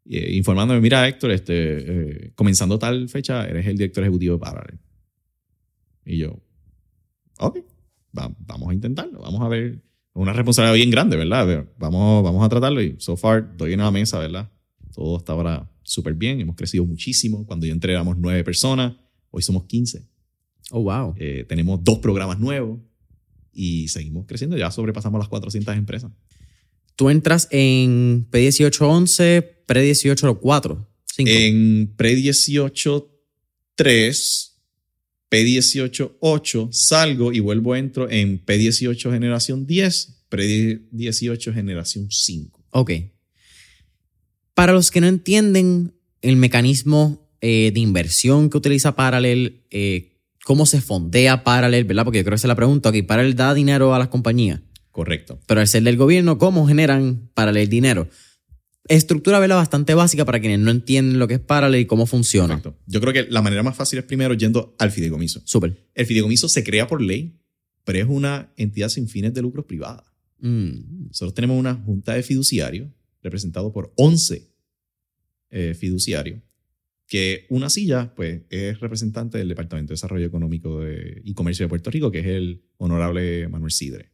eh, 0.10 0.36
informándome, 0.36 0.82
mira 0.82 1.08
Héctor, 1.08 1.32
este, 1.32 1.54
eh, 1.56 2.32
comenzando 2.36 2.80
tal 2.80 3.08
fecha, 3.08 3.48
eres 3.48 3.68
el 3.68 3.78
director 3.78 4.04
ejecutivo 4.04 4.34
de 4.36 4.40
Parallel. 4.40 4.80
Y 6.06 6.18
yo, 6.18 6.40
ok, 7.40 7.60
vamos 8.12 8.70
a 8.70 8.74
intentarlo, 8.74 9.22
vamos 9.22 9.42
a 9.42 9.48
ver, 9.48 9.80
una 10.14 10.34
responsabilidad 10.34 10.76
bien 10.76 10.90
grande, 10.90 11.18
¿verdad? 11.18 11.68
Vamos, 11.78 12.24
vamos 12.24 12.44
a 12.44 12.50
tratarlo 12.50 12.82
y 12.82 12.96
so 13.00 13.16
far 13.16 13.56
doy 13.56 13.74
una 13.74 13.92
mesa, 13.92 14.18
¿verdad? 14.20 14.52
Todo 14.94 15.18
está 15.18 15.34
ahora 15.34 15.70
súper 15.84 16.16
bien, 16.16 16.42
hemos 16.42 16.56
crecido 16.56 16.86
muchísimo. 16.86 17.46
Cuando 17.46 17.66
yo 17.66 17.72
entré 17.72 17.94
éramos 17.94 18.18
nueve 18.18 18.44
personas, 18.44 18.94
hoy 19.30 19.44
somos 19.44 19.66
15. 19.66 20.11
Oh, 20.72 20.84
wow. 20.84 21.14
Eh, 21.18 21.46
tenemos 21.48 21.84
dos 21.84 22.00
programas 22.00 22.40
nuevos 22.40 22.80
y 23.54 23.88
seguimos 23.90 24.26
creciendo, 24.26 24.58
ya 24.58 24.72
sobrepasamos 24.72 25.20
las 25.20 25.28
400 25.28 25.76
empresas. 25.76 26.12
Tú 26.96 27.10
entras 27.10 27.48
en 27.52 28.30
P1811, 28.30 29.46
pre-18 29.66 30.40
4. 30.40 30.88
En 31.18 31.94
pre-18 31.96 33.08
3, 33.76 34.62
P18 35.30 36.18
8, 36.20 36.70
salgo 36.72 37.34
y 37.34 37.40
vuelvo 37.40 37.76
entro 37.76 38.10
en 38.10 38.44
P18 38.46 39.12
generación 39.12 39.66
10, 39.66 40.26
pre-18 40.30 41.54
generación 41.54 42.08
5. 42.10 42.64
Ok. 42.72 42.92
Para 44.54 44.74
los 44.74 44.92
que 44.92 45.02
no 45.02 45.08
entienden 45.08 45.94
el 46.22 46.36
mecanismo 46.36 47.30
eh, 47.42 47.72
de 47.74 47.80
inversión 47.80 48.50
que 48.50 48.58
utiliza 48.58 48.96
Parallel, 48.96 49.64
eh, 49.72 50.11
cómo 50.44 50.66
se 50.66 50.82
fondea 50.82 51.44
Parallel, 51.44 51.84
¿verdad? 51.86 52.04
Porque 52.04 52.20
yo 52.20 52.24
creo 52.24 52.36
que 52.36 52.42
se 52.42 52.48
la 52.48 52.56
pregunta 52.56 52.90
aquí. 52.90 53.02
¿Parallel 53.02 53.36
da 53.36 53.54
dinero 53.54 53.94
a 53.94 54.00
las 54.00 54.08
compañías? 54.10 54.62
Correcto. 54.92 55.40
Pero 55.48 55.62
al 55.62 55.68
ser 55.68 55.84
del 55.84 55.98
gobierno, 55.98 56.38
¿cómo 56.38 56.68
generan 56.68 57.30
Parallel 57.34 57.70
dinero? 57.70 58.10
Estructura 58.88 59.40
vela 59.40 59.56
bastante 59.56 59.94
básica 59.94 60.26
para 60.26 60.40
quienes 60.40 60.60
no 60.60 60.72
entienden 60.72 61.20
lo 61.20 61.28
que 61.28 61.36
es 61.36 61.40
Parallel 61.40 61.82
y 61.82 61.86
cómo 61.86 62.06
funciona. 62.06 62.60
Correcto. 62.60 62.78
Yo 62.88 63.00
creo 63.00 63.14
que 63.14 63.32
la 63.32 63.42
manera 63.42 63.64
más 63.64 63.76
fácil 63.76 64.00
es 64.00 64.06
primero 64.06 64.34
yendo 64.34 64.76
al 64.80 64.92
fideicomiso. 64.92 65.42
Súper. 65.46 65.90
El 65.94 66.06
fideicomiso 66.06 66.50
se 66.50 66.64
crea 66.64 66.88
por 66.88 67.02
ley, 67.02 67.40
pero 67.86 68.00
es 68.00 68.06
una 68.08 68.52
entidad 68.58 68.90
sin 68.90 69.08
fines 69.08 69.34
de 69.34 69.42
lucros 69.42 69.66
privada. 69.66 70.04
Mm. 70.40 71.08
Nosotros 71.08 71.34
tenemos 71.36 71.58
una 71.58 71.76
junta 71.76 72.14
de 72.14 72.24
fiduciarios 72.24 72.90
representado 73.22 73.72
por 73.72 73.94
11 73.96 74.52
eh, 75.52 75.74
fiduciarios, 75.74 76.42
que 77.12 77.46
una 77.50 77.70
silla 77.70 78.16
pues, 78.16 78.44
es 78.50 78.80
representante 78.80 79.38
del 79.38 79.50
Departamento 79.50 79.90
de 79.90 79.96
Desarrollo 79.96 80.26
Económico 80.26 80.80
y 81.22 81.34
Comercio 81.34 81.66
de 81.66 81.68
Puerto 81.68 81.92
Rico, 81.92 82.10
que 82.10 82.20
es 82.20 82.26
el 82.26 82.64
honorable 82.78 83.50
Manuel 83.50 83.74
Sidre. 83.74 84.14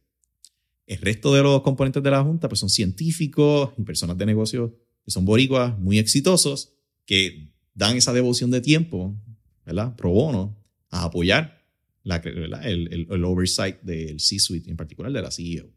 El 0.84 0.98
resto 0.98 1.32
de 1.32 1.44
los 1.44 1.62
componentes 1.62 2.02
de 2.02 2.10
la 2.10 2.24
Junta 2.24 2.48
pues, 2.48 2.58
son 2.58 2.70
científicos 2.70 3.70
y 3.78 3.82
personas 3.84 4.18
de 4.18 4.26
negocios 4.26 4.72
que 5.04 5.12
son 5.12 5.24
boricuas 5.24 5.78
muy 5.78 6.00
exitosos, 6.00 6.74
que 7.06 7.52
dan 7.72 7.96
esa 7.96 8.12
devoción 8.12 8.50
de 8.50 8.60
tiempo, 8.60 9.16
¿verdad? 9.64 9.94
Pro 9.94 10.10
bono, 10.10 10.58
a 10.90 11.04
apoyar 11.04 11.64
El, 12.02 13.24
oversight 13.24 13.80
del 13.80 14.18
C-suite, 14.18 14.68
en 14.68 14.76
particular 14.76 15.12
de 15.12 15.22
la 15.22 15.30
CEO. 15.30 15.70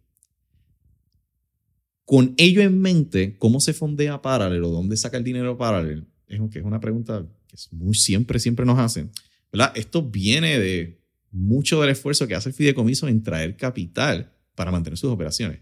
Con 2.04 2.34
ello 2.38 2.64
en 2.64 2.82
mente, 2.82 3.38
¿cómo 3.38 3.60
se 3.60 3.74
fondea 3.74 4.24
Parallel 4.24 4.64
o 4.64 4.70
dónde 4.70 4.98
saca 4.98 5.18
el 5.18 5.24
dinero 5.24 5.56
Parallel? 5.56 6.08
Es, 6.32 6.42
que 6.50 6.60
es 6.60 6.66
una 6.66 6.80
pregunta 6.80 7.26
que 7.48 7.58
muy, 7.72 7.94
siempre, 7.94 8.40
siempre 8.40 8.66
nos 8.66 8.80
hacen. 8.80 9.12
¿verdad? 9.52 9.74
Esto 9.76 10.02
viene 10.02 10.60
de 10.60 11.02
mucho 11.32 11.82
del 11.82 11.90
esfuerzo 11.90 12.28
que 12.28 12.36
hace 12.36 12.50
el 12.50 12.56
fideicomiso 12.56 13.08
en 13.08 13.24
traer 13.24 13.56
capital 13.56 14.34
para 14.56 14.72
mantener 14.72 14.98
sus 14.98 15.12
operaciones. 15.12 15.60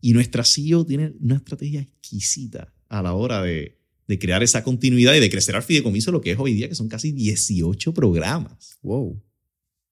Y 0.00 0.12
nuestra 0.12 0.44
CEO 0.44 0.84
tiene 0.84 1.12
una 1.20 1.36
estrategia 1.36 1.80
exquisita 1.80 2.72
a 2.88 3.02
la 3.02 3.14
hora 3.14 3.42
de, 3.42 3.78
crear 4.20 4.42
esa 4.42 4.62
continuidad 4.62 5.14
y 5.14 5.20
de 5.20 5.30
crecer 5.30 5.56
al 5.56 5.62
fideicomiso 5.62 6.12
lo 6.12 6.20
que 6.20 6.32
es 6.32 6.38
hoy 6.38 6.52
día, 6.52 6.68
que 6.68 6.74
son 6.74 6.88
casi 6.88 7.12
18 7.12 7.94
programas. 7.94 8.78
Wow. 8.82 9.22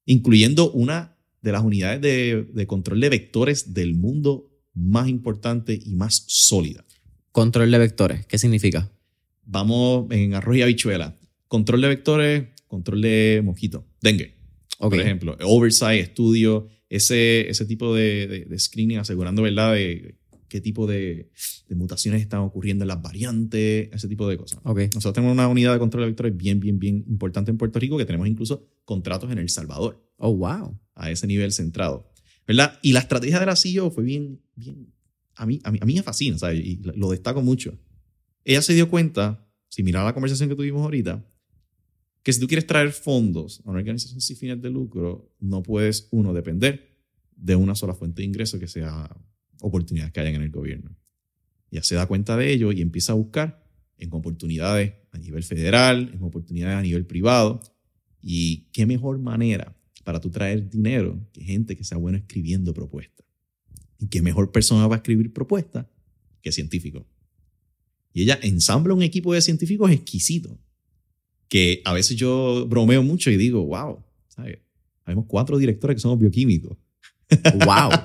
Incluyendo 0.05 0.71
una 0.73 1.17
de 1.41 1.53
las 1.53 1.63
unidades 1.65 2.03
de, 2.03 2.67
control 2.67 3.01
de 3.01 3.09
vectores 3.09 3.73
del 3.73 3.95
mundo 3.95 4.51
más 4.75 5.09
importante 5.09 5.79
y 5.83 5.95
más 5.95 6.25
sólida. 6.27 6.85
Control 7.33 7.71
de 7.71 7.79
vectores, 7.79 8.27
¿qué 8.27 8.37
significa? 8.37 8.93
Vamos 9.45 10.07
en 10.11 10.35
arroz 10.35 10.57
y 10.57 10.63
habichuela. 10.63 11.19
Control 11.49 11.81
de 11.81 11.89
vectores, 11.89 12.49
control 12.69 13.03
de 13.03 13.43
mosquito. 13.45 13.87
dengue. 14.01 14.37
Por 14.79 14.95
ejemplo, 14.99 15.37
oversight, 15.45 16.01
estudio, 16.01 16.67
ese, 16.89 17.49
ese 17.51 17.67
tipo 17.67 17.95
de, 17.95 18.27
de- 18.27 18.45
de 18.47 18.59
screening 18.59 18.99
asegurando, 18.99 19.43
¿verdad?, 19.43 19.75
de 19.75 20.17
qué 20.49 20.61
tipo 20.61 20.87
de, 20.87 21.31
de 21.69 21.75
mutaciones 21.77 22.23
están 22.23 22.41
ocurriendo 22.41 22.83
en 22.85 22.89
las 22.89 23.01
variantes, 23.03 23.89
ese 23.93 24.09
tipo 24.09 24.27
de 24.29 24.37
cosas. 24.37 24.59
Ok. 24.65 24.81
Nosotros 24.95 25.13
tenemos 25.15 25.33
una 25.35 25.47
unidad 25.49 25.73
de 25.75 25.79
control 25.79 26.03
de 26.05 26.07
vectores 26.09 26.37
bien, 26.37 26.59
bien, 26.61 26.79
bien 26.79 27.05
importante 27.09 27.51
en 27.51 27.59
Puerto 27.59 27.79
Rico 27.79 27.97
que 27.99 28.05
tenemos 28.07 28.27
incluso 28.27 28.67
contratos 28.85 29.31
en 29.31 29.39
El 29.39 29.49
Salvador 29.49 30.05
Oh, 30.17 30.35
wow. 30.35 30.77
a 30.95 31.11
ese 31.11 31.27
nivel 31.27 31.53
centrado. 31.53 32.11
¿Verdad? 32.49 32.79
Y 32.83 32.93
la 32.93 33.01
estrategia 33.01 33.39
de 33.39 33.47
la 33.47 33.55
CEO 33.55 33.91
fue 33.93 34.03
bien, 34.03 34.41
bien, 34.57 34.93
a 35.37 35.47
mí, 35.47 35.61
a 35.63 35.71
mí, 35.71 35.79
a 35.81 35.85
mí 35.85 35.95
me 35.95 36.03
fascina, 36.03 36.37
¿sabes? 36.39 36.59
Y 36.65 36.81
lo 36.83 37.11
destaco 37.11 37.43
mucho. 37.43 37.79
Ella 38.45 38.63
se 38.63 38.75
dio 38.75 38.89
cuenta, 38.89 39.47
si 39.69 39.83
miraba 39.83 40.07
la 40.07 40.15
conversación 40.15 40.49
que 40.49 40.57
tuvimos 40.57 40.83
ahorita, 40.83 41.25
que 42.23 42.33
si 42.33 42.41
tú 42.41 42.47
quieres 42.47 42.67
traer 42.67 42.93
fondos 42.93 43.63
a 43.65 43.71
una 43.71 43.79
organización 43.79 44.21
sin 44.21 44.37
fines 44.37 44.61
de 44.61 44.71
lucro, 44.71 45.35
no 45.41 45.63
puedes, 45.63 46.09
uno, 46.11 46.33
depender 46.33 46.99
de 47.35 47.57
una 47.57 47.75
sola 47.75 47.95
fuente 47.95 48.23
de 48.23 48.27
ingreso 48.27 48.59
que 48.59 48.67
sea 48.67 49.09
oportunidades 49.61 50.13
que 50.13 50.21
hayan 50.21 50.35
en 50.35 50.43
el 50.43 50.51
gobierno. 50.51 50.97
Ya 51.71 51.83
se 51.83 51.95
da 51.95 52.07
cuenta 52.07 52.37
de 52.37 52.53
ello 52.53 52.73
y 52.73 52.83
empieza 52.83 53.13
a 53.13 53.17
buscar 53.17 53.65
en 53.97 54.13
oportunidades 54.13 54.95
a 55.13 55.19
nivel 55.19 55.43
federal, 55.43 56.11
en 56.15 56.23
oportunidades 56.23 56.77
a 56.77 56.83
nivel 56.83 57.07
privado. 57.07 57.61
Y 58.21 58.69
qué 58.73 58.87
mejor 58.87 59.19
manera 59.19 59.77
para 60.05 60.21
tú 60.21 60.31
traer 60.31 60.69
dinero 60.69 61.19
que 61.33 61.43
gente 61.43 61.77
que 61.77 61.85
sea 61.85 61.99
buena 61.99 62.19
escribiendo 62.19 62.75
propuestas. 62.75 63.27
Y 63.99 64.09
qué 64.09 64.23
mejor 64.23 64.51
persona 64.51 64.87
va 64.87 64.97
a 64.97 64.99
escribir 64.99 65.33
propuestas 65.33 65.87
que 66.43 66.53
científico. 66.53 67.07
Y 68.13 68.23
ella 68.23 68.39
ensambla 68.43 68.95
un 68.95 69.03
equipo 69.03 69.35
de 69.35 69.43
científicos 69.43 69.91
exquisito. 69.91 70.59
Que 71.49 71.83
a 71.85 71.93
veces 71.93 72.17
yo 72.17 72.67
bromeo 72.69 73.03
mucho 73.03 73.31
y 73.31 73.37
digo, 73.37 73.65
wow, 73.65 74.03
¿sabes? 74.29 74.59
Habemos 75.05 75.27
cuatro 75.27 75.59
directores 75.59 75.97
que 75.97 76.01
somos 76.01 76.19
bioquímicos. 76.19 76.77
Wow. 77.55 77.91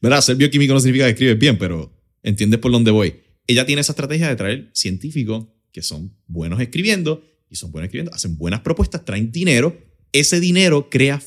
¿Verdad? 0.00 0.20
Ser 0.20 0.36
bioquímico 0.36 0.74
no 0.74 0.80
significa 0.80 1.06
que 1.06 1.12
escribes 1.12 1.38
bien, 1.38 1.58
pero 1.58 1.92
entiendes 2.22 2.60
por 2.60 2.72
dónde 2.72 2.90
voy. 2.90 3.14
Ella 3.46 3.66
tiene 3.66 3.80
esa 3.80 3.92
estrategia 3.92 4.28
de 4.28 4.36
traer 4.36 4.70
científicos 4.72 5.46
que 5.72 5.82
son 5.82 6.16
buenos 6.26 6.60
escribiendo 6.60 7.24
y 7.50 7.56
son 7.56 7.72
buenos 7.72 7.86
escribiendo, 7.86 8.12
hacen 8.14 8.36
buenas 8.36 8.60
propuestas, 8.60 9.04
traen 9.04 9.32
dinero. 9.32 9.76
Ese 10.12 10.40
dinero 10.40 10.88
crea 10.90 11.22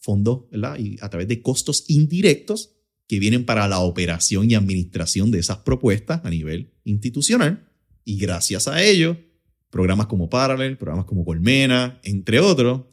fondos, 0.00 0.50
¿verdad? 0.50 0.78
Y 0.78 0.96
a 1.00 1.08
través 1.08 1.28
de 1.28 1.40
costos 1.42 1.84
indirectos 1.88 2.74
que 3.12 3.18
vienen 3.18 3.44
para 3.44 3.68
la 3.68 3.80
operación 3.80 4.50
y 4.50 4.54
administración 4.54 5.30
de 5.30 5.38
esas 5.38 5.58
propuestas 5.58 6.24
a 6.24 6.30
nivel 6.30 6.72
institucional. 6.84 7.68
Y 8.06 8.16
gracias 8.16 8.68
a 8.68 8.82
ello, 8.82 9.18
programas 9.68 10.06
como 10.06 10.30
Parallel, 10.30 10.78
programas 10.78 11.04
como 11.04 11.22
Colmena, 11.22 12.00
entre 12.04 12.40
otros, 12.40 12.84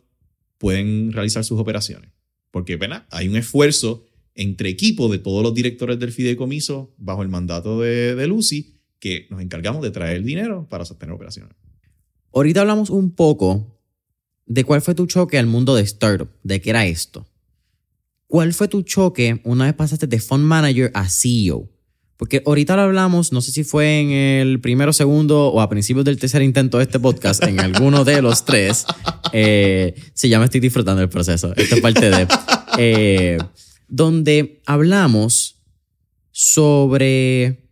pueden 0.58 1.14
realizar 1.14 1.46
sus 1.46 1.58
operaciones. 1.58 2.12
Porque 2.52 2.78
hay 3.12 3.30
un 3.30 3.38
esfuerzo 3.38 4.08
entre 4.36 4.68
equipo 4.68 5.08
de 5.08 5.20
todos 5.20 5.42
los 5.42 5.54
directores 5.54 5.98
del 6.00 6.12
fideicomiso 6.12 6.94
bajo 6.98 7.24
el 7.24 7.30
mandato 7.30 7.80
de, 7.80 8.14
de 8.14 8.28
Lucy 8.28 8.76
que 9.00 9.26
nos 9.30 9.42
encargamos 9.42 9.82
de 9.84 9.92
traer 9.92 10.18
el 10.18 10.26
dinero 10.26 10.68
para 10.70 10.84
sostener 10.84 11.16
operaciones. 11.16 11.56
Ahorita 12.34 12.60
hablamos 12.60 12.90
un 12.90 13.12
poco 13.12 13.80
de 14.46 14.66
cuál 14.66 14.82
fue 14.82 14.96
tu 14.96 15.08
choque 15.08 15.38
al 15.38 15.48
mundo 15.48 15.76
de 15.76 15.84
startup, 15.84 16.28
de 16.44 16.60
qué 16.60 16.72
era 16.72 16.86
esto. 16.86 17.26
¿Cuál 18.30 18.54
fue 18.54 18.68
tu 18.68 18.84
choque 18.84 19.42
una 19.44 19.66
vez 19.66 19.74
pasaste 19.74 20.06
de 20.06 20.20
fund 20.20 20.44
manager 20.44 20.92
a 20.94 21.10
CEO? 21.10 21.68
Porque 22.16 22.44
ahorita 22.46 22.76
lo 22.76 22.84
hablamos, 22.84 23.32
no 23.34 23.42
sé 23.42 23.52
si 23.52 23.64
fue 23.64 24.02
en 24.02 24.12
el 24.12 24.60
primero, 24.62 24.94
segundo 24.94 25.48
o 25.48 25.62
a 25.62 25.68
principios 25.70 26.06
del 26.06 26.20
tercer 26.20 26.44
intento 26.44 26.78
de 26.78 26.84
este 26.84 27.00
podcast, 27.00 27.42
en 27.44 27.60
alguno 27.60 28.06
de 28.06 28.22
los 28.22 28.46
tres. 28.46 28.86
Eh, 29.34 29.96
se 30.14 30.30
llama 30.30 30.46
Estoy 30.46 30.60
disfrutando 30.60 31.00
del 31.00 31.10
proceso. 31.10 31.56
Esta 31.56 31.76
es 31.78 31.82
parte 31.82 32.12
de. 32.12 32.28
eh, 32.78 33.38
donde 33.88 34.62
hablamos 34.68 35.64
sobre. 36.32 37.68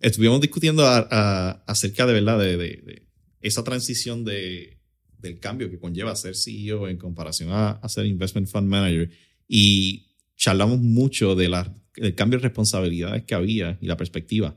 Estuvimos 0.00 0.40
discutiendo 0.40 0.84
a- 0.84 1.06
a- 1.10 1.62
acerca 1.68 2.06
de 2.06 2.12
verdad 2.12 2.40
de, 2.40 2.56
de- 2.56 2.82
de 2.84 3.02
esa 3.40 3.62
transición 3.62 4.24
de, 4.24 4.78
del 5.18 5.38
cambio 5.38 5.70
que 5.70 5.78
conlleva 5.78 6.16
ser 6.16 6.34
CEO 6.34 6.88
en 6.88 6.96
comparación 6.96 7.50
a, 7.52 7.70
a 7.72 7.88
ser 7.88 8.06
investment 8.06 8.48
fund 8.48 8.68
manager 8.68 9.08
y 9.54 10.06
charlamos 10.34 10.80
mucho 10.80 11.34
de 11.34 11.46
la, 11.50 11.70
del 11.94 12.14
cambio 12.14 12.38
de 12.38 12.44
responsabilidades 12.44 13.24
que 13.24 13.34
había 13.34 13.76
y 13.82 13.86
la 13.86 13.98
perspectiva 13.98 14.56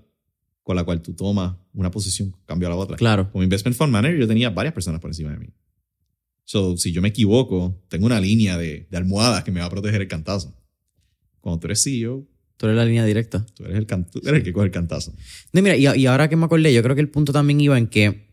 con 0.63 0.77
la 0.77 0.85
cual 0.85 1.01
tú 1.01 1.13
tomas 1.13 1.53
una 1.73 1.91
posición 1.91 2.33
cambio 2.45 2.69
a 2.69 2.71
la 2.71 2.77
otra. 2.77 2.95
Claro. 2.95 3.29
Como 3.29 3.43
investment 3.43 3.75
fund 3.75 3.91
manager 3.91 4.17
yo 4.17 4.25
tenía 4.27 4.49
varias 4.51 4.73
personas 4.73 5.01
por 5.01 5.09
encima 5.09 5.31
de 5.31 5.39
mí. 5.39 5.47
So, 6.45 6.77
si 6.77 6.93
yo 6.93 7.01
me 7.01 7.09
equivoco, 7.09 7.83
tengo 7.89 8.05
una 8.05 8.21
línea 8.21 8.57
de, 8.57 8.87
de 8.89 8.97
almohadas 8.97 9.43
que 9.43 9.51
me 9.51 9.59
va 9.59 9.65
a 9.65 9.69
proteger 9.69 10.01
el 10.01 10.07
cantazo. 10.07 10.55
Cuando 11.41 11.59
tú 11.59 11.67
eres 11.67 11.83
CEO, 11.83 12.25
Tú 12.57 12.67
eres 12.67 12.77
la 12.77 12.85
línea 12.85 13.03
directa. 13.03 13.45
tú 13.53 13.65
eres 13.65 13.77
el, 13.77 13.85
can- 13.85 14.09
tú 14.09 14.19
eres 14.23 14.35
el 14.35 14.43
que 14.43 14.53
coge 14.53 14.67
el 14.67 14.71
cantazo. 14.71 15.13
No, 15.51 15.61
mira, 15.61 15.75
y, 15.75 15.87
y 16.01 16.05
ahora 16.05 16.29
que 16.29 16.37
me 16.37 16.45
acordé, 16.45 16.73
yo 16.73 16.81
creo 16.81 16.95
que 16.95 17.01
el 17.01 17.09
punto 17.09 17.33
también 17.33 17.59
iba 17.59 17.77
en 17.77 17.87
que 17.87 18.24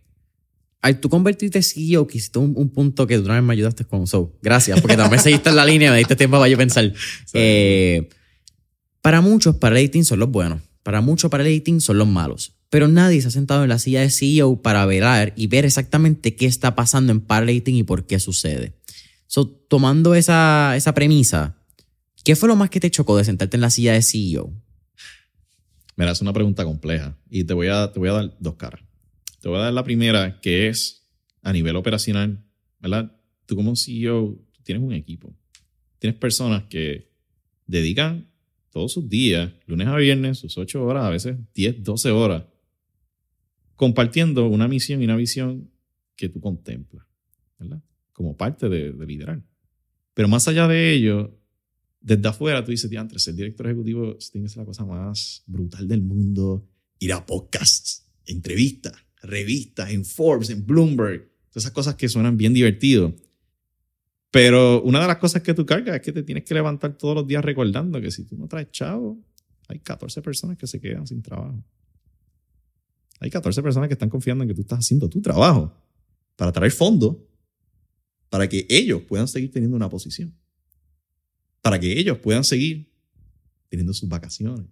al 0.82 0.98
tú 0.98 1.08
convertirte 1.08 1.58
en 1.58 1.64
CEO, 1.64 2.08
que 2.08 2.18
hiciste 2.18 2.40
un, 2.40 2.54
un 2.56 2.68
punto 2.68 3.06
que 3.06 3.16
tú 3.16 3.24
una 3.24 3.34
vez 3.34 3.42
me 3.42 3.52
ayudaste 3.52 3.84
con 3.84 4.08
So. 4.08 4.36
Gracias, 4.42 4.80
porque 4.80 4.96
también 4.96 5.22
seguiste 5.22 5.48
en 5.48 5.56
la 5.56 5.64
línea 5.64 5.92
me 5.92 5.98
diste 5.98 6.16
tiempo 6.16 6.36
para 6.36 6.48
yo 6.48 6.58
pensar. 6.58 6.92
Eh, 7.32 8.08
para 9.00 9.20
muchos, 9.20 9.56
paraleting 9.56 10.04
son 10.04 10.18
los 10.18 10.30
buenos. 10.30 10.60
Para 10.82 11.00
muchos, 11.00 11.30
paraleting 11.30 11.80
son 11.80 11.98
los 11.98 12.08
malos. 12.08 12.54
Pero 12.68 12.88
nadie 12.88 13.22
se 13.22 13.28
ha 13.28 13.30
sentado 13.30 13.62
en 13.62 13.68
la 13.68 13.78
silla 13.78 14.00
de 14.00 14.10
CEO 14.10 14.60
para 14.60 14.84
velar 14.84 15.32
y 15.36 15.46
ver 15.46 15.64
exactamente 15.64 16.34
qué 16.34 16.46
está 16.46 16.74
pasando 16.74 17.12
en 17.12 17.20
paraleting 17.20 17.76
y 17.76 17.82
por 17.84 18.06
qué 18.06 18.18
sucede. 18.18 18.74
So, 19.28 19.46
tomando 19.46 20.16
esa, 20.16 20.76
esa 20.76 20.94
premisa, 20.94 21.58
¿qué 22.24 22.34
fue 22.34 22.48
lo 22.48 22.56
más 22.56 22.70
que 22.70 22.80
te 22.80 22.90
chocó 22.90 23.16
de 23.16 23.24
sentarte 23.24 23.56
en 23.56 23.60
la 23.60 23.70
silla 23.70 23.92
de 23.92 24.02
CEO? 24.02 24.52
Mira, 25.96 26.10
es 26.10 26.20
una 26.20 26.32
pregunta 26.32 26.64
compleja 26.64 27.16
y 27.30 27.44
te 27.44 27.54
voy 27.54 27.68
a, 27.68 27.92
te 27.92 28.00
voy 28.00 28.08
a 28.08 28.12
dar 28.12 28.36
dos 28.40 28.54
caras. 28.54 28.82
Te 29.42 29.48
voy 29.48 29.58
a 29.58 29.62
dar 29.62 29.72
la 29.72 29.82
primera, 29.82 30.40
que 30.40 30.68
es 30.68 31.04
a 31.42 31.52
nivel 31.52 31.74
operacional, 31.74 32.44
¿verdad? 32.78 33.20
Tú 33.44 33.56
como 33.56 33.74
CEO 33.74 34.40
tienes 34.62 34.84
un 34.84 34.92
equipo. 34.92 35.36
Tienes 35.98 36.16
personas 36.16 36.62
que 36.70 37.10
dedican 37.66 38.30
todos 38.70 38.92
sus 38.92 39.08
días, 39.08 39.52
lunes 39.66 39.88
a 39.88 39.96
viernes, 39.96 40.38
sus 40.38 40.56
8 40.56 40.84
horas, 40.84 41.04
a 41.04 41.10
veces 41.10 41.36
10, 41.54 41.82
12 41.82 42.10
horas, 42.12 42.44
compartiendo 43.74 44.46
una 44.46 44.68
misión 44.68 45.02
y 45.02 45.06
una 45.06 45.16
visión 45.16 45.72
que 46.14 46.28
tú 46.28 46.40
contemplas, 46.40 47.04
¿verdad? 47.58 47.82
Como 48.12 48.36
parte 48.36 48.68
de, 48.68 48.92
de 48.92 49.06
liderar. 49.06 49.42
Pero 50.14 50.28
más 50.28 50.46
allá 50.46 50.68
de 50.68 50.92
ello, 50.92 51.36
desde 52.00 52.28
afuera 52.28 52.64
tú 52.64 52.70
dices, 52.70 52.88
diantre, 52.88 53.18
ser 53.18 53.34
director 53.34 53.66
ejecutivo 53.66 54.16
tiene 54.30 54.44
que 54.46 54.50
ser 54.50 54.58
la 54.58 54.66
cosa 54.66 54.84
más 54.84 55.42
brutal 55.46 55.88
del 55.88 56.02
mundo. 56.02 56.68
Ir 57.00 57.12
a 57.12 57.26
podcasts, 57.26 58.08
entrevistas, 58.24 59.01
revistas, 59.22 59.90
en 59.90 60.04
Forbes, 60.04 60.50
en 60.50 60.66
Bloomberg. 60.66 61.30
Todas 61.50 61.64
esas 61.64 61.72
cosas 61.72 61.94
que 61.96 62.08
suenan 62.08 62.36
bien 62.36 62.54
divertido. 62.54 63.14
Pero 64.30 64.82
una 64.82 65.00
de 65.00 65.06
las 65.06 65.18
cosas 65.18 65.42
que 65.42 65.54
tú 65.54 65.66
cargas 65.66 65.96
es 65.96 66.02
que 66.02 66.12
te 66.12 66.22
tienes 66.22 66.44
que 66.44 66.54
levantar 66.54 66.96
todos 66.96 67.14
los 67.14 67.26
días 67.26 67.44
recordando 67.44 68.00
que 68.00 68.10
si 68.10 68.24
tú 68.24 68.36
no 68.36 68.48
traes 68.48 68.70
chavo, 68.70 69.22
hay 69.68 69.78
14 69.78 70.22
personas 70.22 70.56
que 70.56 70.66
se 70.66 70.80
quedan 70.80 71.06
sin 71.06 71.22
trabajo. 71.22 71.62
Hay 73.20 73.30
14 73.30 73.62
personas 73.62 73.88
que 73.88 73.94
están 73.94 74.08
confiando 74.08 74.42
en 74.42 74.48
que 74.48 74.54
tú 74.54 74.62
estás 74.62 74.80
haciendo 74.80 75.08
tu 75.08 75.20
trabajo 75.20 75.72
para 76.36 76.50
traer 76.50 76.72
fondos 76.72 77.16
para 78.30 78.48
que 78.48 78.66
ellos 78.70 79.02
puedan 79.02 79.28
seguir 79.28 79.50
teniendo 79.50 79.76
una 79.76 79.90
posición 79.90 80.34
para 81.62 81.78
que 81.78 81.98
ellos 81.98 82.18
puedan 82.18 82.44
seguir 82.44 82.92
teniendo 83.68 83.94
sus 83.94 84.08
vacaciones. 84.08 84.66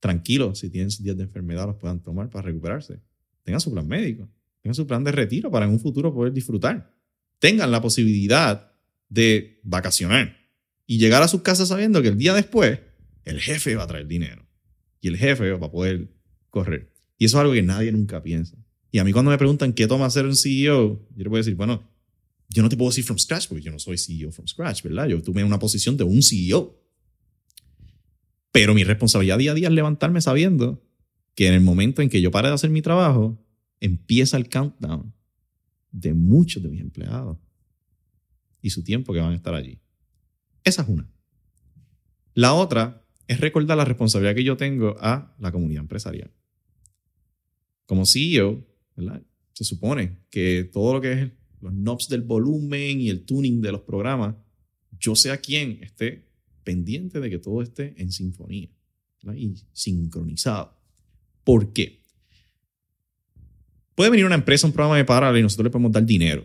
Tranquilos, 0.00 0.58
si 0.58 0.70
tienen 0.70 0.90
sus 0.90 1.04
días 1.04 1.16
de 1.16 1.22
enfermedad, 1.24 1.66
los 1.66 1.76
puedan 1.76 2.02
tomar 2.02 2.28
para 2.30 2.46
recuperarse. 2.46 3.00
Tengan 3.42 3.60
su 3.60 3.72
plan 3.72 3.86
médico, 3.86 4.28
tengan 4.60 4.74
su 4.74 4.86
plan 4.86 5.04
de 5.04 5.12
retiro 5.12 5.50
para 5.50 5.66
en 5.66 5.72
un 5.72 5.80
futuro 5.80 6.12
poder 6.14 6.32
disfrutar. 6.32 6.94
Tengan 7.38 7.70
la 7.70 7.80
posibilidad 7.82 8.72
de 9.08 9.60
vacacionar 9.62 10.36
y 10.86 10.98
llegar 10.98 11.22
a 11.22 11.28
sus 11.28 11.42
casas 11.42 11.68
sabiendo 11.68 12.02
que 12.02 12.08
el 12.08 12.18
día 12.18 12.34
después 12.34 12.80
el 13.24 13.40
jefe 13.40 13.74
va 13.76 13.84
a 13.84 13.86
traer 13.86 14.06
dinero 14.06 14.46
y 15.00 15.08
el 15.08 15.16
jefe 15.16 15.50
va 15.52 15.66
a 15.66 15.70
poder 15.70 16.08
correr. 16.50 16.92
Y 17.18 17.26
eso 17.26 17.36
es 17.36 17.40
algo 17.40 17.52
que 17.52 17.62
nadie 17.62 17.92
nunca 17.92 18.22
piensa. 18.22 18.56
Y 18.90 18.98
a 18.98 19.04
mí 19.04 19.12
cuando 19.12 19.30
me 19.30 19.38
preguntan 19.38 19.72
qué 19.72 19.86
toma 19.86 20.08
ser 20.10 20.26
un 20.26 20.36
CEO, 20.36 21.08
yo 21.14 21.22
le 21.22 21.28
voy 21.28 21.40
decir, 21.40 21.54
bueno, 21.54 21.88
yo 22.48 22.62
no 22.62 22.68
te 22.68 22.76
puedo 22.76 22.90
decir 22.90 23.04
from 23.04 23.18
scratch 23.18 23.48
porque 23.48 23.62
yo 23.62 23.72
no 23.72 23.78
soy 23.78 23.96
CEO 23.96 24.30
from 24.30 24.46
scratch, 24.46 24.82
¿verdad? 24.82 25.08
Yo 25.08 25.22
tuve 25.22 25.42
una 25.42 25.58
posición 25.58 25.96
de 25.96 26.04
un 26.04 26.22
CEO. 26.22 26.78
Pero 28.50 28.74
mi 28.74 28.84
responsabilidad 28.84 29.38
día 29.38 29.52
a 29.52 29.54
día 29.54 29.68
es 29.68 29.74
levantarme 29.74 30.20
sabiendo 30.20 30.84
que 31.34 31.48
en 31.48 31.54
el 31.54 31.60
momento 31.60 32.02
en 32.02 32.08
que 32.08 32.20
yo 32.20 32.30
pare 32.30 32.48
de 32.48 32.54
hacer 32.54 32.70
mi 32.70 32.82
trabajo, 32.82 33.38
empieza 33.80 34.36
el 34.36 34.48
countdown 34.48 35.14
de 35.90 36.14
muchos 36.14 36.62
de 36.62 36.68
mis 36.68 36.80
empleados 36.80 37.38
y 38.60 38.70
su 38.70 38.82
tiempo 38.82 39.12
que 39.12 39.20
van 39.20 39.32
a 39.32 39.36
estar 39.36 39.54
allí. 39.54 39.80
Esa 40.64 40.82
es 40.82 40.88
una. 40.88 41.10
La 42.34 42.54
otra 42.54 43.04
es 43.26 43.40
recordar 43.40 43.76
la 43.76 43.84
responsabilidad 43.84 44.34
que 44.34 44.44
yo 44.44 44.56
tengo 44.56 44.96
a 45.00 45.34
la 45.38 45.52
comunidad 45.52 45.82
empresarial. 45.82 46.30
Como 47.86 48.06
CEO, 48.06 48.64
¿verdad? 48.96 49.22
Se 49.52 49.64
supone 49.64 50.18
que 50.30 50.64
todo 50.64 50.94
lo 50.94 51.00
que 51.00 51.12
es 51.12 51.32
los 51.60 51.72
knobs 51.72 52.08
del 52.08 52.22
volumen 52.22 53.00
y 53.00 53.10
el 53.10 53.24
tuning 53.24 53.60
de 53.60 53.72
los 53.72 53.82
programas, 53.82 54.34
yo 54.98 55.14
sea 55.14 55.38
quien 55.38 55.82
esté 55.82 56.28
pendiente 56.64 57.20
de 57.20 57.30
que 57.30 57.38
todo 57.38 57.62
esté 57.62 57.94
en 58.00 58.10
sinfonía 58.10 58.68
y 59.36 59.54
sincronizado. 59.72 60.81
¿Por 61.44 61.72
qué? 61.72 62.02
Puede 63.94 64.10
venir 64.10 64.26
una 64.26 64.34
empresa, 64.34 64.66
un 64.66 64.72
programa 64.72 64.96
de 64.96 65.04
paralelo 65.04 65.38
y 65.38 65.42
nosotros 65.42 65.64
le 65.64 65.70
podemos 65.70 65.92
dar 65.92 66.04
dinero. 66.04 66.44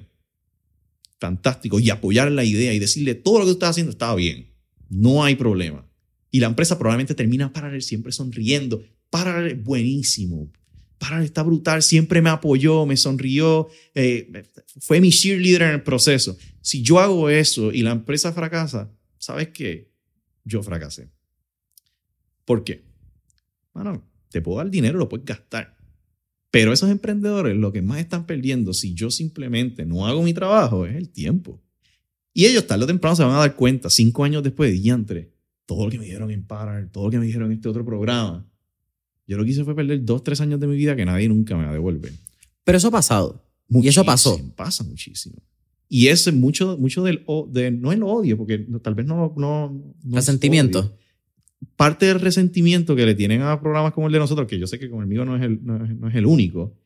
Fantástico. 1.20 1.80
Y 1.80 1.90
apoyar 1.90 2.32
la 2.32 2.44
idea 2.44 2.74
y 2.74 2.80
decirle 2.80 3.16
todo 3.16 3.40
lo 3.40 3.46
que 3.46 3.52
tú 3.52 3.54
estás 3.54 3.72
haciendo 3.72 3.92
está 3.92 4.14
bien. 4.16 4.54
No 4.90 5.24
hay 5.24 5.36
problema. 5.36 5.90
Y 6.30 6.40
la 6.40 6.48
empresa 6.48 6.78
probablemente 6.78 7.16
termina 7.16 7.52
Parallel 7.52 7.82
siempre 7.82 8.12
sonriendo. 8.12 8.84
Parallel 9.10 9.52
es 9.52 9.64
buenísimo. 9.64 10.52
Parallel 10.98 11.26
está 11.26 11.44
brutal. 11.44 11.82
Siempre 11.82 12.22
me 12.22 12.30
apoyó, 12.30 12.86
me 12.86 12.98
sonrió. 12.98 13.70
Eh, 13.96 14.44
fue 14.80 15.00
mi 15.00 15.10
cheerleader 15.10 15.64
en 15.64 15.72
el 15.72 15.84
proceso. 15.84 16.38
Si 16.62 16.82
yo 16.82 17.00
hago 17.00 17.30
eso 17.30 17.72
y 17.72 17.82
la 17.82 17.92
empresa 17.92 18.34
fracasa, 18.34 18.92
¿sabes 19.18 19.50
qué? 19.50 19.92
Yo 20.44 20.62
fracasé. 20.64 21.10
¿Por 22.46 22.64
qué? 22.64 22.84
Bueno, 23.74 24.04
te 24.30 24.42
puedo 24.42 24.58
dar 24.58 24.70
dinero, 24.70 24.98
lo 24.98 25.10
puedes 25.10 25.26
gastar. 25.26 25.78
Pero 26.52 26.74
esos 26.74 26.90
emprendedores 26.90 27.56
lo 27.58 27.72
que 27.72 27.82
más 27.82 28.00
están 28.00 28.26
perdiendo 28.26 28.74
si 28.74 28.94
yo 28.94 29.12
simplemente 29.12 29.86
no 29.86 30.08
hago 30.08 30.24
mi 30.24 30.34
trabajo 30.34 30.86
es 30.86 30.96
el 30.96 31.10
tiempo. 31.10 31.62
Y 32.34 32.46
ellos 32.46 32.68
tarde 32.68 32.84
o 32.84 32.88
temprano 32.88 33.16
se 33.16 33.24
van 33.24 33.34
a 33.34 33.40
dar 33.40 33.56
cuenta, 33.56 33.90
cinco 33.90 34.24
años 34.24 34.44
después 34.44 34.72
de 34.72 34.80
diantre, 34.80 35.34
todo 35.66 35.86
lo 35.86 35.92
que 35.92 35.98
me 35.98 36.06
dijeron 36.06 36.32
en 36.32 36.46
Parar, 36.46 36.90
todo 36.92 37.06
lo 37.06 37.12
que 37.12 37.20
me 37.20 37.26
dijeron 37.26 37.52
en 37.52 37.58
este 37.58 37.68
otro 37.68 37.84
programa. 37.84 38.48
Yo 39.26 39.38
lo 39.38 39.44
que 39.44 39.52
hice 39.52 39.66
fue 39.66 39.76
perder 39.76 40.06
dos, 40.06 40.24
tres 40.24 40.40
años 40.40 40.60
de 40.60 40.68
mi 40.68 40.78
vida 40.78 40.96
que 40.96 41.04
nadie 41.04 41.28
nunca 41.28 41.58
me 41.58 41.64
va 41.64 41.72
a 41.72 41.74
devolver. 41.74 42.14
Pero 42.64 42.78
eso 42.78 42.88
ha 42.88 42.92
pasado. 42.92 43.44
y 43.70 43.88
eso 43.88 44.06
pasó. 44.06 44.40
Pasa 44.56 44.84
muchísimo. 44.84 45.36
Y 45.90 46.08
ese 46.08 46.32
mucho, 46.32 46.78
mucho 46.78 47.04
del, 47.04 47.26
de, 47.50 47.72
no 47.72 47.92
el 47.92 48.04
odio, 48.04 48.38
porque 48.38 48.66
tal 48.82 48.96
vez 48.96 49.06
no... 49.06 49.34
no, 49.36 49.96
Resentimiento 50.04 50.98
parte 51.76 52.06
del 52.06 52.20
resentimiento 52.20 52.96
que 52.96 53.06
le 53.06 53.16
tienen 53.16 53.42
a 53.42 53.60
programas 53.60 53.94
como 53.94 54.08
el 54.08 54.14
de 54.14 54.20
nosotros, 54.20 54.48
que 54.48 54.60
yo 54.60 54.68
sé 54.68 54.80
que 54.80 54.90
con 54.90 55.02
el 55.02 55.08
mío 55.08 55.26
no 55.26 55.36
es 55.36 55.44
el, 55.44 55.64
no 55.64 56.08
es, 56.08 56.16
el 56.16 56.26
único, 56.26 56.78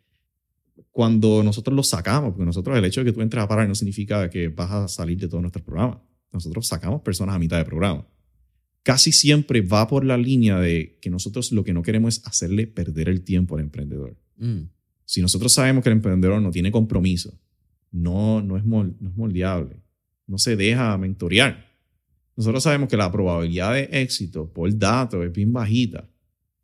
cuando 0.92 1.44
nosotros 1.44 1.76
lo 1.76 1.84
sacamos, 1.84 2.32
porque 2.32 2.46
nosotros 2.46 2.78
el 2.78 2.86
hecho 2.86 3.02
de 3.02 3.06
que 3.06 3.14
tú 3.14 3.22
entres 3.22 3.44
a 3.44 3.48
parar 3.48 3.68
no 3.68 3.76
significa 3.76 4.30
que 4.30 4.50
vas 4.50 4.72
a 4.72 4.88
salir 4.88 5.18
de 5.18 5.28
todos 5.28 5.42
nuestros 5.42 5.64
programas. 5.64 6.00
Nosotros 6.32 6.68
sacamos 6.68 7.02
personas 7.02 7.36
a 7.36 7.40
mitad 7.40 7.58
de 7.58 7.66
programa. 7.66 8.08
Casi 8.84 9.12
siempre 9.12 9.62
va 9.62 9.88
por 9.88 10.06
la 10.06 10.18
línea 10.18 10.60
de 10.60 10.98
que 11.02 11.10
nosotros 11.10 11.52
lo 11.52 11.64
que 11.64 11.74
no 11.74 11.84
queremos 11.84 12.18
es 12.18 12.28
hacerle 12.28 12.68
perder 12.68 13.10
el 13.10 13.24
tiempo 13.24 13.56
al 13.56 13.62
emprendedor. 13.62 14.18
Mm. 14.38 14.64
Si 15.06 15.22
nosotros 15.22 15.54
sabemos 15.54 15.84
que 15.84 15.90
el 15.90 15.98
emprendedor 15.98 16.42
no 16.42 16.52
tiene 16.52 16.72
compromiso, 16.72 17.38
no, 17.92 18.42
no, 18.42 18.58
es, 18.58 18.66
no 18.66 18.82
es 18.82 19.16
moldeable, 19.16 19.84
no 20.26 20.38
se 20.38 20.56
deja 20.56 20.98
mentorear, 20.98 21.71
nosotros 22.36 22.64
sabemos 22.64 22.90
que 22.90 22.98
la 22.98 23.12
probabilidad 23.12 23.74
de 23.74 23.90
éxito 23.92 24.52
por 24.52 24.76
datos 24.78 25.26
es 25.26 25.32
bien 25.32 25.52
bajita 25.52 26.10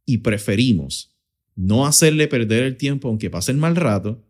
y 0.05 0.19
preferimos 0.19 1.15
no 1.55 1.85
hacerle 1.85 2.27
perder 2.27 2.63
el 2.63 2.77
tiempo 2.77 3.07
aunque 3.07 3.29
pase 3.29 3.51
el 3.51 3.57
mal 3.57 3.75
rato 3.75 4.23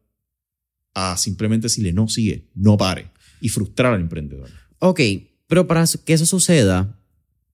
a 0.93 1.15
simplemente 1.17 1.65
decirle 1.65 1.93
no 1.93 2.07
sigue, 2.07 2.47
no 2.55 2.77
pare 2.77 3.11
y 3.39 3.49
frustrar 3.49 3.93
al 3.93 4.01
emprendedor. 4.01 4.49
Ok, 4.79 4.99
pero 5.47 5.67
para 5.67 5.85
que 6.03 6.13
eso 6.13 6.25
suceda, 6.25 6.99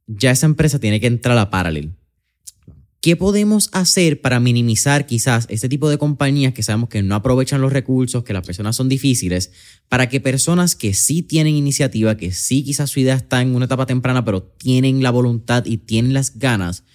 ya 0.08 0.32
esa 0.32 0.46
empresa 0.46 0.80
tiene 0.80 1.00
que 1.00 1.08
entrar 1.08 1.38
a 1.38 1.50
Parallel. 1.50 1.94
¿Qué 3.04 3.18
podemos 3.18 3.70
hacer 3.74 4.22
para 4.22 4.40
minimizar 4.40 5.06
quizás 5.06 5.46
este 5.50 5.68
tipo 5.68 5.90
de 5.90 5.98
compañías 5.98 6.54
que 6.54 6.64
sabemos 6.64 6.88
que 6.88 7.04
no 7.04 7.16
aprovechan 7.16 7.60
los 7.60 7.74
recursos, 7.74 8.24
que 8.24 8.32
las 8.32 8.46
personas 8.46 8.78
son 8.78 8.88
difíciles, 8.88 9.52
para 9.90 10.08
que 10.08 10.22
personas 10.22 10.78
que 10.78 10.94
sí 10.94 11.22
tienen 11.22 11.54
iniciativa, 11.54 12.16
que 12.16 12.32
sí 12.32 12.64
quizás 12.64 12.92
su 12.92 13.02
idea 13.02 13.16
está 13.16 13.42
en 13.42 13.56
una 13.56 13.66
etapa 13.66 13.86
temprana, 13.86 14.24
pero 14.24 14.42
tienen 14.42 15.04
la 15.04 15.12
voluntad 15.12 15.66
y 15.66 15.80
tienen 15.80 16.14
las 16.14 16.40
ganas, 16.40 16.86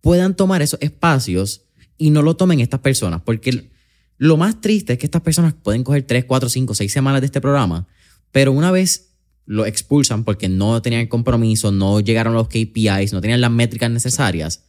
puedan 0.00 0.34
tomar 0.34 0.62
esos 0.62 0.80
espacios 0.80 1.66
y 1.98 2.08
no 2.08 2.22
lo 2.22 2.34
tomen 2.34 2.60
estas 2.60 2.80
personas? 2.80 3.20
Porque 3.20 3.70
lo 4.16 4.38
más 4.38 4.62
triste 4.62 4.94
es 4.94 4.98
que 4.98 5.04
estas 5.04 5.20
personas 5.20 5.52
pueden 5.52 5.84
coger 5.84 6.04
3, 6.04 6.24
4, 6.24 6.48
5, 6.48 6.74
6 6.76 6.90
semanas 6.90 7.20
de 7.20 7.26
este 7.26 7.42
programa, 7.42 7.86
pero 8.32 8.52
una 8.52 8.70
vez 8.70 9.10
lo 9.44 9.66
expulsan 9.66 10.24
porque 10.24 10.48
no 10.48 10.80
tenían 10.80 11.08
compromiso, 11.08 11.72
no 11.72 12.00
llegaron 12.00 12.32
a 12.32 12.36
los 12.36 12.48
KPIs, 12.48 13.12
no 13.12 13.20
tenían 13.20 13.42
las 13.42 13.50
métricas 13.50 13.90
necesarias 13.90 14.67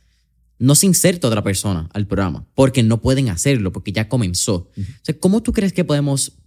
no 0.59 0.75
se 0.75 0.85
inserta 0.85 1.27
otra 1.27 1.41
persona 1.41 1.89
al 1.93 2.05
programa, 2.05 2.45
porque 2.53 2.83
no 2.83 3.01
pueden 3.01 3.29
hacerlo, 3.29 3.71
porque 3.71 3.93
ya 3.93 4.09
comenzó. 4.09 4.69
¿Cómo 5.19 5.41
tú 5.41 5.53
crees 5.53 5.73
que 5.73 5.85
podemos 5.85 6.37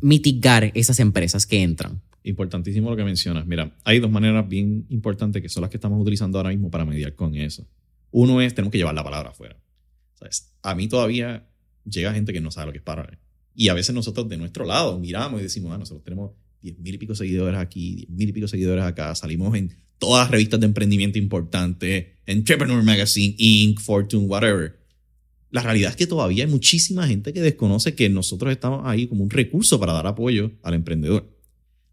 mitigar 0.00 0.72
esas 0.74 0.98
empresas 0.98 1.46
que 1.46 1.62
entran? 1.62 2.02
Importantísimo 2.24 2.90
lo 2.90 2.96
que 2.96 3.04
mencionas. 3.04 3.46
Mira, 3.46 3.74
hay 3.84 4.00
dos 4.00 4.10
maneras 4.10 4.46
bien 4.48 4.86
importantes 4.90 5.40
que 5.40 5.48
son 5.48 5.62
las 5.62 5.70
que 5.70 5.76
estamos 5.76 6.00
utilizando 6.02 6.38
ahora 6.38 6.50
mismo 6.50 6.70
para 6.70 6.84
mediar 6.84 7.14
con 7.14 7.34
eso. 7.36 7.66
Uno 8.10 8.40
es, 8.40 8.54
tenemos 8.54 8.72
que 8.72 8.78
llevar 8.78 8.94
la 8.94 9.04
palabra 9.04 9.30
afuera. 9.30 9.56
¿Sabes? 10.14 10.52
A 10.62 10.74
mí 10.74 10.88
todavía 10.88 11.48
llega 11.84 12.12
gente 12.12 12.32
que 12.32 12.40
no 12.40 12.50
sabe 12.50 12.66
lo 12.66 12.72
que 12.72 12.78
es 12.78 12.84
para. 12.84 13.18
Y 13.54 13.68
a 13.68 13.74
veces 13.74 13.94
nosotros 13.94 14.28
de 14.28 14.36
nuestro 14.36 14.64
lado 14.64 14.98
miramos 14.98 15.40
y 15.40 15.44
decimos, 15.44 15.72
ah, 15.72 15.78
nosotros 15.78 16.02
tenemos 16.04 16.32
10 16.60 16.78
mil 16.80 16.94
y 16.94 16.98
pico 16.98 17.14
seguidores 17.14 17.58
aquí, 17.58 18.06
10 18.08 18.10
mil 18.10 18.28
y 18.28 18.32
pico 18.32 18.48
seguidores 18.48 18.84
acá, 18.84 19.14
salimos 19.14 19.56
en 19.56 19.74
todas 20.00 20.24
las 20.24 20.30
revistas 20.32 20.58
de 20.58 20.66
emprendimiento 20.66 21.18
importantes, 21.18 22.06
Entrepreneur 22.26 22.82
Magazine, 22.82 23.36
Inc., 23.38 23.78
Fortune, 23.78 24.26
whatever. 24.26 24.80
La 25.50 25.62
realidad 25.62 25.90
es 25.90 25.96
que 25.96 26.06
todavía 26.06 26.44
hay 26.44 26.50
muchísima 26.50 27.06
gente 27.06 27.32
que 27.32 27.40
desconoce 27.40 27.94
que 27.94 28.08
nosotros 28.08 28.50
estamos 28.50 28.82
ahí 28.84 29.06
como 29.06 29.22
un 29.22 29.30
recurso 29.30 29.78
para 29.78 29.92
dar 29.92 30.06
apoyo 30.06 30.52
al 30.62 30.74
emprendedor. 30.74 31.36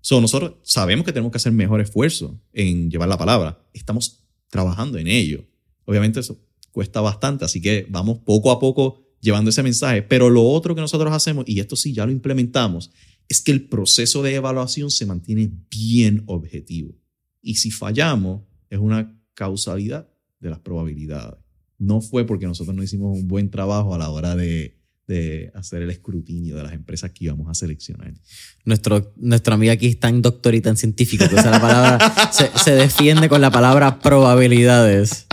So, 0.02 0.22
nosotros 0.22 0.54
sabemos 0.64 1.06
que 1.06 1.12
tenemos 1.12 1.32
que 1.32 1.38
hacer 1.38 1.52
mejor 1.52 1.82
esfuerzo 1.82 2.42
en 2.54 2.90
llevar 2.90 3.10
la 3.10 3.18
palabra. 3.18 3.68
Estamos 3.74 4.24
trabajando 4.50 4.98
en 4.98 5.08
ello. 5.08 5.46
Obviamente 5.86 6.20
eso 6.22 6.40
cuesta 6.72 7.02
bastante, 7.02 7.44
así 7.44 7.60
que 7.60 7.86
vamos 7.90 8.20
poco 8.20 8.52
a 8.52 8.60
poco 8.60 9.04
llevando 9.20 9.50
ese 9.50 9.64
mensaje. 9.64 10.02
Pero 10.04 10.30
lo 10.30 10.44
otro 10.44 10.76
que 10.76 10.82
nosotros 10.82 11.12
hacemos, 11.12 11.44
y 11.48 11.60
esto 11.60 11.76
sí 11.76 11.94
ya 11.94 12.06
lo 12.06 12.12
implementamos, 12.12 12.92
es 13.28 13.42
que 13.42 13.52
el 13.52 13.68
proceso 13.68 14.24
de 14.24 14.36
evaluación 14.36 14.92
se 14.92 15.06
mantiene 15.06 15.52
bien 15.70 16.24
objetivo. 16.28 16.96
Y 17.48 17.56
si 17.56 17.72
fallamos, 17.72 18.42
es 18.70 18.78
una 18.78 19.18
causalidad 19.34 20.06
de 20.42 20.50
las 20.50 20.60
probabilidades. 20.60 21.40
No 21.78 22.02
fue 22.02 22.26
porque 22.26 22.46
nosotros 22.46 22.76
no 22.76 22.84
hicimos 22.84 23.18
un 23.18 23.30
buen 23.30 23.50
trabajo 23.50 23.96
a 23.96 23.98
la 23.98 24.10
hora 24.10 24.36
de, 24.36 24.76
hacer 25.54 25.82
el 25.82 25.90
escrutinio 25.90 26.58
de 26.58 26.64
las 26.64 26.74
empresas 26.74 27.12
que 27.12 27.24
íbamos 27.24 27.48
a 27.48 27.54
seleccionar. 27.54 28.14
Nuestro, 28.66 29.14
nuestra 29.16 29.56
amiga 29.56 29.72
aquí 29.72 29.88
es 29.88 29.98
tan 29.98 30.22
doctor 30.22 30.56
y 30.56 30.60
tan 30.60 30.76
científico 30.76 31.24
que 31.30 31.36
la 31.36 31.62
palabra, 31.62 32.32
se, 32.66 32.72
defiende 32.72 33.30
con 33.30 33.40
la 33.40 33.50
palabra 33.50 34.00
probabilidades. 34.00 35.26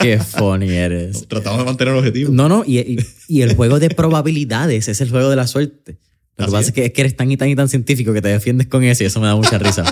Qué 0.00 0.18
funny 0.18 0.70
eres. 0.70 1.28
Tratamos 1.28 1.58
de 1.58 1.64
mantener 1.66 1.92
el 1.92 1.98
objetivo. 1.98 2.32
No, 2.32 2.48
no, 2.48 2.64
y, 2.66 3.04
y, 3.28 3.42
el 3.42 3.54
juego 3.54 3.78
de 3.78 3.90
probabilidades 3.90 4.88
es 4.88 5.02
el 5.02 5.10
juego 5.10 5.28
de 5.28 5.36
la 5.36 5.46
suerte. 5.46 5.98
Lo 6.38 6.46
que 6.46 6.52
pasa 6.52 6.68
es. 6.68 6.72
que, 6.72 6.86
es 6.86 6.92
que 6.92 7.00
eres 7.02 7.16
tan 7.16 7.30
y 7.30 7.36
tan 7.36 7.50
y 7.50 7.54
tan 7.54 7.68
científico 7.68 8.14
que 8.14 8.22
te 8.22 8.28
defiendes 8.28 8.66
con 8.66 8.82
eso 8.82 9.02
y 9.02 9.06
eso 9.06 9.20
me 9.20 9.26
da 9.26 9.36
mucha 9.36 9.58
risa. 9.58 9.84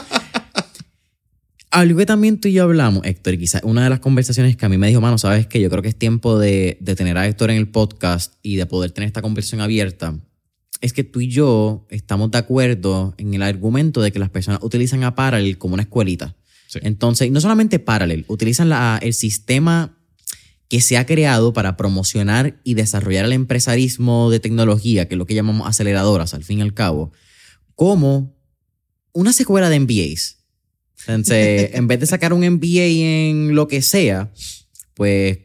Algo 1.74 1.98
que 1.98 2.06
también 2.06 2.38
tú 2.38 2.46
y 2.46 2.52
yo 2.52 2.62
hablamos, 2.62 3.04
Héctor, 3.04 3.34
y 3.34 3.38
quizás 3.38 3.62
una 3.64 3.82
de 3.82 3.90
las 3.90 3.98
conversaciones 3.98 4.56
que 4.56 4.64
a 4.64 4.68
mí 4.68 4.78
me 4.78 4.86
dijo, 4.86 5.00
mano, 5.00 5.18
sabes 5.18 5.48
que 5.48 5.60
yo 5.60 5.68
creo 5.70 5.82
que 5.82 5.88
es 5.88 5.96
tiempo 5.96 6.38
de, 6.38 6.78
tener 6.96 7.18
a 7.18 7.26
Héctor 7.26 7.50
en 7.50 7.56
el 7.56 7.66
podcast 7.66 8.34
y 8.42 8.54
de 8.54 8.64
poder 8.64 8.92
tener 8.92 9.08
esta 9.08 9.22
conversación 9.22 9.60
abierta, 9.60 10.16
es 10.80 10.92
que 10.92 11.02
tú 11.02 11.20
y 11.20 11.26
yo 11.26 11.84
estamos 11.90 12.30
de 12.30 12.38
acuerdo 12.38 13.16
en 13.18 13.34
el 13.34 13.42
argumento 13.42 14.02
de 14.02 14.12
que 14.12 14.20
las 14.20 14.30
personas 14.30 14.60
utilizan 14.62 15.02
a 15.02 15.16
Parallel 15.16 15.58
como 15.58 15.74
una 15.74 15.82
escuelita. 15.82 16.36
Entonces, 16.74 17.32
no 17.32 17.40
solamente 17.40 17.80
Parallel, 17.80 18.24
utilizan 18.28 18.68
la, 18.68 19.00
el 19.02 19.12
sistema 19.12 19.98
que 20.68 20.80
se 20.80 20.96
ha 20.96 21.06
creado 21.06 21.52
para 21.52 21.76
promocionar 21.76 22.60
y 22.62 22.74
desarrollar 22.74 23.24
el 23.24 23.32
empresarismo 23.32 24.30
de 24.30 24.38
tecnología, 24.38 25.08
que 25.08 25.16
es 25.16 25.18
lo 25.18 25.26
que 25.26 25.34
llamamos 25.34 25.66
aceleradoras 25.66 26.34
al 26.34 26.44
fin 26.44 26.60
y 26.60 26.62
al 26.62 26.72
cabo, 26.72 27.10
como 27.74 28.32
una 29.12 29.32
secuela 29.32 29.68
de 29.68 29.80
MBAs. 29.80 30.43
Entonces, 31.06 31.70
en 31.74 31.86
vez 31.86 32.00
de 32.00 32.06
sacar 32.06 32.32
un 32.32 32.40
MBA 32.40 32.84
en 32.84 33.54
lo 33.54 33.68
que 33.68 33.82
sea, 33.82 34.30
pues 34.94 35.38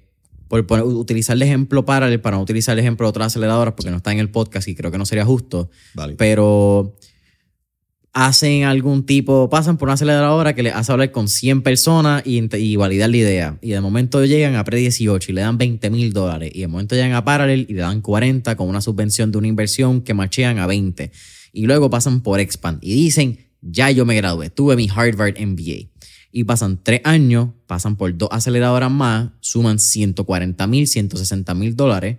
por, 0.50 0.82
utilizar 0.82 1.36
el 1.36 1.44
ejemplo 1.44 1.86
para, 1.86 2.22
para 2.22 2.38
no 2.38 2.44
utilizar 2.44 2.74
el 2.74 2.80
ejemplo 2.80 3.06
de 3.06 3.10
otras 3.10 3.28
aceleradoras, 3.28 3.76
porque 3.76 3.92
no 3.92 3.98
está 3.98 4.12
en 4.12 4.20
el 4.20 4.30
podcast 4.30 4.68
y 4.68 4.76
creo 4.76 4.92
que 4.92 4.98
no 4.98 5.06
sería 5.06 5.26
justo. 5.26 5.70
Pero 6.18 6.96
hacen 8.12 8.64
algún 8.64 9.06
tipo, 9.06 9.50
pasan 9.50 9.78
por 9.78 9.88
una 9.88 9.94
aceleradora 9.94 10.56
que 10.56 10.64
les 10.64 10.74
hace 10.74 10.92
hablar 10.92 11.12
con 11.12 11.28
100 11.28 11.62
personas 11.62 12.24
y, 12.26 12.44
y 12.58 12.76
validar 12.76 13.10
la 13.10 13.18
idea. 13.18 13.58
Y 13.62 13.70
de 13.70 13.82
momento 13.82 14.26
llegan 14.26 14.56
a 14.56 14.64
Pre-18 14.64 15.30
y 15.30 15.34
le 15.34 15.42
dan 15.42 15.58
20 15.58 15.90
mil 15.92 16.12
dólares. 16.12 16.52
Y 16.54 16.62
de 16.62 16.68
momento 16.68 16.96
llegan 16.96 17.14
a 17.14 17.24
Parallel 17.24 17.68
y 17.70 17.74
le 17.74 17.82
dan 17.82 18.02
40 18.02 18.56
con 18.56 18.68
una 18.68 18.82
subvención 18.82 19.32
de 19.32 19.38
una 19.38 19.48
inversión 19.48 20.02
que 20.02 20.16
machean 20.16 20.58
a 20.58 20.66
20. 20.66 21.12
Y 21.54 21.66
luego 21.66 21.90
pasan 21.90 22.22
por 22.22 22.40
Expand 22.40 22.84
y 22.84 22.94
dicen, 22.94 23.49
ya 23.62 23.92
yo 23.92 24.06
me 24.06 24.16
gradué, 24.16 24.50
tuve 24.50 24.76
mi 24.76 24.90
Harvard 24.94 25.36
MBA. 25.40 25.90
Y 26.32 26.44
pasan 26.44 26.80
tres 26.84 27.02
años, 27.04 27.50
pasan 27.66 27.96
por 27.96 28.16
dos 28.16 28.30
aceleradoras 28.32 28.92
más, 28.92 29.32
suman 29.40 29.80
140 29.80 30.68
mil, 30.68 30.88
160 30.88 31.54
mil 31.56 31.76
dólares, 31.76 32.18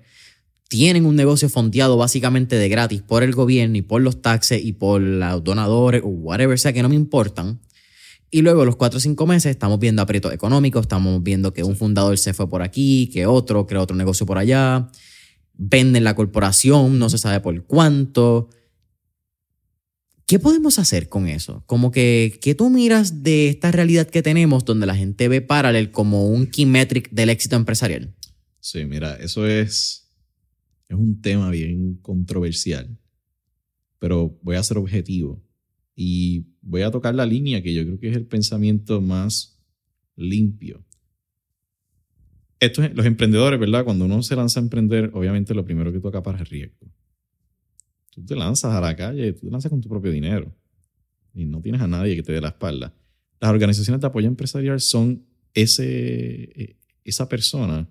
tienen 0.68 1.05
un 1.05 1.16
negocio 1.16 1.49
fondeado 1.49 1.97
básicamente 1.97 2.57
de 2.57 2.68
gratis 2.68 3.03
por 3.03 3.22
el 3.22 3.32
gobierno 3.32 3.76
y 3.76 3.82
por 3.82 4.03
los 4.03 4.22
taxes 4.22 4.64
y 4.64 4.72
por 4.72 5.01
los 5.01 5.43
donadores 5.43 6.03
o 6.05 6.09
whatever 6.09 6.59
sea 6.59 6.72
que 6.72 6.82
no 6.82 6.88
me 6.88 6.95
importan. 6.95 7.61
Y 8.30 8.43
luego 8.43 8.64
los 8.64 8.76
cuatro 8.76 8.99
o 8.99 9.01
cinco 9.01 9.26
meses 9.26 9.51
estamos 9.51 9.80
viendo 9.80 10.01
aprietos 10.01 10.32
económicos, 10.32 10.82
estamos 10.82 11.20
viendo 11.24 11.53
que 11.53 11.64
un 11.64 11.74
fundador 11.74 12.16
se 12.18 12.34
fue 12.34 12.49
por 12.49 12.62
aquí, 12.62 13.11
que 13.12 13.26
otro 13.26 13.66
crea 13.66 13.80
otro 13.80 13.97
negocio 13.97 14.24
por 14.24 14.38
allá, 14.38 14.88
venden 15.55 16.05
la 16.05 16.14
corporación, 16.14 17.01
no 17.01 17.11
se 17.11 17.18
sabe 17.18 17.41
por 17.41 17.64
cuánto. 17.64 18.49
¿Qué 20.31 20.39
podemos 20.39 20.78
hacer 20.78 21.09
con 21.09 21.26
eso? 21.26 21.64
Como 21.66 21.91
que, 21.91 22.39
¿qué 22.41 22.55
tú 22.55 22.70
miras 22.70 23.24
de 23.24 23.49
esta 23.49 23.72
realidad 23.72 24.09
que 24.09 24.22
tenemos 24.22 24.64
donde 24.64 24.87
la 24.87 24.95
gente 24.95 25.26
ve 25.26 25.41
Parallel 25.41 25.91
como 25.91 26.28
un 26.28 26.47
key 26.47 26.66
metric 26.66 27.11
del 27.11 27.31
éxito 27.31 27.57
empresarial? 27.57 28.14
Sí, 28.61 28.85
mira, 28.85 29.16
eso 29.16 29.45
es, 29.45 30.09
es 30.89 30.97
un 30.97 31.20
tema 31.20 31.51
bien 31.51 31.97
controversial, 31.97 32.97
pero 33.99 34.39
voy 34.41 34.55
a 34.55 34.62
ser 34.62 34.78
objetivo 34.78 35.43
y 35.97 36.47
voy 36.61 36.83
a 36.83 36.93
tocar 36.93 37.12
la 37.16 37.26
línea 37.26 37.61
que 37.61 37.74
yo 37.74 37.83
creo 37.83 37.99
que 37.99 38.11
es 38.11 38.16
el 38.16 38.26
pensamiento 38.26 39.01
más 39.01 39.61
limpio. 40.14 40.87
Esto 42.61 42.89
los 42.95 43.05
emprendedores, 43.05 43.59
¿verdad? 43.59 43.83
Cuando 43.83 44.05
uno 44.05 44.22
se 44.22 44.37
lanza 44.37 44.61
a 44.61 44.62
emprender, 44.62 45.11
obviamente 45.12 45.57
lo 45.57 45.64
primero 45.64 45.93
que 45.93 45.99
toca 45.99 46.22
para 46.22 46.41
es 46.41 46.49
riesgo 46.49 46.87
tú 48.21 48.27
te 48.27 48.37
lanzas 48.37 48.73
a 48.75 48.81
la 48.81 48.95
calle, 48.95 49.33
tú 49.33 49.47
te 49.47 49.51
lanzas 49.51 49.71
con 49.71 49.81
tu 49.81 49.89
propio 49.89 50.11
dinero 50.11 50.55
y 51.35 51.45
no 51.45 51.61
tienes 51.61 51.81
a 51.81 51.87
nadie 51.87 52.16
que 52.16 52.23
te 52.23 52.33
dé 52.33 52.41
la 52.41 52.49
espalda. 52.49 52.95
Las 53.41 53.51
organizaciones 53.51 54.01
de 54.01 54.07
apoyo 54.07 54.29
empresarial 54.29 54.81
son 54.81 55.25
ese, 55.55 56.43
eh, 56.55 56.77
esa 57.05 57.29
persona 57.29 57.89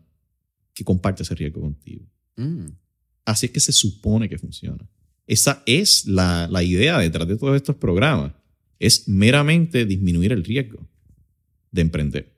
que 0.73 0.83
comparte 0.83 1.23
ese 1.23 1.35
riesgo 1.35 1.61
contigo. 1.61 2.05
Mm. 2.35 2.67
Así 3.25 3.47
es 3.47 3.51
que 3.51 3.59
se 3.59 3.71
supone 3.71 4.29
que 4.29 4.37
funciona. 4.37 4.87
Esa 5.27 5.63
es 5.65 6.05
la, 6.05 6.47
la 6.49 6.63
idea 6.63 6.97
detrás 6.97 7.27
de 7.27 7.37
todos 7.37 7.55
estos 7.55 7.75
programas. 7.75 8.33
Es 8.79 9.07
meramente 9.07 9.85
disminuir 9.85 10.31
el 10.31 10.43
riesgo 10.43 10.87
de 11.71 11.81
emprender, 11.81 12.33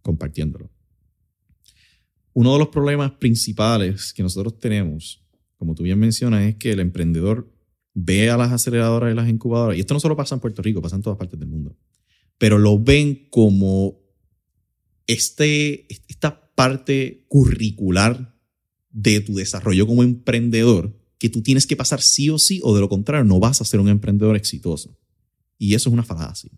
compartiéndolo. 0.00 0.70
Uno 2.32 2.54
de 2.54 2.58
los 2.58 2.68
problemas 2.68 3.12
principales 3.12 4.12
que 4.12 4.22
nosotros 4.22 4.58
tenemos 4.58 5.21
como 5.62 5.76
tú 5.76 5.84
bien 5.84 6.00
mencionas, 6.00 6.42
es 6.42 6.56
que 6.56 6.72
el 6.72 6.80
emprendedor 6.80 7.48
ve 7.94 8.30
a 8.30 8.36
las 8.36 8.50
aceleradoras 8.50 9.12
y 9.12 9.14
las 9.14 9.28
incubadoras, 9.28 9.76
y 9.76 9.80
esto 9.80 9.94
no 9.94 10.00
solo 10.00 10.16
pasa 10.16 10.34
en 10.34 10.40
Puerto 10.40 10.60
Rico, 10.60 10.82
pasa 10.82 10.96
en 10.96 11.02
todas 11.02 11.16
partes 11.16 11.38
del 11.38 11.48
mundo, 11.48 11.78
pero 12.36 12.58
lo 12.58 12.80
ven 12.80 13.28
como 13.30 14.00
este, 15.06 15.86
esta 16.08 16.52
parte 16.56 17.26
curricular 17.28 18.36
de 18.90 19.20
tu 19.20 19.36
desarrollo 19.36 19.86
como 19.86 20.02
emprendedor 20.02 20.98
que 21.16 21.28
tú 21.28 21.44
tienes 21.44 21.64
que 21.64 21.76
pasar 21.76 22.02
sí 22.02 22.28
o 22.28 22.40
sí, 22.40 22.58
o 22.64 22.74
de 22.74 22.80
lo 22.80 22.88
contrario, 22.88 23.24
no 23.24 23.38
vas 23.38 23.60
a 23.60 23.64
ser 23.64 23.78
un 23.78 23.88
emprendedor 23.88 24.34
exitoso. 24.34 24.98
Y 25.58 25.74
eso 25.74 25.90
es 25.90 25.92
una 25.92 26.02
falacia. 26.02 26.50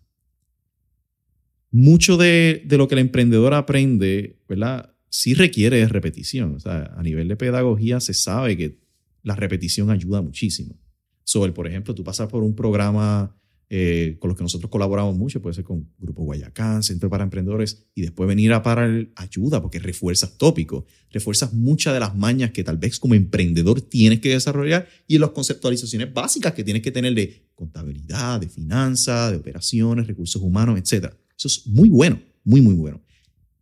Mucho 1.69 2.17
de, 2.17 2.63
de 2.65 2.77
lo 2.79 2.87
que 2.87 2.95
el 2.95 3.01
emprendedor 3.01 3.53
aprende, 3.53 4.41
¿verdad? 4.49 4.95
Sí 5.09 5.35
requiere 5.35 5.87
repetición. 5.87 6.55
O 6.55 6.59
sea, 6.59 6.91
a 6.97 7.03
nivel 7.03 7.27
de 7.27 7.35
pedagogía 7.35 7.99
se 7.99 8.15
sabe 8.15 8.57
que 8.57 8.84
la 9.25 9.35
repetición 9.35 9.89
ayuda 9.89 10.21
muchísimo. 10.21 10.79
Sobre, 11.23 11.51
por 11.51 11.67
ejemplo, 11.67 11.95
tú 11.95 12.03
pasas 12.03 12.29
por 12.29 12.43
un 12.43 12.55
programa 12.55 13.35
eh, 13.67 14.17
con 14.19 14.29
los 14.29 14.37
que 14.37 14.43
nosotros 14.43 14.69
colaboramos 14.69 15.17
mucho, 15.17 15.41
puede 15.41 15.55
ser 15.55 15.63
con 15.63 15.89
Grupo 15.97 16.23
Guayacán, 16.23 16.83
Centro 16.83 17.09
para 17.09 17.23
Emprendedores, 17.23 17.87
y 17.95 18.03
después 18.03 18.27
venir 18.27 18.53
a 18.53 18.61
Paral 18.61 19.11
ayuda 19.15 19.59
porque 19.59 19.79
refuerzas 19.79 20.37
tópicos, 20.37 20.83
refuerzas 21.09 21.53
muchas 21.53 21.95
de 21.95 21.99
las 21.99 22.15
mañas 22.15 22.51
que 22.51 22.63
tal 22.63 22.77
vez 22.77 22.99
como 22.99 23.15
emprendedor 23.15 23.81
tienes 23.81 24.19
que 24.19 24.29
desarrollar 24.29 24.87
y 25.07 25.17
las 25.17 25.31
conceptualizaciones 25.31 26.13
básicas 26.13 26.53
que 26.53 26.63
tienes 26.63 26.83
que 26.83 26.91
tener 26.91 27.15
de 27.15 27.49
contabilidad, 27.55 28.39
de 28.39 28.47
finanzas, 28.47 29.31
de 29.31 29.37
operaciones, 29.37 30.05
recursos 30.05 30.39
humanos, 30.39 30.77
etc. 30.77 31.15
Eso 31.35 31.47
es 31.47 31.65
muy 31.65 31.89
bueno, 31.89 32.21
muy, 32.43 32.61
muy 32.61 32.75
bueno. 32.75 33.01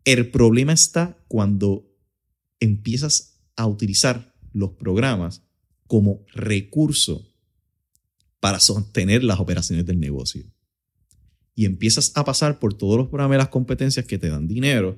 El 0.03 0.29
problema 0.29 0.73
está 0.73 1.17
cuando 1.29 1.89
empiezas 2.59 3.39
a 3.55 3.67
utilizar 3.67 4.33
los 4.51 4.71
programas 4.71 5.42
como 5.93 6.25
recurso 6.33 7.23
para 8.39 8.59
sostener 8.59 9.23
las 9.23 9.39
operaciones 9.39 9.85
del 9.85 9.99
negocio. 9.99 10.43
Y 11.53 11.65
empiezas 11.65 12.13
a 12.15 12.25
pasar 12.25 12.57
por 12.57 12.73
todos 12.73 12.97
los 12.97 13.09
programas 13.09 13.35
y 13.35 13.37
las 13.37 13.49
competencias 13.49 14.03
que 14.07 14.17
te 14.17 14.27
dan 14.27 14.47
dinero 14.47 14.97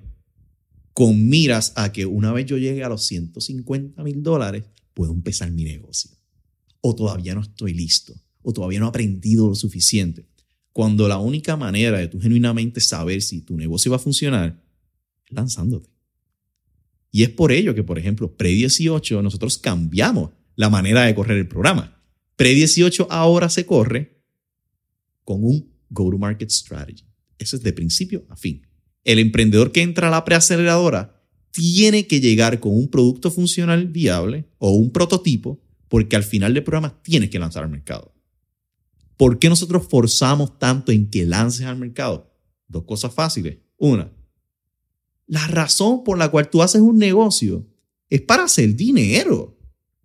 con 0.93 1.27
miras 1.27 1.73
a 1.75 1.91
que 1.91 2.05
una 2.05 2.31
vez 2.31 2.45
yo 2.45 2.57
llegue 2.57 2.81
a 2.81 2.87
los 2.87 3.05
150 3.07 4.01
mil 4.03 4.23
dólares, 4.23 4.63
puedo 4.93 5.11
empezar 5.11 5.51
mi 5.51 5.65
negocio. 5.65 6.11
O 6.79 6.95
todavía 6.95 7.35
no 7.35 7.41
estoy 7.41 7.73
listo. 7.73 8.13
O 8.41 8.53
todavía 8.53 8.79
no 8.79 8.85
he 8.85 8.89
aprendido 8.89 9.49
lo 9.49 9.55
suficiente. 9.55 10.25
Cuando 10.71 11.09
la 11.09 11.19
única 11.19 11.57
manera 11.57 11.97
de 11.97 12.07
tú 12.07 12.21
genuinamente 12.21 12.79
saber 12.79 13.21
si 13.21 13.41
tu 13.41 13.57
negocio 13.57 13.91
va 13.91 13.97
a 13.97 13.99
funcionar 13.99 14.63
es 15.25 15.35
lanzándote. 15.35 15.89
Y 17.11 17.23
es 17.23 17.31
por 17.31 17.51
ello 17.51 17.75
que, 17.75 17.83
por 17.83 17.99
ejemplo, 17.99 18.33
pre-18 18.37 19.21
nosotros 19.21 19.57
cambiamos 19.57 20.29
la 20.55 20.69
manera 20.69 21.03
de 21.03 21.15
correr 21.15 21.37
el 21.37 21.47
programa. 21.47 22.01
Pre-18 22.35 23.07
ahora 23.09 23.49
se 23.49 23.65
corre 23.65 24.23
con 25.23 25.43
un 25.43 25.73
go-to-market 25.89 26.49
strategy. 26.49 27.05
Eso 27.37 27.55
es 27.55 27.63
de 27.63 27.73
principio 27.73 28.25
a 28.29 28.35
fin. 28.35 28.65
El 29.03 29.19
emprendedor 29.19 29.71
que 29.71 29.81
entra 29.81 30.07
a 30.07 30.11
la 30.11 30.25
preaceleradora 30.25 31.23
tiene 31.51 32.07
que 32.07 32.19
llegar 32.19 32.59
con 32.59 32.75
un 32.75 32.89
producto 32.89 33.31
funcional 33.31 33.87
viable 33.87 34.49
o 34.57 34.71
un 34.71 34.91
prototipo 34.91 35.61
porque 35.87 36.15
al 36.15 36.23
final 36.23 36.53
del 36.53 36.63
programa 36.63 37.01
tienes 37.01 37.29
que 37.29 37.39
lanzar 37.39 37.63
al 37.63 37.69
mercado. 37.69 38.13
¿Por 39.17 39.39
qué 39.39 39.47
nosotros 39.47 39.87
forzamos 39.89 40.59
tanto 40.59 40.91
en 40.91 41.09
que 41.09 41.25
lances 41.25 41.65
al 41.65 41.77
mercado? 41.77 42.33
Dos 42.67 42.83
cosas 42.83 43.13
fáciles. 43.13 43.59
Una, 43.77 44.11
la 45.27 45.47
razón 45.47 46.03
por 46.03 46.17
la 46.17 46.29
cual 46.29 46.49
tú 46.49 46.61
haces 46.61 46.81
un 46.81 46.97
negocio 46.97 47.65
es 48.09 48.21
para 48.21 48.43
hacer 48.43 48.75
dinero. 48.75 49.54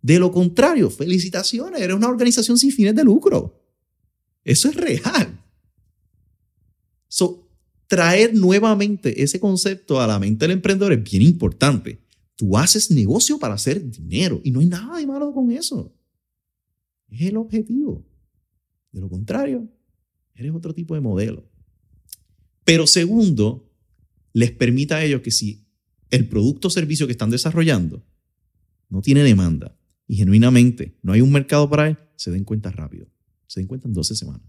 De 0.02 0.18
lo 0.18 0.32
contrario, 0.32 0.90
felicitaciones, 0.90 1.80
eres 1.80 1.96
una 1.96 2.08
organización 2.08 2.56
sin 2.56 2.72
fines 2.72 2.94
de 2.94 3.04
lucro. 3.04 3.60
Eso 4.44 4.68
es 4.68 4.76
real. 4.76 5.38
So, 7.08 7.48
traer 7.86 8.34
nuevamente 8.34 9.22
ese 9.22 9.38
concepto 9.38 10.00
a 10.00 10.06
la 10.06 10.18
mente 10.18 10.44
del 10.44 10.52
emprendedor 10.52 10.92
es 10.92 11.02
bien 11.02 11.22
importante. 11.22 12.00
Tú 12.34 12.56
haces 12.56 12.90
negocio 12.90 13.38
para 13.38 13.54
hacer 13.54 13.90
dinero 13.90 14.40
y 14.42 14.50
no 14.50 14.60
hay 14.60 14.66
nada 14.66 14.98
de 14.98 15.06
malo 15.06 15.34
con 15.34 15.50
eso. 15.50 15.94
Es 17.10 17.22
el 17.22 17.36
objetivo. 17.36 18.06
De 18.92 19.00
lo 19.00 19.10
contrario, 19.10 19.68
eres 20.34 20.52
otro 20.54 20.72
tipo 20.72 20.94
de 20.94 21.00
modelo. 21.00 21.44
Pero 22.64 22.86
segundo, 22.86 23.68
les 24.32 24.52
permita 24.52 24.96
a 24.96 25.04
ellos 25.04 25.20
que 25.20 25.30
si 25.30 25.66
el 26.10 26.26
producto 26.28 26.68
o 26.68 26.70
servicio 26.70 27.06
que 27.06 27.12
están 27.12 27.30
desarrollando 27.30 28.02
no 28.88 29.02
tiene 29.02 29.22
demanda 29.22 29.76
y 30.10 30.16
genuinamente 30.16 30.98
no 31.02 31.12
hay 31.12 31.20
un 31.20 31.30
mercado 31.30 31.70
para 31.70 31.86
él, 31.86 31.96
se 32.16 32.32
den 32.32 32.42
cuenta 32.42 32.72
rápido. 32.72 33.06
Se 33.46 33.60
den 33.60 33.68
cuenta 33.68 33.86
en 33.86 33.94
12 33.94 34.16
semanas. 34.16 34.42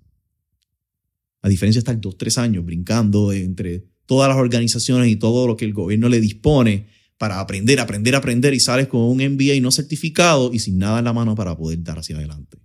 A 1.44 1.50
diferencia 1.50 1.78
de 1.78 1.82
estar 1.82 2.02
dos, 2.02 2.18
tres 2.18 2.40
años 2.40 2.66
brincando 2.66 3.32
entre 3.32 3.86
todas 4.08 4.28
las 4.28 4.40
organizaciones 4.40 5.08
y 5.10 5.18
todo 5.18 5.46
lo 5.46 5.56
que 5.56 5.66
el 5.66 5.74
gobierno 5.74 6.10
le 6.10 6.20
dispone 6.20 6.88
para 7.20 7.40
aprender, 7.40 7.80
aprender, 7.80 8.16
aprender 8.16 8.56
y 8.56 8.60
sales 8.60 8.88
con 8.88 9.02
un 9.02 9.18
MBA 9.18 9.62
no 9.62 9.70
certificado 9.70 10.52
y 10.52 10.58
sin 10.58 10.80
nada 10.80 10.98
en 10.98 11.06
la 11.06 11.14
mano 11.14 11.36
para 11.36 11.56
poder 11.56 11.84
dar 11.84 12.00
hacia 12.00 12.18
adelante. 12.18 12.58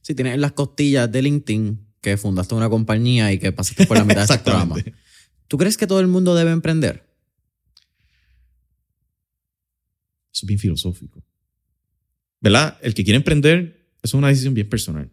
Si 0.00 0.14
tienes 0.14 0.38
las 0.38 0.52
costillas 0.52 1.12
de 1.12 1.20
LinkedIn 1.20 1.88
que 2.00 2.16
fundaste 2.16 2.54
una 2.54 2.70
compañía 2.70 3.34
y 3.34 3.38
que 3.38 3.52
pasaste 3.52 3.86
por 3.86 3.98
la 3.98 4.04
mitad 4.04 4.26
de 4.26 4.34
este 4.34 4.38
programa. 4.44 4.76
¿Tú 5.46 5.58
crees 5.58 5.76
que 5.76 5.86
todo 5.86 6.00
el 6.00 6.06
mundo 6.06 6.34
debe 6.34 6.52
emprender? 6.52 7.06
Eso 10.32 10.44
es 10.44 10.46
bien 10.46 10.58
filosófico. 10.58 11.22
¿Verdad? 12.40 12.78
El 12.82 12.94
que 12.94 13.04
quiere 13.04 13.16
emprender 13.16 13.88
es 14.02 14.14
una 14.14 14.28
decisión 14.28 14.54
bien 14.54 14.68
personal, 14.68 15.10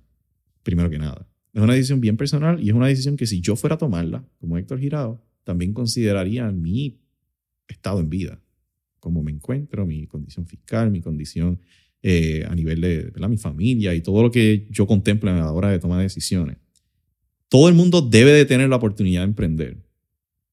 primero 0.63 0.89
que 0.89 0.97
nada. 0.97 1.27
Es 1.53 1.61
una 1.61 1.73
decisión 1.73 1.99
bien 1.99 2.17
personal 2.17 2.61
y 2.61 2.69
es 2.69 2.75
una 2.75 2.87
decisión 2.87 3.17
que 3.17 3.25
si 3.25 3.41
yo 3.41 3.55
fuera 3.55 3.75
a 3.75 3.77
tomarla, 3.77 4.23
como 4.39 4.57
Héctor 4.57 4.79
Girado, 4.79 5.23
también 5.43 5.73
consideraría 5.73 6.51
mi 6.51 6.99
estado 7.67 7.99
en 7.99 8.09
vida, 8.09 8.39
cómo 8.99 9.23
me 9.23 9.31
encuentro, 9.31 9.85
mi 9.85 10.07
condición 10.07 10.45
fiscal, 10.45 10.91
mi 10.91 11.01
condición 11.01 11.59
eh, 12.03 12.45
a 12.47 12.53
nivel 12.53 12.81
de 12.81 13.11
mi 13.27 13.37
familia 13.37 13.95
y 13.95 14.01
todo 14.01 14.21
lo 14.21 14.31
que 14.31 14.67
yo 14.69 14.85
contemplo 14.85 15.29
a 15.31 15.35
la 15.35 15.51
hora 15.51 15.71
de 15.71 15.79
tomar 15.79 16.01
decisiones. 16.01 16.57
Todo 17.49 17.69
el 17.69 17.75
mundo 17.75 18.01
debe 18.01 18.31
de 18.33 18.45
tener 18.45 18.69
la 18.69 18.75
oportunidad 18.75 19.21
de 19.21 19.27
emprender, 19.27 19.77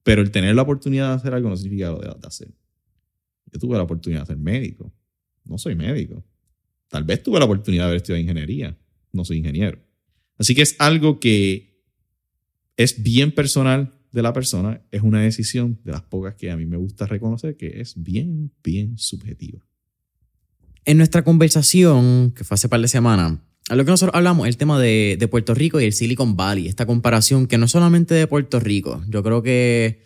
pero 0.02 0.22
el 0.22 0.30
tener 0.30 0.54
la 0.54 0.62
oportunidad 0.62 1.10
de 1.10 1.14
hacer 1.16 1.34
algo 1.34 1.48
no 1.48 1.56
significa 1.56 1.90
lo 1.90 1.98
de 1.98 2.26
hacer. 2.26 2.48
Yo 3.52 3.58
tuve 3.58 3.76
la 3.76 3.82
oportunidad 3.82 4.22
de 4.22 4.26
ser 4.26 4.36
médico, 4.36 4.92
no 5.44 5.58
soy 5.58 5.74
médico, 5.74 6.24
Tal 6.94 7.02
vez 7.02 7.24
tuve 7.24 7.40
la 7.40 7.46
oportunidad 7.46 7.82
de 7.82 7.86
haber 7.86 7.96
estudiado 7.96 8.20
ingeniería. 8.20 8.78
No 9.12 9.24
soy 9.24 9.38
ingeniero. 9.38 9.80
Así 10.38 10.54
que 10.54 10.62
es 10.62 10.76
algo 10.78 11.18
que 11.18 11.82
es 12.76 13.02
bien 13.02 13.32
personal 13.32 13.92
de 14.12 14.22
la 14.22 14.32
persona. 14.32 14.80
Es 14.92 15.02
una 15.02 15.20
decisión 15.20 15.80
de 15.82 15.90
las 15.90 16.02
pocas 16.02 16.36
que 16.36 16.52
a 16.52 16.56
mí 16.56 16.66
me 16.66 16.76
gusta 16.76 17.06
reconocer 17.06 17.56
que 17.56 17.80
es 17.80 18.00
bien, 18.00 18.52
bien 18.62 18.96
subjetiva. 18.96 19.58
En 20.84 20.98
nuestra 20.98 21.24
conversación, 21.24 22.30
que 22.30 22.44
fue 22.44 22.54
hace 22.54 22.68
par 22.68 22.80
de 22.80 22.86
semanas, 22.86 23.40
a 23.68 23.74
lo 23.74 23.84
que 23.84 23.90
nosotros 23.90 24.14
hablamos, 24.14 24.46
el 24.46 24.56
tema 24.56 24.78
de, 24.78 25.16
de 25.18 25.26
Puerto 25.26 25.52
Rico 25.52 25.80
y 25.80 25.86
el 25.86 25.94
Silicon 25.94 26.36
Valley, 26.36 26.68
esta 26.68 26.86
comparación 26.86 27.48
que 27.48 27.58
no 27.58 27.66
solamente 27.66 28.14
de 28.14 28.28
Puerto 28.28 28.60
Rico, 28.60 29.02
yo 29.08 29.24
creo 29.24 29.42
que 29.42 30.00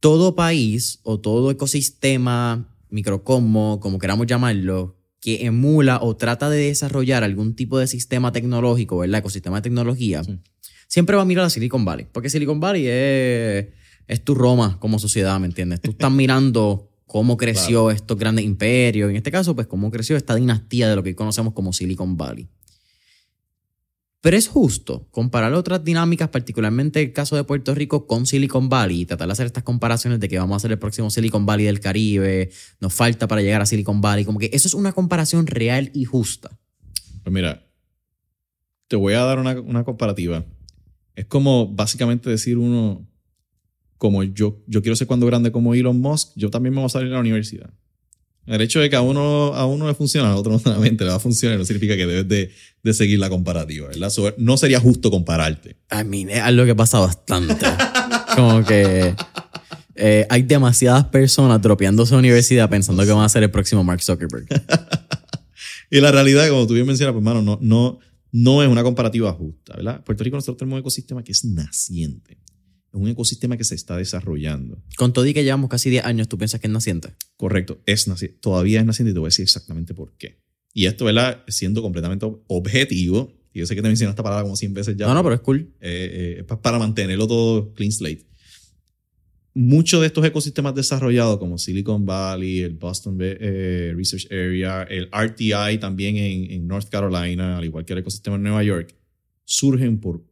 todo 0.00 0.34
país 0.34 1.00
o 1.02 1.20
todo 1.20 1.50
ecosistema, 1.50 2.74
microcosmo, 2.88 3.80
como 3.80 3.98
queramos 3.98 4.26
llamarlo, 4.26 5.03
que 5.24 5.46
emula 5.46 6.00
o 6.02 6.14
trata 6.16 6.50
de 6.50 6.58
desarrollar 6.58 7.24
algún 7.24 7.56
tipo 7.56 7.78
de 7.78 7.86
sistema 7.86 8.30
tecnológico, 8.30 8.98
¿verdad? 8.98 9.20
Ecosistema 9.20 9.56
de 9.56 9.62
tecnología, 9.62 10.22
Sí. 10.22 10.38
siempre 10.86 11.16
va 11.16 11.22
a 11.22 11.24
mirar 11.24 11.46
a 11.46 11.50
Silicon 11.50 11.82
Valley. 11.86 12.06
Porque 12.12 12.28
Silicon 12.28 12.60
Valley 12.60 12.86
es, 12.86 13.68
es 14.06 14.22
tu 14.22 14.34
Roma 14.34 14.76
como 14.80 14.98
sociedad, 14.98 15.40
¿me 15.40 15.46
entiendes? 15.46 15.80
Tú 15.80 15.92
estás 15.92 16.12
mirando 16.12 16.90
cómo 17.06 17.38
creció 17.38 17.90
estos 17.90 18.18
grandes 18.18 18.44
imperios. 18.44 19.08
En 19.08 19.16
este 19.16 19.30
caso, 19.30 19.54
pues, 19.54 19.66
cómo 19.66 19.90
creció 19.90 20.14
esta 20.18 20.34
dinastía 20.34 20.90
de 20.90 20.96
lo 20.96 21.02
que 21.02 21.14
conocemos 21.14 21.54
como 21.54 21.72
Silicon 21.72 22.18
Valley. 22.18 22.46
Pero 24.24 24.38
es 24.38 24.48
justo 24.48 25.06
comparar 25.10 25.52
otras 25.52 25.84
dinámicas, 25.84 26.30
particularmente 26.30 27.02
el 27.02 27.12
caso 27.12 27.36
de 27.36 27.44
Puerto 27.44 27.74
Rico 27.74 28.06
con 28.06 28.24
Silicon 28.24 28.70
Valley 28.70 29.02
y 29.02 29.04
tratar 29.04 29.26
de 29.28 29.32
hacer 29.32 29.44
estas 29.44 29.64
comparaciones 29.64 30.18
de 30.18 30.30
que 30.30 30.38
vamos 30.38 30.56
a 30.56 30.60
ser 30.60 30.72
el 30.72 30.78
próximo 30.78 31.10
Silicon 31.10 31.44
Valley 31.44 31.66
del 31.66 31.78
Caribe, 31.78 32.48
nos 32.80 32.94
falta 32.94 33.28
para 33.28 33.42
llegar 33.42 33.60
a 33.60 33.66
Silicon 33.66 34.00
Valley, 34.00 34.24
como 34.24 34.38
que 34.38 34.48
eso 34.54 34.66
es 34.66 34.72
una 34.72 34.92
comparación 34.92 35.46
real 35.46 35.90
y 35.92 36.06
justa. 36.06 36.58
Pues 37.22 37.34
mira, 37.34 37.66
te 38.88 38.96
voy 38.96 39.12
a 39.12 39.20
dar 39.24 39.38
una, 39.38 39.60
una 39.60 39.84
comparativa. 39.84 40.42
Es 41.14 41.26
como 41.26 41.68
básicamente 41.74 42.30
decir 42.30 42.56
uno, 42.56 43.06
como 43.98 44.22
yo, 44.22 44.64
yo 44.66 44.80
quiero 44.80 44.96
ser 44.96 45.06
cuando 45.06 45.26
grande 45.26 45.52
como 45.52 45.74
Elon 45.74 46.00
Musk, 46.00 46.32
yo 46.34 46.48
también 46.48 46.72
me 46.72 46.80
voy 46.80 46.86
a 46.86 46.88
salir 46.88 47.08
de 47.08 47.14
la 47.14 47.20
universidad. 47.20 47.74
El 48.46 48.60
hecho 48.60 48.80
de 48.80 48.90
que 48.90 48.96
a 48.96 49.00
uno, 49.00 49.54
a 49.54 49.66
uno 49.66 49.86
le 49.86 49.94
funciona, 49.94 50.30
a 50.30 50.36
otro 50.36 50.52
no 50.52 50.58
solamente 50.58 51.04
le 51.04 51.10
va 51.10 51.16
a 51.16 51.20
funcionar, 51.20 51.58
no 51.58 51.64
significa 51.64 51.96
que 51.96 52.06
debes 52.06 52.28
de, 52.28 52.50
de 52.82 52.94
seguir 52.94 53.18
la 53.18 53.30
comparativa, 53.30 53.88
¿verdad? 53.88 54.10
So, 54.10 54.34
no 54.36 54.56
sería 54.56 54.80
justo 54.80 55.10
compararte. 55.10 55.76
I 55.90 56.04
mean, 56.04 56.28
es 56.28 56.40
algo 56.40 56.64
que 56.64 56.74
pasa 56.74 56.98
bastante. 56.98 57.66
Como 58.36 58.64
que 58.64 59.14
eh, 59.94 60.26
hay 60.28 60.42
demasiadas 60.42 61.04
personas 61.06 61.62
dropeándose 61.62 62.14
a 62.14 62.18
universidad 62.18 62.68
pensando 62.68 63.04
que 63.04 63.12
van 63.12 63.24
a 63.24 63.28
ser 63.28 63.42
el 63.44 63.50
próximo 63.50 63.84
Mark 63.84 64.02
Zuckerberg. 64.02 64.46
Y 65.90 66.00
la 66.00 66.10
realidad, 66.10 66.48
como 66.48 66.66
tú 66.66 66.74
bien 66.74 66.86
mencionas, 66.86 67.12
pues, 67.12 67.22
hermano, 67.22 67.40
no, 67.40 67.58
no, 67.60 68.00
no 68.32 68.62
es 68.64 68.68
una 68.68 68.82
comparativa 68.82 69.32
justa, 69.32 69.76
¿verdad? 69.76 70.02
Puerto 70.02 70.24
Rico 70.24 70.36
nosotros 70.36 70.56
tenemos 70.56 70.74
un 70.76 70.80
ecosistema 70.80 71.22
que 71.22 71.30
es 71.30 71.44
naciente. 71.44 72.38
Es 72.94 73.00
un 73.00 73.08
ecosistema 73.08 73.56
que 73.56 73.64
se 73.64 73.74
está 73.74 73.96
desarrollando. 73.96 74.80
Con 74.96 75.12
todo 75.12 75.26
y 75.26 75.34
que 75.34 75.42
llevamos 75.42 75.68
casi 75.68 75.90
10 75.90 76.04
años, 76.04 76.28
¿tú 76.28 76.38
piensas 76.38 76.60
que 76.60 76.68
es 76.68 76.72
naciente? 76.72 77.08
Correcto, 77.36 77.80
es 77.86 78.06
naci- 78.08 78.34
todavía 78.40 78.78
es 78.80 78.86
naciente 78.86 79.10
y 79.10 79.14
te 79.14 79.18
voy 79.18 79.26
a 79.26 79.30
decir 79.30 79.42
exactamente 79.42 79.94
por 79.94 80.12
qué. 80.16 80.38
Y 80.72 80.86
esto, 80.86 81.04
¿verdad? 81.04 81.42
Siendo 81.48 81.82
completamente 81.82 82.24
ob- 82.24 82.42
objetivo, 82.46 83.32
y 83.52 83.58
yo 83.60 83.66
sé 83.66 83.74
que 83.74 83.82
te 83.82 83.88
mencioné 83.88 84.10
esta 84.10 84.22
palabra 84.22 84.44
como 84.44 84.54
100 84.56 84.74
veces 84.74 84.96
ya. 84.96 85.06
No, 85.08 85.14
no, 85.14 85.22
pero 85.24 85.34
es 85.34 85.40
cool. 85.40 85.74
eh, 85.80 86.36
eh, 86.38 86.44
pa- 86.44 86.60
para 86.62 86.78
mantenerlo 86.78 87.26
todo 87.26 87.72
clean 87.74 87.90
slate. 87.92 88.26
Muchos 89.56 90.00
de 90.00 90.08
estos 90.08 90.24
ecosistemas 90.24 90.74
desarrollados, 90.74 91.38
como 91.38 91.58
Silicon 91.58 92.04
Valley, 92.04 92.60
el 92.60 92.74
Boston 92.74 93.18
eh, 93.20 93.92
Research 93.96 94.26
Area, 94.32 94.82
el 94.82 95.08
RTI 95.12 95.78
también 95.78 96.16
en, 96.16 96.50
en 96.50 96.66
North 96.66 96.88
Carolina, 96.88 97.58
al 97.58 97.64
igual 97.64 97.84
que 97.84 97.92
el 97.92 98.00
ecosistema 98.00 98.34
en 98.36 98.42
Nueva 98.42 98.64
York, 98.64 98.96
surgen 99.44 100.00
por 100.00 100.24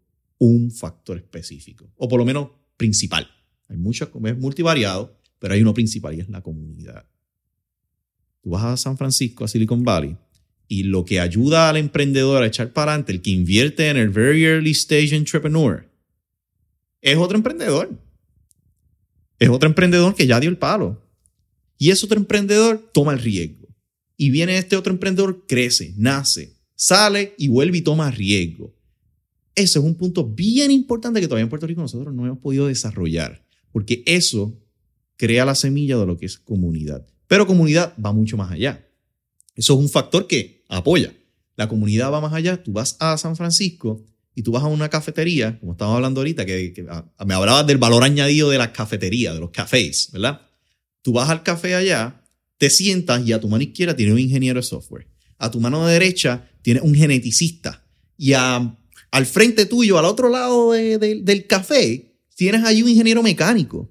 un 0.45 0.73
factor 0.73 1.17
específico, 1.19 1.89
o 1.97 2.09
por 2.09 2.19
lo 2.19 2.25
menos 2.25 2.49
principal. 2.77 3.29
Hay 3.69 3.77
muchos, 3.77 4.09
es 4.25 4.39
multivariado, 4.39 5.17
pero 5.39 5.55
hay 5.55 5.63
uno 5.63 5.73
principal 5.73 6.17
y 6.17 6.21
es 6.21 6.29
la 6.29 6.41
comunidad. 6.41 7.07
Tú 8.41 8.51
vas 8.51 8.65
a 8.65 8.77
San 8.77 8.99
Francisco, 8.99 9.45
a 9.45 9.49
Silicon 9.49 9.85
Valley, 9.85 10.17
y 10.67 10.83
lo 10.83 11.05
que 11.05 11.21
ayuda 11.21 11.69
al 11.69 11.77
emprendedor 11.77 12.43
a 12.43 12.47
echar 12.47 12.73
para 12.73 12.91
adelante, 12.91 13.13
el 13.13 13.23
que 13.23 13.31
invierte 13.31 13.89
en 13.89 13.97
el 13.97 14.09
very 14.09 14.45
early 14.45 14.73
stage 14.73 15.15
entrepreneur, 15.15 15.89
es 17.01 17.17
otro 17.17 17.37
emprendedor. 17.37 17.97
Es 19.39 19.49
otro 19.49 19.69
emprendedor 19.69 20.15
que 20.17 20.27
ya 20.27 20.41
dio 20.41 20.51
el 20.51 20.59
palo. 20.59 21.01
Y 21.79 21.91
ese 21.91 22.05
otro 22.05 22.19
emprendedor 22.19 22.91
toma 22.93 23.13
el 23.13 23.21
riesgo. 23.21 23.69
Y 24.17 24.31
viene 24.31 24.59
este 24.59 24.75
otro 24.75 24.93
emprendedor, 24.93 25.47
crece, 25.47 25.95
nace, 25.97 26.57
sale 26.75 27.35
y 27.39 27.47
vuelve 27.47 27.79
y 27.79 27.83
toma 27.83 28.11
riesgo. 28.11 28.72
Ese 29.55 29.79
es 29.79 29.85
un 29.85 29.95
punto 29.97 30.25
bien 30.27 30.71
importante 30.71 31.21
que 31.21 31.27
todavía 31.27 31.43
en 31.45 31.51
Puerto 31.51 31.67
Rico 31.67 31.81
nosotros 31.83 32.15
no 32.15 32.25
hemos 32.27 32.39
podido 32.39 32.67
desarrollar, 32.69 33.45
porque 33.71 34.03
eso 34.07 34.59
crea 35.17 35.45
la 35.45 35.55
semilla 35.55 35.99
de 35.99 36.07
lo 36.07 36.17
que 36.17 36.27
es 36.27 36.39
comunidad. 36.39 37.07
Pero 37.27 37.47
comunidad 37.47 37.95
va 38.05 38.13
mucho 38.13 38.37
más 38.37 38.51
allá. 38.51 38.87
Eso 39.55 39.75
es 39.75 39.79
un 39.79 39.89
factor 39.89 40.27
que 40.27 40.65
apoya. 40.69 41.15
La 41.57 41.69
comunidad 41.69 42.11
va 42.11 42.21
más 42.21 42.33
allá. 42.33 42.63
Tú 42.63 42.73
vas 42.73 42.97
a 42.99 43.17
San 43.19 43.37
Francisco 43.37 44.05
y 44.35 44.43
tú 44.43 44.53
vas 44.53 44.63
a 44.63 44.67
una 44.67 44.89
cafetería, 44.89 45.59
como 45.61 45.73
estamos 45.73 45.95
hablando 45.97 46.21
ahorita, 46.21 46.47
que, 46.47 46.73
que 46.73 46.87
a- 46.89 47.07
me 47.27 47.35
hablabas 47.35 47.67
del 47.67 47.77
valor 47.79 48.03
añadido 48.05 48.49
de 48.49 48.57
las 48.59 48.69
cafeterías, 48.71 49.35
de 49.35 49.41
los 49.41 49.51
cafés, 49.51 50.09
¿verdad? 50.13 50.41
Tú 51.03 51.13
vas 51.13 51.29
al 51.29 51.43
café 51.43 51.75
allá, 51.75 52.23
te 52.57 52.71
sientas 52.71 53.27
y 53.27 53.33
a 53.33 53.41
tu 53.41 53.49
mano 53.49 53.63
izquierda 53.63 53.95
tiene 53.95 54.13
un 54.13 54.19
ingeniero 54.19 54.59
de 54.61 54.63
software. 54.65 55.07
A 55.39 55.51
tu 55.51 55.61
mano 55.61 55.87
derecha 55.87 56.49
tiene 56.63 56.81
un 56.81 56.95
geneticista. 56.95 57.85
Y 58.17 58.33
a- 58.33 58.79
al 59.13 59.27
frente 59.27 59.67
tuyo, 59.67 59.99
al 59.99 60.05
otro 60.07 60.29
lado 60.29 60.73
de- 60.73 60.99
de- 60.99 61.21
del 61.23 61.47
café, 61.47 62.19
tienes 62.35 62.65
ahí 62.65 62.83
un 62.83 62.89
ingeniero 62.89 63.23
mecánico. 63.23 63.89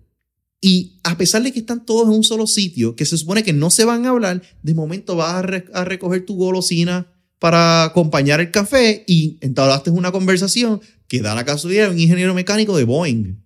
Y 0.59 0.99
a 1.03 1.17
pesar 1.17 1.41
de 1.41 1.51
que 1.51 1.59
están 1.59 1.85
todos 1.85 2.07
en 2.07 2.15
un 2.15 2.23
solo 2.23 2.45
sitio, 2.45 2.95
que 2.95 3.05
se 3.05 3.17
supone 3.17 3.41
que 3.43 3.53
no 3.53 3.69
se 3.69 3.85
van 3.85 4.05
a 4.05 4.09
hablar, 4.09 4.41
de 4.61 4.73
momento 4.73 5.15
vas 5.15 5.43
a 5.73 5.83
recoger 5.85 6.25
tu 6.25 6.35
golosina 6.35 7.07
para 7.39 7.83
acompañar 7.85 8.39
el 8.41 8.51
café 8.51 9.03
y 9.07 9.37
entablaste 9.41 9.89
una 9.89 10.11
conversación 10.11 10.81
que 11.07 11.21
da 11.21 11.33
la 11.33 11.45
casualidad 11.45 11.87
de 11.87 11.95
un 11.95 11.99
ingeniero 11.99 12.33
mecánico 12.35 12.77
de 12.77 12.83
Boeing. 12.83 13.41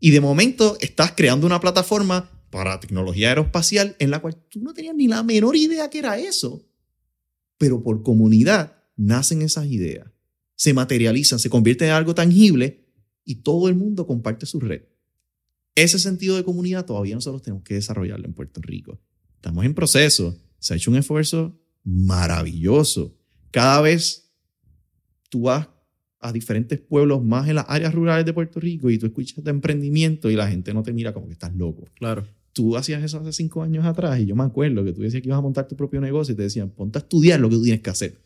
Y 0.00 0.10
de 0.10 0.20
momento 0.20 0.78
estás 0.80 1.12
creando 1.14 1.46
una 1.46 1.60
plataforma 1.60 2.30
para 2.48 2.80
tecnología 2.80 3.28
aeroespacial 3.28 3.96
en 3.98 4.10
la 4.10 4.20
cual 4.20 4.36
tú 4.48 4.60
no 4.60 4.72
tenías 4.72 4.94
ni 4.94 5.08
la 5.08 5.22
menor 5.22 5.56
idea 5.56 5.90
que 5.90 5.98
era 5.98 6.18
eso. 6.18 6.66
Pero 7.58 7.82
por 7.82 8.02
comunidad 8.02 8.79
nacen 9.00 9.40
esas 9.42 9.66
ideas, 9.66 10.10
se 10.54 10.74
materializan, 10.74 11.38
se 11.38 11.48
convierten 11.48 11.88
en 11.88 11.94
algo 11.94 12.14
tangible 12.14 12.86
y 13.24 13.36
todo 13.36 13.68
el 13.68 13.74
mundo 13.74 14.06
comparte 14.06 14.44
su 14.44 14.60
red. 14.60 14.82
Ese 15.74 15.98
sentido 15.98 16.36
de 16.36 16.44
comunidad 16.44 16.84
todavía 16.84 17.14
nosotros 17.14 17.42
tenemos 17.42 17.64
que 17.64 17.74
desarrollarlo 17.74 18.26
en 18.26 18.34
Puerto 18.34 18.60
Rico. 18.60 19.00
Estamos 19.36 19.64
en 19.64 19.72
proceso. 19.72 20.36
Se 20.58 20.74
ha 20.74 20.76
hecho 20.76 20.90
un 20.90 20.98
esfuerzo 20.98 21.58
maravilloso. 21.82 23.16
Cada 23.50 23.80
vez 23.80 24.30
tú 25.30 25.42
vas 25.42 25.68
a 26.18 26.32
diferentes 26.32 26.78
pueblos 26.78 27.24
más 27.24 27.48
en 27.48 27.54
las 27.54 27.64
áreas 27.68 27.94
rurales 27.94 28.26
de 28.26 28.34
Puerto 28.34 28.60
Rico 28.60 28.90
y 28.90 28.98
tú 28.98 29.06
escuchas 29.06 29.42
de 29.42 29.50
emprendimiento 29.50 30.30
y 30.30 30.36
la 30.36 30.46
gente 30.46 30.74
no 30.74 30.82
te 30.82 30.92
mira 30.92 31.14
como 31.14 31.26
que 31.26 31.32
estás 31.32 31.54
loco. 31.54 31.88
Claro. 31.94 32.26
Tú 32.52 32.76
hacías 32.76 33.02
eso 33.02 33.18
hace 33.18 33.32
cinco 33.32 33.62
años 33.62 33.86
atrás 33.86 34.20
y 34.20 34.26
yo 34.26 34.36
me 34.36 34.42
acuerdo 34.42 34.84
que 34.84 34.92
tú 34.92 35.00
decías 35.00 35.22
que 35.22 35.28
ibas 35.28 35.38
a 35.38 35.42
montar 35.42 35.66
tu 35.66 35.76
propio 35.76 36.02
negocio 36.02 36.34
y 36.34 36.36
te 36.36 36.42
decían, 36.42 36.68
ponte 36.68 36.98
a 36.98 37.00
estudiar 37.00 37.40
lo 37.40 37.48
que 37.48 37.56
tú 37.56 37.62
tienes 37.62 37.80
que 37.80 37.88
hacer. 37.88 38.20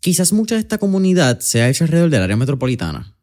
Quizás 0.00 0.32
mucha 0.32 0.54
de 0.54 0.60
esta 0.60 0.78
comunidad 0.78 1.40
se 1.40 1.62
ha 1.62 1.68
hecho 1.68 1.84
alrededor 1.84 2.10
del 2.10 2.22
área 2.22 2.36
metropolitana. 2.36 3.16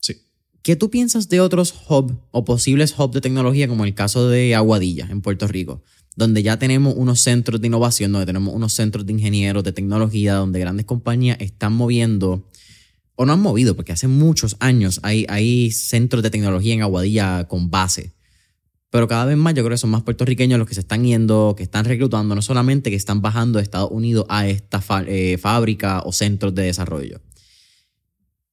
Sí. 0.00 0.16
¿Qué 0.62 0.76
tú 0.76 0.90
piensas 0.90 1.28
de 1.28 1.40
otros 1.40 1.74
hubs 1.88 2.14
o 2.30 2.44
posibles 2.44 2.94
hubs 2.98 3.14
de 3.14 3.20
tecnología 3.20 3.68
como 3.68 3.84
el 3.84 3.94
caso 3.94 4.28
de 4.28 4.54
Aguadilla 4.54 5.08
en 5.10 5.22
Puerto 5.22 5.46
Rico? 5.46 5.82
Donde 6.16 6.42
ya 6.42 6.58
tenemos 6.58 6.94
unos 6.96 7.20
centros 7.20 7.60
de 7.60 7.68
innovación, 7.68 8.12
donde 8.12 8.26
tenemos 8.26 8.54
unos 8.54 8.74
centros 8.74 9.06
de 9.06 9.12
ingenieros, 9.12 9.64
de 9.64 9.72
tecnología, 9.72 10.34
donde 10.34 10.58
grandes 10.58 10.84
compañías 10.84 11.38
están 11.40 11.72
moviendo, 11.72 12.46
o 13.14 13.24
no 13.24 13.32
han 13.32 13.40
movido, 13.40 13.74
porque 13.74 13.92
hace 13.92 14.08
muchos 14.08 14.56
años 14.58 15.00
hay, 15.02 15.24
hay 15.28 15.70
centros 15.70 16.22
de 16.22 16.30
tecnología 16.30 16.74
en 16.74 16.82
Aguadilla 16.82 17.46
con 17.48 17.70
base. 17.70 18.17
Pero 18.90 19.06
cada 19.06 19.26
vez 19.26 19.36
más 19.36 19.52
yo 19.54 19.62
creo 19.62 19.74
que 19.74 19.78
son 19.78 19.90
más 19.90 20.02
puertorriqueños 20.02 20.58
los 20.58 20.66
que 20.66 20.74
se 20.74 20.80
están 20.80 21.04
yendo, 21.04 21.54
que 21.56 21.62
están 21.62 21.84
reclutando, 21.84 22.34
no 22.34 22.40
solamente 22.42 22.88
que 22.90 22.96
están 22.96 23.20
bajando 23.20 23.58
de 23.58 23.62
Estados 23.62 23.90
Unidos 23.90 24.24
a 24.30 24.48
esta 24.48 24.82
eh, 25.06 25.36
fábrica 25.38 26.02
o 26.04 26.12
centros 26.12 26.54
de 26.54 26.62
desarrollo. 26.64 27.20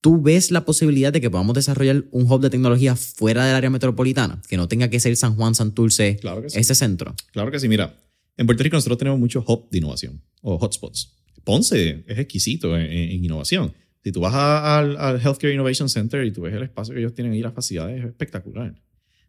¿Tú 0.01 0.21
ves 0.21 0.51
la 0.51 0.65
posibilidad 0.65 1.11
de 1.11 1.19
que 1.19 1.31
podamos 1.31 1.55
desarrollar 1.55 2.03
un 2.11 2.31
hub 2.31 2.39
de 2.41 2.49
tecnología 2.51 2.95
fuera 2.95 3.45
del 3.45 3.55
área 3.55 3.69
metropolitana? 3.71 4.41
Que 4.47 4.55
no 4.57 4.67
tenga 4.67 4.89
que 4.89 4.99
ser 4.99 5.15
San 5.15 5.36
Juan, 5.36 5.55
Santurce, 5.55 6.17
Claro 6.17 6.43
que 6.43 6.49
sí. 6.51 6.59
ese 6.59 6.75
centro. 6.75 7.15
Claro 7.31 7.49
que 7.49 7.59
sí, 7.59 7.67
mira, 7.67 7.95
en 8.38 8.45
Puerto 8.45 8.61
Rico 8.63 8.75
nosotros 8.75 8.99
tenemos 8.99 9.19
muchos 9.19 9.43
hubs 9.47 9.69
de 9.71 9.79
innovación 9.79 10.21
o 10.41 10.57
hotspots. 10.57 11.13
Ponce 11.43 12.03
es 12.07 12.19
exquisito 12.19 12.75
en, 12.77 12.83
en- 12.86 13.11
en 13.11 13.23
innovación. 13.25 13.73
Si 14.03 14.11
tú 14.11 14.19
vas 14.19 14.33
a- 14.36 14.77
al, 14.77 14.97
al 14.97 15.19
Healthcare 15.19 15.53
Innovation 15.53 15.89
Center 15.89 16.23
y 16.25 16.31
tú 16.31 16.41
ves 16.41 16.53
el 16.53 16.63
espacio 16.63 16.93
que 16.93 16.99
ellos 16.99 17.13
tienen 17.15 17.33
ahí, 17.33 17.41
las 17.41 17.53
facilidades, 17.53 17.99
es 18.03 18.05
espectacular. 18.09 18.75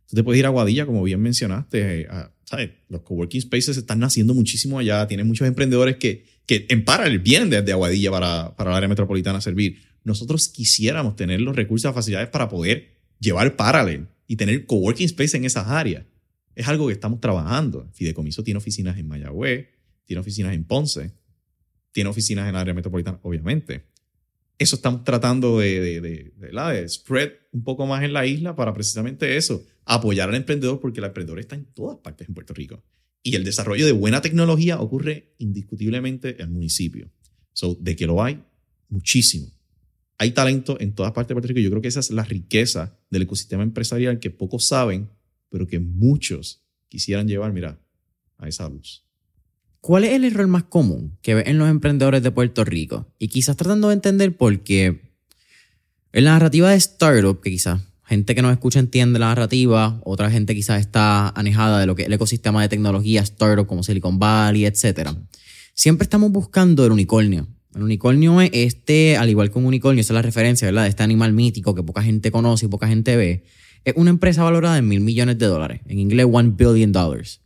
Tú 0.08 0.16
te 0.16 0.22
puedes 0.24 0.38
ir 0.38 0.46
a 0.46 0.50
Guadilla, 0.50 0.86
como 0.86 1.02
bien 1.02 1.20
mencionaste. 1.20 2.06
a- 2.10 2.32
¿sabes? 2.44 2.70
Los 2.88 3.00
coworking 3.02 3.40
spaces 3.40 3.76
están 3.76 3.98
naciendo 3.98 4.32
muchísimo 4.32 4.78
allá. 4.78 5.06
Tienen 5.08 5.26
muchos 5.26 5.48
emprendedores 5.48 5.96
que, 5.96 6.24
que 6.46 6.64
en 6.68 6.84
paralelo 6.84 7.20
vienen 7.22 7.50
desde 7.50 7.72
Aguadilla 7.72 8.10
para, 8.12 8.54
para 8.56 8.70
el 8.70 8.76
área 8.76 8.88
metropolitana 8.88 9.38
a 9.38 9.40
servir. 9.40 9.78
Nosotros 10.04 10.48
quisiéramos 10.48 11.16
tener 11.16 11.40
los 11.40 11.56
recursos 11.56 11.90
y 11.90 11.94
facilidades 11.94 12.28
para 12.28 12.48
poder 12.48 12.92
llevar 13.18 13.56
paralel 13.56 14.06
y 14.28 14.36
tener 14.36 14.64
coworking 14.64 15.06
space 15.06 15.36
en 15.36 15.44
esas 15.44 15.66
áreas. 15.66 16.04
Es 16.54 16.68
algo 16.68 16.86
que 16.86 16.92
estamos 16.92 17.20
trabajando. 17.20 17.90
Fideicomiso 17.94 18.44
tiene 18.44 18.58
oficinas 18.58 18.96
en 18.96 19.08
Mayagüez, 19.08 19.66
tiene 20.04 20.20
oficinas 20.20 20.54
en 20.54 20.62
Ponce, 20.64 21.10
tiene 21.90 22.08
oficinas 22.10 22.44
en 22.44 22.50
el 22.50 22.56
área 22.60 22.74
metropolitana, 22.74 23.18
obviamente. 23.22 23.82
Eso 24.58 24.76
estamos 24.76 25.02
tratando 25.02 25.58
de, 25.58 25.80
de, 25.80 26.00
de, 26.00 26.32
de, 26.38 26.88
spread 26.88 27.30
un 27.52 27.64
poco 27.64 27.86
más 27.86 28.04
en 28.04 28.12
la 28.12 28.24
isla 28.24 28.54
para 28.54 28.72
precisamente 28.72 29.36
eso, 29.36 29.62
apoyar 29.86 30.28
al 30.28 30.34
emprendedor 30.34 30.80
porque 30.80 31.00
el 31.00 31.06
emprendedor 31.06 31.40
está 31.40 31.54
en 31.54 31.64
todas 31.64 31.98
partes 31.98 32.28
en 32.28 32.34
Puerto 32.34 32.52
Rico. 32.52 32.84
Y 33.22 33.34
el 33.36 33.44
desarrollo 33.44 33.86
de 33.86 33.92
buena 33.92 34.20
tecnología 34.20 34.80
ocurre 34.80 35.34
indiscutiblemente 35.38 36.34
en 36.34 36.42
el 36.42 36.48
municipio. 36.50 37.10
So, 37.52 37.74
de 37.80 37.96
que 37.96 38.06
lo 38.06 38.22
hay, 38.22 38.42
muchísimo. 38.88 39.48
Hay 40.18 40.32
talento 40.32 40.76
en 40.80 40.94
todas 40.94 41.12
partes 41.12 41.28
de 41.28 41.34
Puerto 41.34 41.48
Rico. 41.48 41.60
Yo 41.60 41.70
creo 41.70 41.82
que 41.82 41.88
esa 41.88 42.00
es 42.00 42.10
la 42.10 42.24
riqueza 42.24 42.98
del 43.10 43.22
ecosistema 43.22 43.62
empresarial 43.62 44.18
que 44.18 44.30
pocos 44.30 44.66
saben, 44.66 45.10
pero 45.48 45.66
que 45.66 45.78
muchos 45.78 46.62
quisieran 46.88 47.28
llevar, 47.28 47.52
mira, 47.52 47.80
a 48.38 48.48
esa 48.48 48.68
luz. 48.68 49.04
¿Cuál 49.80 50.04
es 50.04 50.12
el 50.12 50.24
error 50.24 50.48
más 50.48 50.64
común 50.64 51.16
que 51.22 51.34
ven 51.34 51.46
en 51.46 51.58
los 51.58 51.68
emprendedores 51.68 52.22
de 52.22 52.30
Puerto 52.30 52.64
Rico? 52.64 53.14
Y 53.18 53.28
quizás 53.28 53.56
tratando 53.56 53.88
de 53.88 53.94
entender 53.94 54.36
por 54.36 54.62
qué 54.62 55.06
en 56.12 56.24
la 56.24 56.32
narrativa 56.32 56.70
de 56.70 56.76
startup, 56.76 57.40
que 57.40 57.50
quizás 57.50 57.82
gente 58.06 58.34
que 58.34 58.42
nos 58.42 58.52
escucha 58.52 58.78
entiende 58.78 59.18
la 59.18 59.26
narrativa, 59.26 60.00
otra 60.04 60.30
gente 60.30 60.54
quizás 60.54 60.80
está 60.80 61.28
anejada 61.30 61.80
de 61.80 61.86
lo 61.86 61.94
que 61.94 62.02
es 62.02 62.08
el 62.08 62.14
ecosistema 62.14 62.62
de 62.62 62.68
tecnología 62.68 63.20
startup 63.22 63.66
como 63.66 63.82
Silicon 63.82 64.18
Valley, 64.18 64.64
etc. 64.64 65.10
Siempre 65.74 66.04
estamos 66.04 66.30
buscando 66.30 66.86
el 66.86 66.92
unicornio. 66.92 67.48
El 67.74 67.82
unicornio 67.82 68.40
es 68.40 68.50
este, 68.52 69.16
al 69.16 69.28
igual 69.28 69.50
que 69.50 69.58
un 69.58 69.66
unicornio, 69.66 70.00
esa 70.00 70.12
es 70.12 70.14
la 70.14 70.22
referencia, 70.22 70.66
¿verdad? 70.66 70.84
De 70.84 70.88
este 70.88 71.02
animal 71.02 71.32
mítico 71.32 71.74
que 71.74 71.82
poca 71.82 72.02
gente 72.02 72.30
conoce 72.30 72.66
y 72.66 72.68
poca 72.68 72.88
gente 72.88 73.16
ve. 73.16 73.44
Es 73.84 73.94
una 73.96 74.10
empresa 74.10 74.42
valorada 74.42 74.78
en 74.78 74.88
mil 74.88 75.00
millones 75.00 75.38
de 75.38 75.46
dólares. 75.46 75.80
En 75.86 75.98
inglés, 75.98 76.26
one 76.30 76.54
billion 76.56 76.92
dollars. 76.92 77.40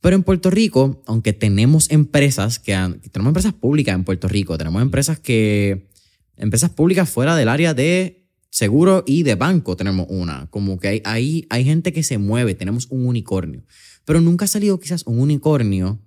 Pero 0.00 0.14
en 0.14 0.22
Puerto 0.22 0.50
Rico, 0.50 1.02
aunque 1.06 1.32
tenemos 1.32 1.90
empresas 1.90 2.58
que 2.58 2.74
tenemos 3.10 3.30
empresas 3.30 3.54
públicas 3.54 3.94
en 3.94 4.04
Puerto 4.04 4.28
Rico, 4.28 4.58
tenemos 4.58 4.82
empresas 4.82 5.18
que 5.18 5.88
empresas 6.36 6.70
públicas 6.70 7.08
fuera 7.08 7.34
del 7.34 7.48
área 7.48 7.74
de 7.74 8.25
seguro 8.56 9.04
y 9.06 9.22
de 9.22 9.34
banco 9.34 9.76
tenemos 9.76 10.06
una, 10.08 10.46
como 10.48 10.78
que 10.78 10.88
hay, 10.88 11.02
hay, 11.04 11.46
hay 11.50 11.62
gente 11.62 11.92
que 11.92 12.02
se 12.02 12.16
mueve, 12.16 12.54
tenemos 12.54 12.86
un 12.88 13.06
unicornio, 13.06 13.66
pero 14.06 14.22
nunca 14.22 14.46
ha 14.46 14.48
salido 14.48 14.80
quizás 14.80 15.02
un 15.04 15.20
unicornio 15.20 16.00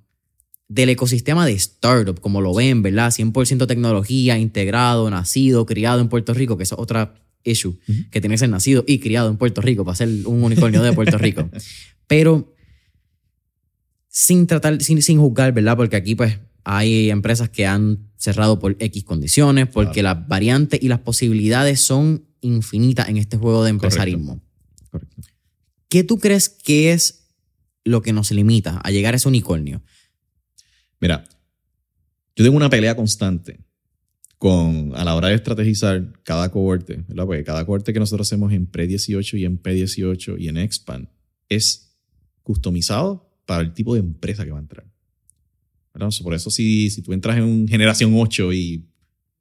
del 0.68 0.90
ecosistema 0.90 1.46
de 1.46 1.54
startup, 1.54 2.20
como 2.20 2.42
lo 2.42 2.56
ven, 2.56 2.82
¿verdad? 2.82 3.12
100% 3.12 3.68
tecnología, 3.68 4.40
integrado, 4.40 5.08
nacido, 5.12 5.68
criado 5.68 6.02
en 6.02 6.10
Puerto 6.10 6.34
Rico, 6.34 6.58
que 6.58 6.64
es 6.64 6.74
otra 6.74 7.14
issue, 7.44 7.78
que 8.10 8.20
tiene 8.20 8.34
que 8.34 8.40
ser 8.40 8.50
nacido 8.50 8.84
y 8.88 8.98
criado 8.98 9.30
en 9.30 9.38
Puerto 9.38 9.62
Rico 9.62 9.86
para 9.86 9.96
ser 9.96 10.10
un 10.26 10.44
unicornio 10.44 10.82
de 10.82 10.94
Puerto 10.94 11.20
Rico. 11.20 11.48
Pero 12.08 12.56
sin 14.08 14.48
tratar, 14.48 14.82
sin, 14.82 15.04
sin 15.04 15.20
juzgar, 15.20 15.54
¿verdad? 15.54 15.78
Porque 15.78 15.98
aquí 15.98 16.16
pues 16.16 16.40
hay 16.64 17.12
empresas 17.12 17.50
que 17.52 17.68
han 17.68 18.10
cerrado 18.18 18.58
por 18.58 18.76
X 18.80 19.04
condiciones, 19.04 19.68
porque 19.68 20.02
las 20.02 20.28
variantes 20.28 20.82
y 20.82 20.88
las 20.88 21.02
posibilidades 21.02 21.80
son 21.80 22.29
infinitas 22.42 23.10
en 23.10 23.18
este 23.18 23.38
juego 23.38 23.64
de 23.64 23.70
empresarismo. 23.70 24.42
Correcto. 24.90 25.22
¿Qué 25.88 26.04
tú 26.04 26.20
crees 26.20 26.50
que 26.50 26.94
es 26.94 27.32
lo 27.84 28.02
que 28.02 28.14
nos 28.14 28.32
limita 28.32 28.80
a 28.84 28.92
llegar 28.92 29.14
a 29.14 29.18
ese 29.18 29.28
unicornio? 29.28 29.82
Mira, 31.00 31.24
yo 32.36 32.44
tengo 32.44 32.58
una 32.58 32.70
pelea 32.70 32.96
constante 32.96 33.60
con, 34.38 34.94
a 34.96 35.04
la 35.04 35.16
hora 35.16 35.30
de 35.30 35.36
estrategizar 35.36 36.14
cada 36.24 36.50
cohorte, 36.50 37.04
¿verdad? 37.08 37.26
Porque 37.26 37.44
cada 37.44 37.66
cohorte 37.66 37.92
que 37.92 38.00
nosotros 38.00 38.28
hacemos 38.28 38.54
en 38.54 38.68
Pre-18 38.68 39.40
y 39.40 39.46
en 39.46 39.62
P18 39.62 40.40
y 40.40 40.48
en 40.48 40.58
Expand 40.58 41.10
es 41.50 41.98
customizado 42.44 43.30
para 43.46 43.62
el 43.62 43.74
tipo 43.74 43.94
de 43.94 44.00
empresa 44.00 44.46
que 44.46 44.52
va 44.52 44.58
a 44.58 44.62
entrar. 44.62 44.86
por 46.24 46.34
eso 46.34 46.50
si, 46.50 46.90
si 46.90 47.02
tú 47.02 47.14
entras 47.14 47.38
en 47.38 47.68
generación 47.68 48.14
8 48.16 48.54
y 48.54 48.89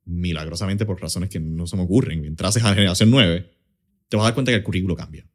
milagrosamente 0.09 0.87
por 0.87 1.01
razones 1.01 1.31
que 1.31 1.39
no 1.39 1.67
se 1.67 1.77
me 1.77 1.83
ocurren, 1.83 2.25
entras 2.25 2.57
a 2.57 2.75
generación 2.75 3.11
9, 3.11 3.51
te 4.09 4.17
vas 4.17 4.25
a 4.25 4.29
dar 4.29 4.35
cuenta 4.35 4.51
que 4.51 4.57
el 4.57 4.65
currículo 4.65 4.97
cambia. 4.97 5.27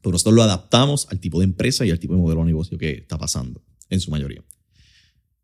Pero 0.00 0.12
nosotros 0.12 0.34
lo 0.34 0.42
adaptamos 0.42 1.08
al 1.10 1.18
tipo 1.20 1.40
de 1.40 1.44
empresa 1.44 1.84
y 1.84 1.90
al 1.90 1.98
tipo 1.98 2.14
de 2.14 2.20
modelo 2.20 2.40
de 2.40 2.46
negocio 2.46 2.78
que 2.78 2.92
está 2.92 3.18
pasando, 3.18 3.62
en 3.90 4.00
su 4.00 4.10
mayoría. 4.10 4.44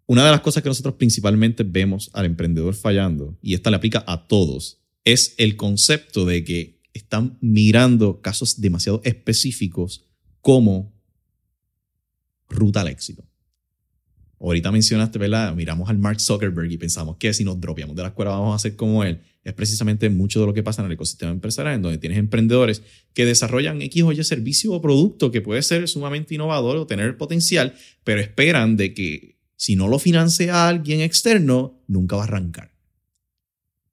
Una 0.07 0.25
de 0.25 0.31
las 0.31 0.41
cosas 0.41 0.63
que 0.63 0.69
nosotros 0.69 0.95
principalmente 0.95 1.65
vemos 1.65 2.11
al 2.13 2.27
emprendedor 2.27 2.75
fallando, 2.75 3.37
y 3.43 3.55
esta 3.55 3.71
le 3.71 3.77
aplica 3.77 4.05
a 4.07 4.27
todos, 4.29 4.83
es 5.05 5.35
el 5.39 5.57
concepto 5.57 6.25
de 6.25 6.45
que 6.45 6.81
están 6.93 7.39
mirando 7.41 8.21
casos 8.21 8.61
demasiado 8.61 9.01
específicos 9.05 10.07
como 10.41 10.95
ruta 12.49 12.83
al 12.83 12.89
éxito. 12.89 13.25
Ahorita 14.45 14.71
mencionaste, 14.71 15.19
¿verdad? 15.19 15.55
Miramos 15.55 15.89
al 15.89 15.99
Mark 15.99 16.21
Zuckerberg 16.21 16.71
y 16.71 16.77
pensamos 16.77 17.17
que 17.17 17.33
si 17.33 17.45
nos 17.45 17.59
dropeamos 17.59 17.97
de 17.97 18.03
la 18.03 18.09
escuela 18.09 18.33
vamos 18.33 18.55
a 18.55 18.59
ser 18.59 18.77
como 18.77 19.03
él. 19.03 19.21
Es 19.43 19.55
precisamente 19.55 20.11
mucho 20.11 20.41
de 20.41 20.47
lo 20.47 20.53
que 20.53 20.63
pasa 20.63 20.83
en 20.83 20.87
el 20.87 20.93
ecosistema 20.93 21.33
empresarial, 21.33 21.77
en 21.77 21.83
donde 21.83 21.99
tienes 21.99 22.19
emprendedores 22.19 22.83
que 23.15 23.25
desarrollan 23.25 23.81
X 23.81 24.03
o 24.03 24.13
Y 24.13 24.23
servicio 24.23 24.73
o 24.73 24.83
producto 24.83 25.31
que 25.31 25.41
puede 25.41 25.63
ser 25.63 25.89
sumamente 25.89 26.35
innovador 26.35 26.77
o 26.77 26.87
tener 26.87 27.17
potencial, 27.17 27.75
pero 28.05 28.21
esperan 28.21 28.77
de 28.77 28.93
que 28.93 29.39
si 29.57 29.77
no 29.77 29.89
lo 29.89 29.99
financia 29.99 30.69
alguien 30.69 31.01
externo, 31.01 31.83
nunca 31.87 32.17
va 32.17 32.23
a 32.23 32.27
arrancar. 32.27 32.75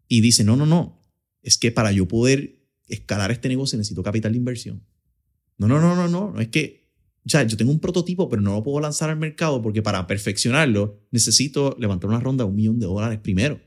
Y 0.10 0.20
dice, 0.20 0.44
no, 0.44 0.58
no, 0.58 0.66
no, 0.66 1.02
es 1.42 1.58
que 1.58 1.72
para 1.72 1.94
yo 1.94 2.08
poder 2.10 2.68
escalar 2.90 3.32
este 3.32 3.48
negocio 3.48 3.78
necesito 3.78 4.04
capital 4.04 4.34
de 4.34 4.38
inversión. 4.38 4.84
No, 5.58 5.68
no, 5.68 5.80
no, 5.80 5.96
no, 5.96 6.10
no, 6.10 6.32
no 6.34 6.42
es 6.42 6.50
que 6.50 6.81
o 7.24 7.30
sea, 7.30 7.44
yo 7.44 7.56
tengo 7.56 7.72
un 7.72 7.80
prototipo, 7.80 8.28
pero 8.30 8.42
no 8.42 8.54
lo 8.54 8.64
puedo 8.64 8.80
lanzar 8.80 9.10
al 9.10 9.18
mercado 9.18 9.62
porque 9.62 9.82
para 9.82 10.08
perfeccionarlo 10.08 11.00
necesito 11.12 11.76
levantar 11.80 12.10
una 12.10 12.20
ronda 12.20 12.44
de 12.44 12.50
un 12.50 12.56
millón 12.56 12.80
de 12.80 12.88
dólares 12.88 13.20
primero. 13.20 13.60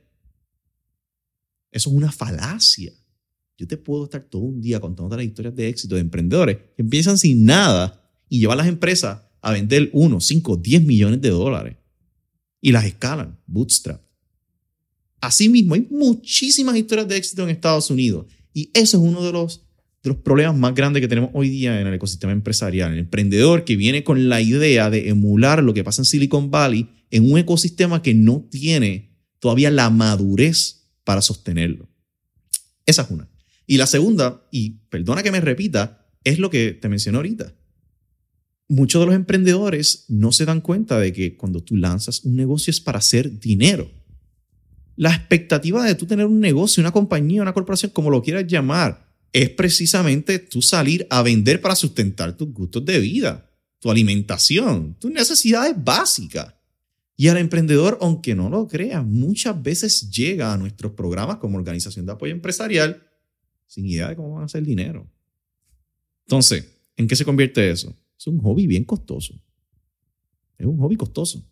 Eso 1.71 1.91
es 1.91 1.97
una 1.97 2.11
falacia. 2.11 2.93
Yo 3.57 3.69
te 3.69 3.77
puedo 3.77 4.05
estar 4.05 4.23
todo 4.25 4.43
un 4.43 4.61
día 4.61 4.81
contando 4.81 5.17
las 5.17 5.25
historias 5.25 5.55
de 5.55 5.69
éxito 5.69 5.95
de 5.95 6.01
emprendedores 6.01 6.57
que 6.77 6.83
empiezan 6.83 7.17
sin 7.17 7.45
nada 7.45 8.11
y 8.29 8.41
llevan 8.41 8.59
las 8.59 8.67
empresas 8.67 9.23
a 9.41 9.53
vender 9.53 9.91
1, 9.93 10.21
5, 10.21 10.57
10 10.57 10.85
millones 10.85 11.21
de 11.21 11.31
dólares 11.31 11.77
y 12.61 12.73
las 12.73 12.85
escalan, 12.85 13.39
bootstrap. 13.47 14.03
Asimismo, 15.21 15.75
hay 15.75 15.87
muchísimas 15.91 16.77
historias 16.77 17.07
de 17.07 17.17
éxito 17.17 17.45
en 17.45 17.51
Estados 17.51 17.91
Unidos 17.91 18.27
y 18.53 18.71
eso 18.75 18.97
es 18.97 19.03
uno 19.03 19.23
de 19.23 19.33
los 19.33 19.64
de 20.05 20.11
los 20.11 20.19
problemas 20.19 20.55
más 20.55 20.75
grandes 20.75 21.01
que 21.01 21.09
tenemos 21.09 21.31
hoy 21.33 21.49
día 21.49 21.81
en 21.81 21.87
el 21.87 21.95
ecosistema 21.95 22.33
empresarial. 22.33 22.93
El 22.93 22.99
emprendedor 22.99 23.65
que 23.65 23.75
viene 23.75 24.05
con 24.05 24.29
la 24.29 24.43
idea 24.43 24.91
de 24.91 25.09
emular 25.09 25.63
lo 25.63 25.73
que 25.73 25.83
pasa 25.83 26.03
en 26.03 26.07
Silicon 26.07 26.51
Valley 26.51 26.91
en 27.11 27.33
un 27.33 27.39
ecosistema 27.39 28.03
que 28.03 28.13
no 28.13 28.47
tiene 28.51 29.17
todavía 29.39 29.71
la 29.71 29.89
madurez 29.89 30.91
para 31.05 31.23
sostenerlo. 31.23 31.89
Esa 32.85 33.03
es 33.03 33.11
una. 33.11 33.31
Y 33.67 33.79
la 33.79 33.87
segunda, 33.87 34.47
y 34.51 34.71
perdona 34.91 35.23
que 35.23 35.33
me 35.33 35.41
repita, 35.41 36.07
es 36.23 36.39
lo 36.39 36.51
que 36.51 36.73
te 36.73 36.91
mencioné 36.91 37.17
ahorita. 37.17 37.55
Muchos 38.69 39.01
de 39.01 39.07
los 39.07 39.15
emprendedores 39.15 40.05
no 40.09 40.33
se 40.33 40.45
dan 40.45 40.61
cuenta 40.61 40.99
de 40.99 41.15
que 41.15 41.37
cuando 41.37 41.63
tú 41.63 41.77
lanzas 41.77 42.25
un 42.25 42.37
negocio 42.37 42.71
es 42.71 42.81
para 42.81 42.99
hacer 42.99 43.41
dinero. 43.41 43.91
La 44.97 45.15
expectativa 45.15 45.83
de 45.83 45.95
tú 45.95 46.05
tener 46.05 46.27
un 46.27 46.41
negocio, 46.41 46.83
una 46.83 46.93
compañía, 46.93 47.41
una 47.41 47.55
corporación, 47.55 47.91
como 47.93 48.11
lo 48.11 48.23
quieras 48.23 48.47
llamar, 48.47 49.04
es 49.35 49.51
precisamente 49.51 50.39
tú 50.39 50.63
salir 50.63 51.09
a 51.11 51.21
vender 51.21 51.61
para 51.61 51.75
sustentar 51.75 52.37
tus 52.37 52.53
gustos 52.53 52.85
de 52.85 53.01
vida, 53.01 53.51
tu 53.81 53.91
alimentación, 53.91 54.95
tus 55.01 55.11
necesidades 55.11 55.75
básicas. 55.77 56.55
Y 57.17 57.27
al 57.27 57.39
emprendedor, 57.39 57.99
aunque 58.01 58.37
no 58.37 58.49
lo 58.49 58.69
crea, 58.69 59.03
muchas 59.03 59.61
veces 59.61 60.09
llega 60.09 60.53
a 60.53 60.57
nuestros 60.57 60.93
programas 60.93 61.39
como 61.39 61.59
organización 61.59 62.07
de 62.07 62.13
apoyo 62.13 62.33
empresarial 62.33 63.03
sin 63.67 63.87
idea 63.87 64.09
de 64.09 64.17
cómo 64.17 64.35
van 64.35 64.43
a 64.43 64.47
hacer 64.47 64.63
dinero. 64.63 65.05
Entonces, 66.27 66.65
¿en 66.97 67.09
qué 67.09 67.17
se 67.17 67.25
convierte 67.25 67.69
eso? 67.69 67.93
Es 68.17 68.29
un 68.29 68.39
hobby 68.39 68.69
bien 68.69 68.85
costoso. 68.85 69.35
Es 70.57 70.67
un 70.67 70.79
hobby 70.79 70.95
costoso. 70.95 71.45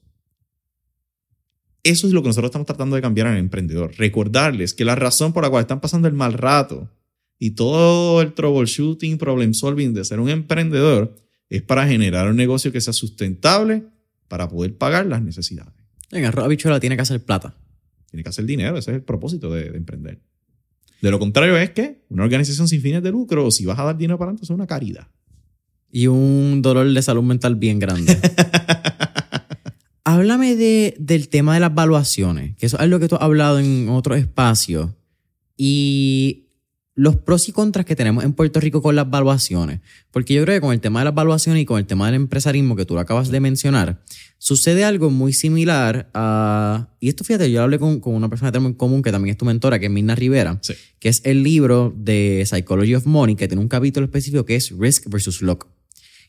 Eso 1.82 2.06
es 2.06 2.12
lo 2.12 2.22
que 2.22 2.28
nosotros 2.28 2.50
estamos 2.50 2.66
tratando 2.66 2.94
de 2.94 3.02
cambiar 3.02 3.26
en 3.26 3.32
el 3.32 3.40
emprendedor. 3.40 3.92
Recordarles 3.96 4.72
que 4.72 4.84
la 4.84 4.94
razón 4.94 5.32
por 5.32 5.42
la 5.42 5.50
cual 5.50 5.62
están 5.62 5.80
pasando 5.80 6.06
el 6.06 6.14
mal 6.14 6.34
rato 6.34 6.88
y 7.44 7.50
todo 7.56 8.22
el 8.22 8.34
troubleshooting, 8.34 9.18
problem 9.18 9.52
solving 9.52 9.92
de 9.94 10.04
ser 10.04 10.20
un 10.20 10.28
emprendedor 10.28 11.16
es 11.50 11.60
para 11.60 11.88
generar 11.88 12.28
un 12.30 12.36
negocio 12.36 12.70
que 12.70 12.80
sea 12.80 12.92
sustentable 12.92 13.82
para 14.28 14.48
poder 14.48 14.78
pagar 14.78 15.06
las 15.06 15.22
necesidades. 15.22 15.74
En 16.12 16.24
arroz 16.24 16.48
bichuela 16.48 16.78
tiene 16.78 16.94
que 16.94 17.02
hacer 17.02 17.24
plata. 17.24 17.56
Tiene 18.08 18.22
que 18.22 18.28
hacer 18.28 18.44
dinero, 18.44 18.78
ese 18.78 18.92
es 18.92 18.96
el 18.98 19.02
propósito 19.02 19.52
de, 19.52 19.76
emprender. 19.76 20.20
De 21.00 21.10
lo 21.10 21.18
contrario 21.18 21.56
es 21.56 21.70
que 21.70 22.04
una 22.10 22.22
organización 22.22 22.68
sin 22.68 22.80
fines 22.80 23.02
de 23.02 23.10
lucro, 23.10 23.50
si 23.50 23.66
vas 23.66 23.76
a 23.80 23.82
dar 23.86 23.98
dinero 23.98 24.18
para 24.18 24.28
adelante, 24.28 24.44
es 24.44 24.50
una 24.50 24.68
caridad. 24.68 25.08
Y 25.90 26.06
un 26.06 26.62
dolor 26.62 26.88
de 26.92 27.02
salud 27.02 27.24
mental 27.24 27.56
bien 27.56 27.80
grande. 27.80 28.16
Háblame 30.04 30.54
de, 30.54 30.94
del 31.00 31.28
tema 31.28 31.54
de 31.54 31.60
las 31.60 31.74
valuaciones, 31.74 32.56
que 32.56 32.66
eso 32.66 32.76
es 32.76 32.82
algo 32.84 33.00
que 33.00 33.08
tú 33.08 33.16
has 33.16 33.22
hablado 33.22 33.58
en 33.58 33.88
otros 33.88 34.16
espacios. 34.16 34.92
Y 35.56 36.42
los 36.94 37.16
pros 37.16 37.48
y 37.48 37.52
contras 37.52 37.86
que 37.86 37.96
tenemos 37.96 38.22
en 38.22 38.34
Puerto 38.34 38.60
Rico 38.60 38.82
con 38.82 38.94
las 38.94 39.08
valuaciones. 39.08 39.80
Porque 40.10 40.34
yo 40.34 40.42
creo 40.44 40.56
que 40.56 40.60
con 40.60 40.72
el 40.74 40.80
tema 40.80 41.00
de 41.00 41.06
las 41.06 41.14
valuaciones 41.14 41.62
y 41.62 41.64
con 41.64 41.78
el 41.78 41.86
tema 41.86 42.06
del 42.06 42.16
empresarismo 42.16 42.76
que 42.76 42.84
tú 42.84 42.94
lo 42.94 43.00
acabas 43.00 43.30
de 43.30 43.40
mencionar, 43.40 44.02
sucede 44.38 44.84
algo 44.84 45.08
muy 45.08 45.32
similar 45.32 46.10
a... 46.12 46.88
Y 47.00 47.08
esto 47.08 47.24
fíjate, 47.24 47.50
yo 47.50 47.62
hablé 47.62 47.78
con, 47.78 48.00
con 48.00 48.14
una 48.14 48.28
persona 48.28 48.50
que 48.50 48.52
tenemos 48.52 48.72
en 48.72 48.76
común 48.76 49.02
que 49.02 49.10
también 49.10 49.32
es 49.32 49.38
tu 49.38 49.46
mentora, 49.46 49.78
que 49.78 49.86
es 49.86 49.92
Mirna 49.92 50.14
Rivera, 50.14 50.58
Sí. 50.60 50.74
que 50.98 51.08
es 51.08 51.22
el 51.24 51.42
libro 51.42 51.94
de 51.96 52.44
Psychology 52.46 52.94
of 52.94 53.06
Money, 53.06 53.36
que 53.36 53.48
tiene 53.48 53.62
un 53.62 53.68
capítulo 53.68 54.04
específico 54.04 54.44
que 54.44 54.56
es 54.56 54.70
Risk 54.76 55.08
versus 55.08 55.40
Luck. 55.40 55.68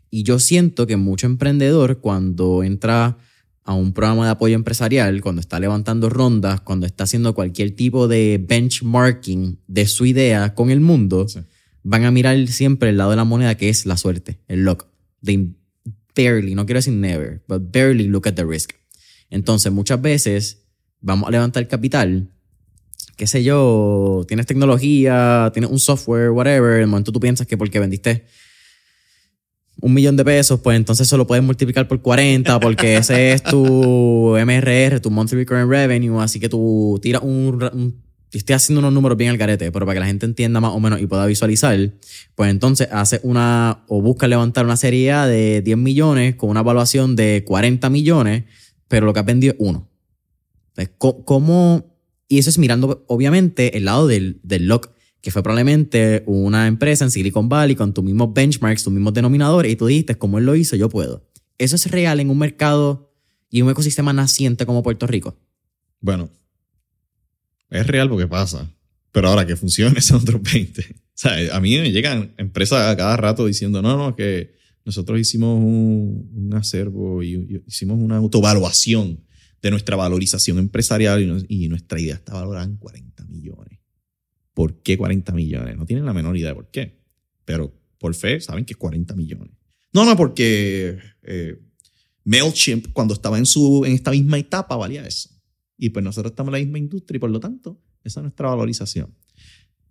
Y 0.10 0.24
yo 0.24 0.40
siento 0.40 0.88
que 0.88 0.96
mucho 0.96 1.26
emprendedor 1.26 2.00
cuando 2.00 2.64
entra 2.64 3.18
a 3.66 3.74
un 3.74 3.94
programa 3.94 4.26
de 4.26 4.32
apoyo 4.32 4.56
empresarial, 4.56 5.22
cuando 5.22 5.40
está 5.40 5.60
levantando 5.60 6.10
rondas, 6.10 6.62
cuando 6.62 6.86
está 6.86 7.06
haciendo 7.06 7.34
cualquier 7.34 7.72
tipo 7.76 8.08
de 8.08 8.44
benchmarking 8.46 9.60
de 9.68 9.88
su 9.88 10.06
idea 10.06 10.54
con 10.54 10.70
el 10.70 10.82
mundo, 10.82 11.28
Sí. 11.28 11.40
van 11.84 12.04
a 12.06 12.12
mirar 12.12 12.48
siempre 12.48 12.90
el 12.90 12.98
lado 12.98 13.12
de 13.12 13.16
la 13.18 13.24
moneda 13.24 13.56
que 13.56 13.70
es 13.70 13.86
la 13.86 13.98
suerte, 13.98 14.40
el 14.48 14.64
luck. 14.66 14.86
They 15.24 15.54
barely, 16.16 16.56
no 16.56 16.66
quiero 16.66 16.78
decir 16.80 16.94
never, 16.94 17.42
but 17.48 17.72
barely 17.72 18.08
look 18.08 18.28
at 18.28 18.34
the 18.36 18.46
risk. 18.46 18.72
Entonces, 19.30 19.72
muchas 19.72 20.02
veces 20.02 20.64
vamos 21.02 21.28
a 21.28 21.32
levantar 21.32 21.68
capital, 21.68 22.30
qué 23.16 23.28
sé 23.28 23.44
yo, 23.44 24.24
tienes 24.28 24.46
tecnología, 24.46 25.50
tienes 25.54 25.72
un 25.72 25.80
software, 25.80 26.30
whatever, 26.32 26.80
el 26.80 26.88
momento 26.88 27.12
tú 27.12 27.20
piensas 27.20 27.48
que 27.48 27.58
porque 27.58 27.80
vendiste 27.80 28.26
un 29.82 29.94
millón 29.94 30.16
de 30.16 30.24
pesos, 30.24 30.60
pues 30.62 30.78
entonces 30.78 31.08
eso 31.08 31.18
lo 31.18 31.28
puedes 31.28 31.44
multiplicar 31.44 31.88
por 31.88 32.02
40 32.02 32.60
porque 32.60 32.98
ese 32.98 33.34
es 33.34 33.44
tu 33.44 34.36
MRR, 34.46 35.00
tu 35.00 35.12
Monthly 35.12 35.40
Recurring 35.40 35.70
Revenue, 35.70 36.22
así 36.22 36.40
que 36.40 36.50
tú 36.50 37.00
tiras 37.02 37.22
un... 37.24 37.62
un 37.74 38.04
estoy 38.38 38.56
haciendo 38.56 38.80
unos 38.80 38.94
números 38.94 39.18
bien 39.18 39.30
al 39.30 39.38
garete, 39.38 39.72
pero 39.72 39.86
para 39.86 39.96
que 39.96 40.00
la 40.00 40.08
gente 40.08 40.26
entienda 40.26 40.60
más 40.60 40.72
o 40.74 40.80
menos 40.80 41.00
y 41.00 41.06
pueda 41.06 41.26
visualizar, 41.26 41.78
pues 42.36 42.50
entonces 42.50 42.88
hace 42.92 43.20
una 43.24 43.84
o 43.88 44.02
busca 44.02 44.28
levantar 44.28 44.66
una 44.66 44.76
serie 44.76 45.12
A 45.12 45.28
de 45.28 45.62
10 45.62 45.78
millones 45.78 46.36
con 46.36 46.50
una 46.50 46.62
evaluación 46.62 47.16
de 47.16 47.44
40 47.46 47.90
millones, 47.92 48.46
pero 48.88 49.06
lo 49.06 49.14
que 49.14 49.20
has 49.20 49.26
vendido 49.26 49.54
es 49.54 49.60
uno. 49.60 49.88
Entonces, 50.70 50.96
¿cómo? 50.98 51.96
Y 52.28 52.40
eso 52.40 52.50
es 52.50 52.58
mirando, 52.58 53.04
obviamente, 53.08 53.78
el 53.78 53.86
lado 53.86 54.08
del, 54.08 54.40
del 54.42 54.68
lock, 54.68 54.90
que 55.24 55.32
fue 55.32 55.42
probablemente 55.42 56.22
una 56.26 56.68
empresa 56.68 57.06
en 57.06 57.10
Silicon 57.10 57.48
Valley 57.48 57.78
con 57.78 57.94
tus 57.94 58.04
mismos 58.04 58.34
benchmarks, 58.34 58.84
tus 58.84 58.92
mismos 58.92 59.14
denominadores, 59.14 59.72
y 59.72 59.78
tú 59.78 59.88
dijiste, 59.88 60.18
como 60.18 60.38
él 60.38 60.46
lo 60.46 60.54
hizo, 60.54 60.76
yo 60.76 60.90
puedo. 60.90 61.26
Eso 61.58 61.78
es 61.78 61.90
real 61.90 62.20
en 62.20 62.30
un 62.30 62.38
mercado 62.38 63.10
y 63.50 63.62
un 63.62 63.70
ecosistema 63.70 64.12
naciente 64.12 64.66
como 64.66 64.84
Puerto 64.84 65.08
Rico. 65.08 65.40
Bueno, 66.02 66.30
es 67.70 67.88
real 67.88 68.10
porque 68.10 68.28
pasa. 68.28 68.70
Pero 69.14 69.30
ahora 69.30 69.48
que 69.48 69.56
funcione 69.56 70.02
son 70.02 70.22
otros 70.24 70.42
20. 70.42 70.82
O 70.82 70.96
sea, 71.14 71.56
a 71.56 71.62
mí 71.62 71.78
me 71.78 71.94
llegan 71.94 72.34
empresas 72.38 72.86
a 72.92 72.98
cada 72.98 73.16
rato 73.16 73.46
diciendo, 73.46 73.82
no, 73.82 73.96
no, 73.96 74.18
que 74.18 74.56
nosotros 74.84 75.18
hicimos 75.18 75.58
un, 75.58 76.52
acervo 76.54 77.24
y, 77.24 77.64
hicimos 77.66 77.98
una 77.98 78.18
autoevaluación 78.18 79.24
de 79.62 79.72
nuestra 79.72 79.96
valorización 79.96 80.58
empresarial 80.58 81.22
y, 81.22 81.28
nos- 81.28 81.46
y 81.48 81.70
nuestra 81.70 81.98
idea 82.02 82.16
está 82.16 82.34
valorada 82.34 82.66
en 82.66 82.76
40 82.76 83.24
millones. 83.28 83.73
¿Por 84.54 84.82
qué 84.82 84.98
40 84.98 85.34
millones? 85.34 85.78
No 85.78 85.86
tienen 85.86 86.06
la 86.06 86.14
menor 86.14 86.38
idea 86.38 86.50
de 86.50 86.56
por 86.56 86.70
qué. 86.70 87.00
Pero 87.46 87.74
por 87.98 88.14
fe 88.14 88.40
saben 88.40 88.66
que 88.66 88.74
es 88.74 88.78
40 88.78 89.16
millones. 89.16 89.54
No, 89.92 90.06
no, 90.06 90.16
porque 90.16 90.98
eh, 91.24 91.60
MailChimp 92.26 92.94
cuando 92.94 93.14
estaba 93.14 93.38
en, 93.38 93.46
su, 93.46 93.84
en 93.86 93.94
esta 93.94 94.12
misma 94.12 94.38
etapa 94.38 94.76
valía 94.76 95.06
eso. 95.06 95.30
Y 95.78 95.90
pues 95.90 96.04
nosotros 96.04 96.32
estamos 96.32 96.50
en 96.50 96.54
la 96.54 96.66
misma 96.66 96.80
industria 96.80 97.18
y 97.18 97.20
por 97.20 97.30
lo 97.30 97.40
tanto, 97.40 97.82
esa 98.04 98.20
es 98.20 98.24
nuestra 98.24 98.50
valorización. 98.50 99.14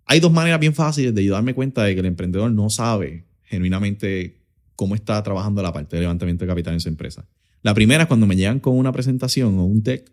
Hay 0.05 0.19
dos 0.19 0.31
maneras 0.31 0.59
bien 0.59 0.73
fáciles 0.73 1.13
de 1.13 1.23
yo 1.23 1.33
darme 1.33 1.53
cuenta 1.53 1.83
de 1.83 1.93
que 1.93 1.99
el 2.01 2.05
emprendedor 2.05 2.51
no 2.51 2.69
sabe 2.69 3.25
genuinamente 3.43 4.41
cómo 4.75 4.95
está 4.95 5.21
trabajando 5.23 5.61
la 5.61 5.71
parte 5.71 5.95
de 5.95 6.01
levantamiento 6.01 6.45
de 6.45 6.49
capital 6.49 6.73
en 6.73 6.79
su 6.79 6.89
empresa. 6.89 7.27
La 7.61 7.73
primera 7.73 8.03
es 8.03 8.07
cuando 8.07 8.27
me 8.27 8.35
llegan 8.35 8.59
con 8.59 8.77
una 8.77 8.91
presentación 8.91 9.57
o 9.57 9.65
un 9.65 9.83
deck 9.83 10.11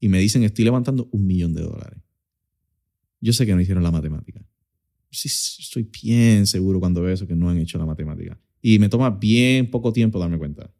y 0.00 0.08
me 0.08 0.18
dicen 0.18 0.42
estoy 0.42 0.64
levantando 0.64 1.08
un 1.12 1.26
millón 1.26 1.54
de 1.54 1.62
dólares. 1.62 2.01
Yo 3.22 3.32
sé 3.32 3.46
que 3.46 3.54
no 3.54 3.60
hicieron 3.60 3.82
la 3.84 3.92
matemática. 3.92 4.44
Sí, 5.10 5.28
estoy 5.28 5.88
bien 6.02 6.46
seguro 6.46 6.80
cuando 6.80 7.00
veo 7.00 7.14
eso 7.14 7.26
que 7.26 7.36
no 7.36 7.48
han 7.48 7.58
hecho 7.58 7.78
la 7.78 7.86
matemática. 7.86 8.38
Y 8.60 8.78
me 8.78 8.88
toma 8.88 9.10
bien 9.10 9.70
poco 9.70 9.92
tiempo 9.92 10.18
darme 10.18 10.38
cuenta. 10.38 10.70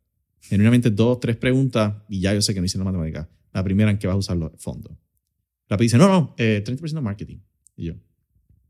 Genuinamente 0.40 0.90
dos, 0.90 1.20
tres 1.20 1.36
preguntas 1.36 1.95
y 2.09 2.20
ya 2.20 2.34
yo 2.34 2.43
sé 2.43 2.53
que 2.53 2.61
no 2.61 2.66
hicieron 2.66 2.84
la 2.84 2.90
matemática. 2.93 3.30
La 3.53 3.62
primera 3.62 3.90
en 3.90 3.99
que 3.99 4.09
vas 4.09 4.14
a 4.14 4.18
usar 4.18 4.36
los 4.36 4.51
fondos. 4.59 4.93
La 5.68 5.76
dice, 5.76 5.97
no, 5.97 6.09
no, 6.09 6.34
eh, 6.36 6.62
30% 6.66 6.93
de 6.93 7.01
marketing. 7.01 7.38
Y 7.76 7.84
yo, 7.84 7.95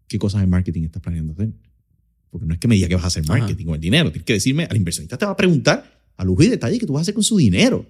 ¿qué 0.06 0.18
cosas 0.18 0.42
de 0.42 0.46
marketing 0.46 0.84
estás 0.84 1.02
planeando 1.02 1.32
hacer? 1.32 1.52
Porque 2.30 2.46
no 2.46 2.52
es 2.52 2.60
que 2.60 2.68
me 2.68 2.74
diga 2.74 2.88
que 2.88 2.94
vas 2.94 3.04
a 3.04 3.08
hacer 3.08 3.24
Ajá. 3.24 3.38
marketing 3.38 3.64
con 3.64 3.74
el 3.74 3.80
dinero. 3.80 4.12
Tienes 4.12 4.26
que 4.26 4.34
decirme, 4.34 4.64
al 4.64 4.76
inversionista 4.76 5.16
te 5.16 5.24
va 5.24 5.32
a 5.32 5.36
preguntar 5.36 6.00
a 6.16 6.24
lujo 6.24 6.42
y 6.42 6.48
detalle 6.48 6.78
qué 6.78 6.86
tú 6.86 6.92
vas 6.92 7.00
a 7.00 7.02
hacer 7.02 7.14
con 7.14 7.24
su 7.24 7.38
dinero. 7.38 7.86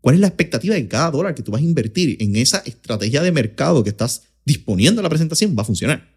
¿Cuál 0.00 0.16
es 0.16 0.20
la 0.20 0.26
expectativa 0.26 0.74
de 0.74 0.86
cada 0.86 1.10
dólar 1.10 1.34
que 1.34 1.42
tú 1.42 1.50
vas 1.50 1.62
a 1.62 1.64
invertir 1.64 2.18
en 2.20 2.36
esa 2.36 2.58
estrategia 2.58 3.22
de 3.22 3.32
mercado 3.32 3.82
que 3.82 3.90
estás 3.90 4.33
disponiendo 4.44 5.00
en 5.00 5.04
la 5.04 5.08
presentación? 5.08 5.54
Va 5.56 5.62
a 5.62 5.66
funcionar. 5.66 6.14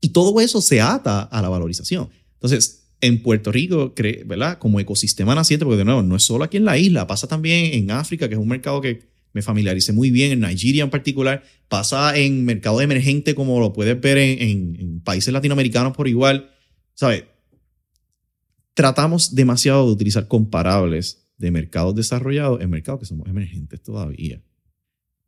Y 0.00 0.10
todo 0.10 0.40
eso 0.40 0.60
se 0.60 0.80
ata 0.80 1.22
a 1.22 1.42
la 1.42 1.48
valorización. 1.48 2.08
Entonces, 2.34 2.88
en 3.02 3.22
Puerto 3.22 3.52
Rico, 3.52 3.94
¿verdad? 4.26 4.58
Como 4.58 4.80
ecosistema 4.80 5.34
naciente, 5.34 5.64
porque 5.64 5.78
de 5.78 5.84
nuevo, 5.84 6.02
no 6.02 6.16
es 6.16 6.22
solo 6.22 6.44
aquí 6.44 6.56
en 6.56 6.64
la 6.64 6.78
isla, 6.78 7.06
pasa 7.06 7.26
también 7.26 7.72
en 7.74 7.90
África, 7.90 8.28
que 8.28 8.34
es 8.34 8.40
un 8.40 8.48
mercado 8.48 8.80
que 8.80 9.10
me 9.32 9.42
familiaricé 9.42 9.92
muy 9.92 10.10
bien, 10.10 10.32
en 10.32 10.40
Nigeria 10.40 10.82
en 10.82 10.90
particular, 10.90 11.42
pasa 11.68 12.16
en 12.16 12.44
mercado 12.44 12.80
emergente, 12.80 13.34
como 13.34 13.60
lo 13.60 13.72
puedes 13.72 14.00
ver 14.00 14.18
en- 14.18 14.76
en 14.78 15.00
países 15.00 15.32
latinoamericanos 15.32 15.96
por 15.96 16.08
igual. 16.08 16.50
¿Sabes? 16.94 17.24
Tratamos 18.74 19.34
demasiado 19.34 19.86
de 19.86 19.92
utilizar 19.92 20.26
comparables 20.28 21.28
de 21.38 21.50
mercados 21.50 21.94
desarrollados 21.94 22.60
en 22.60 22.70
mercados 22.70 23.00
que 23.00 23.06
somos 23.06 23.28
emergentes 23.28 23.82
todavía. 23.82 24.42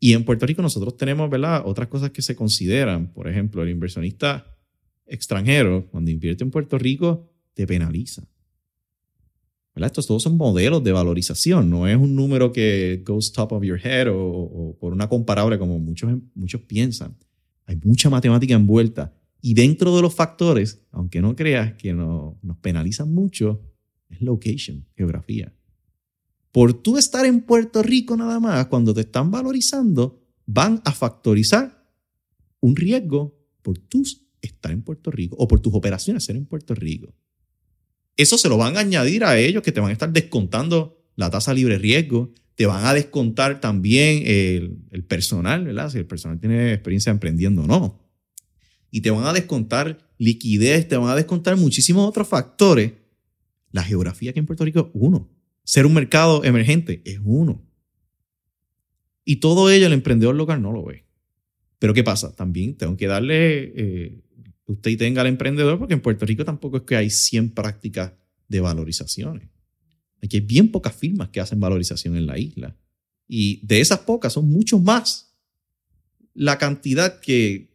Y 0.04 0.14
en 0.14 0.24
Puerto 0.24 0.46
Rico 0.46 0.62
nosotros 0.62 0.96
tenemos, 0.96 1.30
¿verdad? 1.30 1.62
Otras 1.64 1.86
cosas 1.86 2.10
que 2.10 2.22
se 2.22 2.34
consideran. 2.34 3.12
Por 3.12 3.28
ejemplo, 3.28 3.62
el 3.62 3.68
inversionista 3.68 4.44
extranjero, 5.06 5.86
cuando 5.92 6.10
invierte 6.10 6.42
en 6.42 6.50
Puerto 6.50 6.76
Rico, 6.76 7.30
te 7.54 7.68
penaliza. 7.68 8.24
¿Verdad? 9.76 9.86
Estos 9.86 10.08
todos 10.08 10.24
son 10.24 10.36
modelos 10.36 10.82
de 10.82 10.90
valorización, 10.90 11.70
no 11.70 11.86
es 11.86 11.96
un 11.96 12.16
número 12.16 12.50
que 12.50 13.00
goes 13.06 13.30
top 13.30 13.52
of 13.52 13.62
your 13.62 13.78
head 13.78 14.08
o, 14.08 14.18
o 14.18 14.76
por 14.76 14.92
una 14.92 15.08
comparable 15.08 15.56
como 15.56 15.78
muchos, 15.78 16.12
muchos 16.34 16.62
piensan. 16.62 17.16
Hay 17.66 17.76
mucha 17.84 18.10
matemática 18.10 18.54
envuelta. 18.54 19.14
Y 19.40 19.54
dentro 19.54 19.94
de 19.94 20.02
los 20.02 20.12
factores, 20.16 20.84
aunque 20.90 21.20
no 21.20 21.36
creas 21.36 21.74
que 21.74 21.92
no- 21.92 22.40
nos 22.42 22.56
penalizan 22.58 23.14
mucho, 23.14 23.62
es 24.10 24.20
location, 24.20 24.84
geografía. 24.96 25.52
Por 26.52 26.74
tú 26.74 26.98
estar 26.98 27.24
en 27.24 27.40
Puerto 27.40 27.82
Rico 27.82 28.16
nada 28.16 28.38
más, 28.38 28.66
cuando 28.66 28.92
te 28.94 29.00
están 29.00 29.30
valorizando, 29.30 30.22
van 30.46 30.82
a 30.84 30.92
factorizar 30.92 31.88
un 32.60 32.76
riesgo 32.76 33.38
por 33.62 33.78
tú 33.78 34.02
estar 34.42 34.70
en 34.70 34.82
Puerto 34.82 35.10
Rico 35.10 35.36
o 35.38 35.48
por 35.48 35.60
tus 35.60 35.74
operaciones 35.74 36.24
ser 36.24 36.36
en 36.36 36.46
Puerto 36.46 36.74
Rico. 36.74 37.14
Eso 38.16 38.36
se 38.36 38.48
lo 38.48 38.58
van 38.58 38.76
a 38.76 38.80
añadir 38.80 39.24
a 39.24 39.38
ellos 39.38 39.62
que 39.62 39.72
te 39.72 39.80
van 39.80 39.90
a 39.90 39.92
estar 39.92 40.12
descontando 40.12 41.02
la 41.16 41.30
tasa 41.30 41.54
libre 41.54 41.78
riesgo, 41.78 42.32
te 42.54 42.66
van 42.66 42.84
a 42.84 42.92
descontar 42.92 43.60
también 43.60 44.22
el, 44.26 45.04
personal, 45.04 45.64
¿verdad? 45.64 45.90
Si 45.90 45.98
el 45.98 46.06
personal 46.06 46.38
tiene 46.38 46.74
experiencia 46.74 47.10
emprendiendo 47.10 47.62
o 47.62 47.66
no. 47.66 48.00
Y 48.90 49.00
te 49.00 49.10
van 49.10 49.24
a 49.24 49.32
descontar 49.32 49.98
liquidez, 50.18 50.86
te 50.86 50.96
van 50.96 51.08
a 51.08 51.16
descontar 51.16 51.56
muchísimos 51.56 52.06
otros 52.06 52.28
factores. 52.28 52.92
La 53.70 53.82
geografía 53.82 54.30
aquí 54.30 54.38
en 54.38 54.46
Puerto 54.46 54.64
Rico 54.64 54.90
uno. 54.92 55.30
Ser 55.64 55.86
un 55.86 55.94
mercado 55.94 56.44
emergente 56.44 57.02
es 57.04 57.18
uno. 57.22 57.64
Y 59.24 59.36
todo 59.36 59.70
ello 59.70 59.86
el 59.86 59.92
emprendedor 59.92 60.34
local 60.34 60.60
no 60.60 60.72
lo 60.72 60.84
ve. 60.84 61.04
Pero 61.78 61.94
¿qué 61.94 62.02
pasa? 62.04 62.34
También 62.34 62.76
tengo 62.76 62.96
que 62.96 63.06
darle, 63.06 63.72
eh, 63.76 64.22
usted 64.66 64.90
y 64.90 64.96
tenga 64.96 65.20
al 65.20 65.28
emprendedor, 65.28 65.78
porque 65.78 65.94
en 65.94 66.00
Puerto 66.00 66.26
Rico 66.26 66.44
tampoco 66.44 66.78
es 66.78 66.82
que 66.82 66.96
hay 66.96 67.10
100 67.10 67.50
prácticas 67.50 68.12
de 68.48 68.60
valorizaciones. 68.60 69.48
Aquí 70.22 70.36
hay 70.36 70.42
bien 70.42 70.70
pocas 70.70 70.94
firmas 70.94 71.30
que 71.30 71.40
hacen 71.40 71.58
valorización 71.58 72.16
en 72.16 72.26
la 72.26 72.38
isla. 72.38 72.76
Y 73.26 73.64
de 73.66 73.80
esas 73.80 74.00
pocas 74.00 74.32
son 74.32 74.48
mucho 74.48 74.78
más 74.78 75.34
la 76.34 76.58
cantidad 76.58 77.20
que 77.20 77.72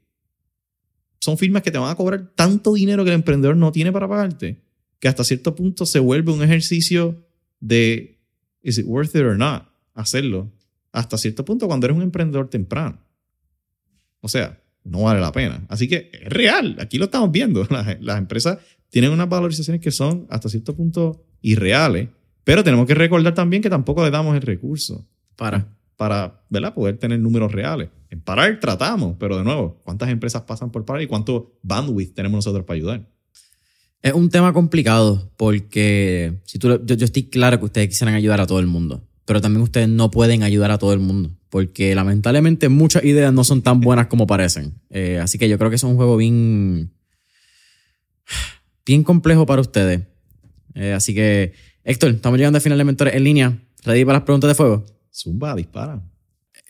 son 1.19 1.37
firmas 1.37 1.63
que 1.63 1.71
te 1.71 1.77
van 1.77 1.91
a 1.91 1.95
cobrar 1.95 2.33
tanto 2.35 2.73
dinero 2.73 3.03
que 3.03 3.09
el 3.09 3.15
emprendedor 3.15 3.57
no 3.57 3.71
tiene 3.71 3.91
para 3.91 4.07
pagarte, 4.07 4.61
que 4.99 5.07
hasta 5.07 5.23
cierto 5.23 5.55
punto 5.55 5.85
se 5.85 5.99
vuelve 5.99 6.31
un 6.31 6.43
ejercicio 6.43 7.26
de 7.59 8.19
is 8.61 8.77
it 8.77 8.85
worth 8.85 9.15
it 9.15 9.23
or 9.23 9.37
not 9.37 9.69
hacerlo 9.93 10.51
hasta 10.91 11.17
cierto 11.17 11.45
punto 11.45 11.67
cuando 11.67 11.85
eres 11.85 11.97
un 11.97 12.03
emprendedor 12.03 12.49
temprano. 12.49 12.99
O 14.21 14.27
sea, 14.27 14.59
no 14.83 15.03
vale 15.03 15.19
la 15.19 15.31
pena. 15.31 15.65
Así 15.69 15.87
que 15.87 16.09
es 16.13 16.29
real, 16.29 16.75
aquí 16.79 16.97
lo 16.97 17.05
estamos 17.05 17.31
viendo. 17.31 17.67
Las, 17.99 18.17
empresas 18.17 18.59
tienen 18.89 19.11
unas 19.11 19.29
valorizaciones 19.29 19.81
que 19.81 19.91
son 19.91 20.25
hasta 20.29 20.49
cierto 20.49 20.75
punto 20.75 21.25
irreales, 21.41 22.09
pero 22.43 22.63
tenemos 22.63 22.87
que 22.87 22.95
recordar 22.95 23.33
también 23.33 23.61
que 23.61 23.69
tampoco 23.69 24.03
le 24.03 24.11
damos 24.11 24.35
el 24.35 24.41
recurso 24.41 25.07
Para. 25.35 25.77
para 25.97 26.41
¿verdad? 26.49 26.73
poder 26.73 26.97
tener 26.97 27.19
números 27.19 27.51
reales. 27.51 27.89
En 28.09 28.21
parar 28.21 28.59
tratamos, 28.59 29.17
pero 29.19 29.37
de 29.37 29.43
nuevo, 29.43 29.81
¿cuántas 29.83 30.09
empresas 30.09 30.43
pasan 30.43 30.71
por 30.71 30.85
parar 30.85 31.01
y 31.01 31.07
cuánto 31.07 31.59
bandwidth 31.61 32.13
tenemos 32.13 32.37
nosotros 32.37 32.65
para 32.65 32.77
ayudar? 32.77 33.07
Es 34.07 34.13
un 34.13 34.29
tema 34.29 34.53
complicado 34.53 35.31
porque 35.37 36.39
si 36.45 36.59
tú, 36.59 36.79
yo, 36.85 36.95
yo 36.95 37.05
estoy 37.05 37.23
claro 37.23 37.59
que 37.59 37.65
ustedes 37.65 37.89
quisieran 37.89 38.15
ayudar 38.15 38.39
a 38.41 38.47
todo 38.47 38.59
el 38.59 38.67
mundo, 38.67 39.03
pero 39.25 39.41
también 39.41 39.61
ustedes 39.61 39.89
no 39.89 40.11
pueden 40.11 40.43
ayudar 40.43 40.71
a 40.71 40.77
todo 40.77 40.93
el 40.93 40.99
mundo 40.99 41.37
porque 41.49 41.95
lamentablemente 41.95 42.69
muchas 42.69 43.03
ideas 43.03 43.33
no 43.33 43.43
son 43.43 43.61
tan 43.61 43.79
buenas 43.79 44.07
como 44.07 44.27
parecen. 44.27 44.73
Eh, 44.89 45.19
así 45.21 45.37
que 45.37 45.47
yo 45.49 45.57
creo 45.57 45.69
que 45.69 45.77
es 45.77 45.83
un 45.83 45.95
juego 45.95 46.17
bien, 46.17 46.91
bien 48.85 49.03
complejo 49.03 49.45
para 49.45 49.61
ustedes. 49.61 50.01
Eh, 50.75 50.93
así 50.93 51.13
que, 51.13 51.53
Héctor, 51.83 52.11
estamos 52.11 52.37
llegando 52.37 52.57
al 52.57 52.61
final 52.61 52.77
de 52.77 52.83
Mentores 52.83 53.15
en 53.15 53.23
línea. 53.23 53.57
¿Ready 53.83 54.05
para 54.05 54.19
las 54.19 54.25
preguntas 54.25 54.49
de 54.49 54.55
fuego? 54.55 54.85
Zumba, 55.13 55.55
dispara. 55.55 56.01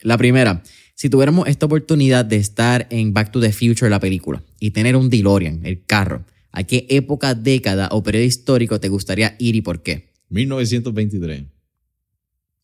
La 0.02 0.16
primera, 0.16 0.62
si 0.94 1.10
tuviéramos 1.10 1.48
esta 1.48 1.66
oportunidad 1.66 2.24
de 2.24 2.36
estar 2.36 2.86
en 2.90 3.12
Back 3.12 3.32
to 3.32 3.40
the 3.40 3.52
Future, 3.52 3.90
la 3.90 4.00
película, 4.00 4.42
y 4.60 4.70
tener 4.70 4.96
un 4.96 5.10
DeLorean, 5.10 5.66
el 5.66 5.84
carro, 5.84 6.24
¿a 6.52 6.64
qué 6.64 6.86
época, 6.90 7.34
década 7.34 7.88
o 7.92 8.02
periodo 8.02 8.24
histórico 8.24 8.80
te 8.80 8.88
gustaría 8.88 9.36
ir 9.38 9.56
y 9.56 9.62
por 9.62 9.82
qué? 9.82 10.12
1923. 10.30 11.44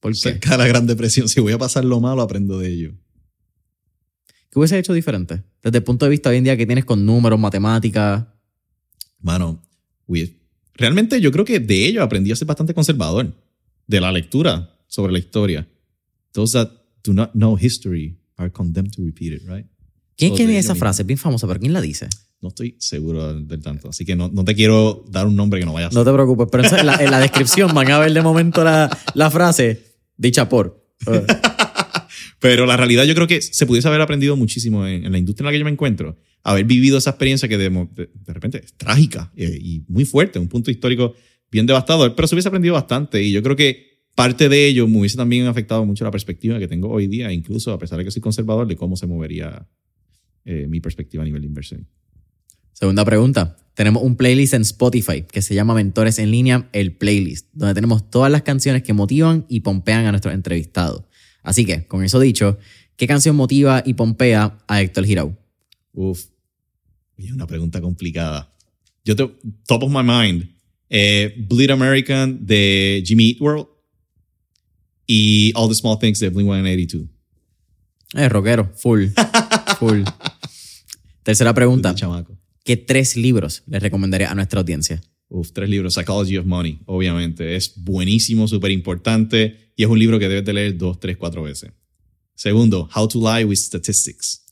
¿Por 0.01 0.13
qué? 0.13 0.19
Cerca 0.19 0.51
de 0.51 0.59
la 0.59 0.67
Gran 0.67 0.87
Depresión. 0.87 1.29
Si 1.29 1.41
voy 1.41 1.53
a 1.53 1.59
pasar 1.59 1.85
lo 1.85 2.01
malo, 2.01 2.23
aprendo 2.23 2.59
de 2.59 2.69
ello. 2.69 2.95
¿Qué 4.51 4.59
hubiese 4.59 4.79
hecho 4.79 4.93
diferente? 4.93 5.43
Desde 5.63 5.79
el 5.79 5.85
punto 5.85 6.05
de 6.05 6.11
vista 6.11 6.31
hoy 6.31 6.37
en 6.37 6.45
día 6.45 6.57
que 6.57 6.67
tienes 6.67 6.85
con 6.85 7.05
números, 7.05 7.41
matemáticas. 7.41 8.25
Mano, 9.21 9.63
realmente 10.75 11.21
yo 11.21 11.33
creo 11.33 11.45
que 11.45 11.59
de 11.59 11.87
ello 11.87 12.03
aprendí 12.03 12.31
a 12.31 12.37
ser 12.37 12.47
bastante 12.47 12.75
conservador. 12.75 13.35
De 13.87 14.01
la 14.01 14.13
lectura 14.13 14.79
sobre 14.87 15.13
la 15.13 15.19
historia. 15.19 15.69
Those 16.33 16.53
that 16.57 16.71
do 17.03 17.13
not 17.13 17.33
know 17.33 17.57
history 17.57 18.19
are 18.37 18.51
condemned 18.51 18.93
to 18.95 19.03
repeat 19.03 19.33
it, 19.33 19.43
right? 19.47 19.67
¿Quién 20.17 20.33
O 20.33 20.37
tiene 20.37 20.53
de 20.53 20.59
esa 20.59 20.75
frase? 20.75 21.03
Es 21.03 21.07
bien 21.07 21.19
famosa, 21.19 21.47
pero 21.47 21.61
¿quién 21.61 21.73
la 21.73 21.81
dice? 21.81 22.09
No 22.45 22.49
estoy 22.49 22.77
seguro 22.79 23.35
del, 23.41 23.61
tanto. 23.63 23.89
Así 23.89 24.05
que 24.05 24.15
no, 24.15 24.29
no 24.29 24.45
te 24.45 24.55
quiero 24.55 25.05
dar 25.11 25.27
un 25.27 25.35
nombre 25.35 25.59
que 25.59 25.67
no 25.67 25.73
vaya 25.73 25.87
a 25.87 25.91
ser. 25.91 25.99
No 25.99 26.05
te 26.05 26.13
preocupes, 26.13 26.47
pero 26.53 26.63
en 26.79 26.87
la, 26.87 26.97
en 26.97 27.11
la 27.11 27.19
descripción 27.19 27.73
van 27.75 27.91
a 27.91 27.99
ver 27.99 28.13
de 28.13 28.21
momento 28.21 28.63
la, 28.63 28.91
la 29.15 29.31
frase 29.31 29.97
dicha 30.17 30.47
por. 30.49 30.87
Eh, 31.07 31.27
Pero 32.41 32.67
la 32.67 32.77
realidad 32.77 33.05
yo 33.05 33.15
creo 33.15 33.27
que 33.27 33.41
se 33.41 33.65
pudiese 33.65 33.89
haber 33.89 34.03
aprendido 34.03 34.37
muchísimo 34.37 34.87
en, 34.87 35.07
en 35.07 35.13
la 35.13 35.17
industria 35.17 35.45
en 35.45 35.47
la 35.47 35.53
que 35.53 35.59
yo 35.61 35.65
me 35.65 35.71
encuentro. 35.71 36.19
Haber 36.43 36.67
vivido 36.67 36.99
esa 36.99 37.11
experiencia 37.11 37.49
que 37.49 37.57
de, 37.57 37.71
de- 37.71 38.11
de 38.13 38.33
repente 38.35 38.61
es 38.63 38.75
trágica 38.75 39.33
eh, 39.35 39.57
y 39.59 39.83
muy 39.89 40.05
fuerte, 40.05 40.39
un 40.39 40.49
punto 40.49 40.71
histórico 40.71 41.15
bien 41.51 41.65
devastador, 41.65 42.15
pero 42.15 42.29
se 42.29 42.35
hubiese 42.35 42.49
aprendido 42.49 42.75
bastante 42.75 43.23
y 43.23 43.33
yo 43.33 43.43
creo 43.43 43.57
que 43.57 44.03
parte 44.15 44.51
de 44.51 44.67
ello 44.69 44.87
me 44.87 44.99
hubiese 44.99 45.17
también 45.17 45.47
afectado 45.47 45.87
mucho 45.87 46.05
la 46.05 46.11
perspectiva 46.11 46.59
que 46.59 46.69
tengo 46.69 46.91
hoy 46.91 47.07
día, 47.07 47.33
incluso 47.33 47.73
a 47.73 47.79
pesar 47.79 47.97
de 47.99 48.05
que 48.05 48.11
soy 48.11 48.21
conservador, 48.21 48.67
de 48.67 48.77
cómo 48.77 48.97
se 48.97 49.07
movería 49.07 49.67
eh, 50.45 50.67
mi 50.69 50.81
perspectiva 50.81 51.23
a 51.23 51.27
nivel 51.27 51.41
de 51.41 51.47
inversión. 51.49 51.89
Segunda 52.75 53.05
pregunta. 53.05 53.57
Tenemos 53.75 54.03
un 54.03 54.17
playlist 54.17 54.55
en 54.55 54.63
Spotify 54.63 55.23
que 55.23 55.43
se 55.43 55.55
llama 55.55 55.75
Mentores 55.75 56.19
en 56.19 56.31
línea, 56.31 56.69
el 56.73 56.93
playlist, 56.93 57.49
donde 57.53 57.75
tenemos 57.75 58.09
todas 58.11 58.31
las 58.31 58.43
canciones 58.43 58.83
que 58.83 58.93
motivan 58.93 59.47
y 59.49 59.61
pompean 59.61 60.07
a 60.07 60.11
nuestros 60.11 60.35
entrevistados. 60.35 61.05
Así 61.43 61.65
que, 61.65 61.87
con 61.87 62.05
eso 62.05 62.21
dicho, 62.21 62.59
¿qué 62.97 63.07
canción 63.07 63.37
motiva 63.37 63.83
y 63.85 63.95
pompea 63.95 64.59
a 64.69 64.81
Héctor 64.81 65.07
Girau? 65.07 65.37
Uf, 65.93 66.27
una 67.33 67.47
pregunta 67.47 67.81
complicada. 67.81 68.53
Yo 69.05 69.17
te, 69.17 69.29
top 69.67 69.83
of 69.83 69.91
my 69.91 70.03
mind, 70.03 70.49
eh, 70.89 71.35
Bleed 71.37 71.71
American 71.71 72.45
de 72.47 73.03
Jimmy 73.05 73.31
Eat 73.31 73.41
World 73.41 73.67
y 75.07 75.53
All 75.55 75.69
the 75.69 75.75
Small 75.75 75.99
Things 75.99 76.19
de 76.21 76.29
Blink 76.29 76.49
182. 76.49 77.07
Eh, 78.15 78.29
rockero, 78.29 78.71
full, 78.77 79.07
full. 79.79 80.03
Tercera 81.23 81.53
pregunta. 81.53 81.95
Chamaco. 81.95 82.39
¿Qué 82.65 82.79
tres 82.79 83.15
libros 83.17 83.63
les 83.67 83.83
recomendaría 83.83 84.31
a 84.31 84.35
nuestra 84.35 84.61
audiencia? 84.61 85.03
Uf, 85.29 85.53
tres 85.53 85.69
libros. 85.69 85.95
Psychology 85.95 86.39
of 86.39 86.47
Money, 86.47 86.81
obviamente. 86.87 87.57
Es 87.57 87.75
buenísimo, 87.77 88.49
súper 88.49 88.71
importante 88.71 89.73
y 89.77 89.83
es 89.83 89.89
un 89.89 89.99
libro 89.99 90.19
que 90.19 90.29
debes 90.29 90.47
de 90.47 90.55
leer 90.55 90.79
dos, 90.79 90.99
tres, 90.99 91.19
cuatro 91.19 91.43
veces. 91.43 91.73
Segundo, 92.35 92.89
How 92.97 93.07
to 93.07 93.21
Lie 93.21 93.45
with 93.45 93.59
Statistics. 93.59 94.47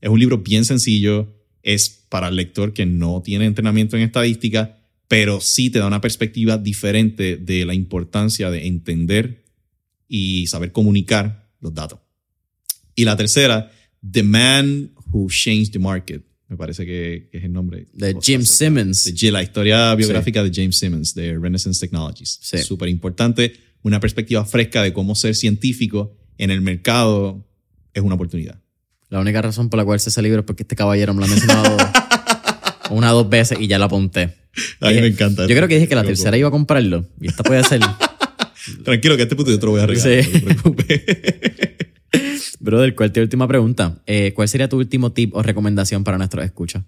Es 0.00 0.08
un 0.08 0.18
libro 0.18 0.38
bien 0.38 0.64
sencillo. 0.64 1.28
Es 1.62 1.90
para 2.08 2.28
el 2.28 2.36
lector 2.36 2.72
que 2.72 2.86
no 2.86 3.20
tiene 3.22 3.44
entrenamiento 3.44 3.96
en 3.98 4.02
estadística, 4.04 4.78
pero 5.06 5.42
sí 5.42 5.68
te 5.68 5.78
da 5.78 5.86
una 5.86 6.00
perspectiva 6.00 6.56
diferente 6.56 7.36
de 7.36 7.66
la 7.66 7.74
importancia 7.74 8.50
de 8.50 8.66
entender 8.66 9.44
y 10.08 10.46
saber 10.46 10.72
comunicar 10.72 11.52
los 11.60 11.74
datos. 11.74 12.00
Y 12.94 13.04
la 13.04 13.16
tercera, 13.16 13.70
The 14.10 14.22
Man 14.22 14.92
Who 15.12 15.28
Changed 15.28 15.72
the 15.72 15.78
Market. 15.78 16.31
Me 16.52 16.58
parece 16.58 16.84
que, 16.84 17.30
que 17.32 17.38
es 17.38 17.44
el 17.44 17.52
nombre. 17.54 17.86
De 17.94 18.14
Jim 18.20 18.42
se- 18.42 18.66
Simmons. 18.66 19.14
de 19.18 19.30
la 19.30 19.42
historia 19.42 19.94
biográfica 19.94 20.44
de 20.44 20.50
James 20.54 20.76
Simmons 20.78 21.14
de 21.14 21.38
Renaissance 21.38 21.80
Technologies. 21.80 22.40
Sí. 22.42 22.58
Súper 22.58 22.90
importante. 22.90 23.54
Una 23.80 24.00
perspectiva 24.00 24.44
fresca 24.44 24.82
de 24.82 24.92
cómo 24.92 25.14
ser 25.14 25.34
científico 25.34 26.14
en 26.36 26.50
el 26.50 26.60
mercado 26.60 27.48
es 27.94 28.02
una 28.02 28.16
oportunidad. 28.16 28.60
La 29.08 29.18
única 29.20 29.40
razón 29.40 29.70
por 29.70 29.78
la 29.78 29.84
cual 29.86 29.98
sé 29.98 30.10
ese 30.10 30.20
libro 30.20 30.40
es 30.40 30.44
porque 30.44 30.64
este 30.64 30.76
caballero 30.76 31.14
me 31.14 31.20
lo 31.20 31.24
ha 31.24 31.28
mencionado 31.30 31.74
una 32.90 33.14
o 33.14 33.22
dos 33.22 33.30
veces 33.30 33.58
y 33.58 33.66
ya 33.66 33.78
la 33.78 33.86
apunté. 33.86 34.34
A 34.80 34.90
mí 34.90 35.00
me 35.00 35.06
encanta. 35.06 35.46
Yo 35.46 35.56
creo 35.56 35.68
que 35.68 35.76
dije 35.76 35.88
que 35.88 35.94
la 35.94 36.04
tercera 36.04 36.36
iba 36.36 36.48
a 36.48 36.50
comprarlo 36.50 37.08
y 37.18 37.28
esta 37.28 37.42
puede 37.42 37.64
ser. 37.64 37.80
Tranquilo, 38.84 39.16
que 39.16 39.22
este 39.22 39.36
puto 39.36 39.50
yo 39.50 39.58
te 39.58 39.64
lo 39.64 39.72
voy 39.72 39.80
a 39.80 39.86
regalar. 39.86 40.22
Sí. 40.22 40.30
No 40.34 40.38
te 40.38 40.40
preocupes. 40.44 41.02
Brother, 42.60 42.94
¿cuál 42.94 43.08
es 43.08 43.12
tu 43.12 43.20
última 43.20 43.48
pregunta? 43.48 44.02
Eh, 44.06 44.32
¿Cuál 44.34 44.48
sería 44.48 44.68
tu 44.68 44.76
último 44.78 45.12
tip 45.12 45.34
o 45.34 45.42
recomendación 45.42 46.04
para 46.04 46.18
nuestros 46.18 46.44
escuchas? 46.44 46.84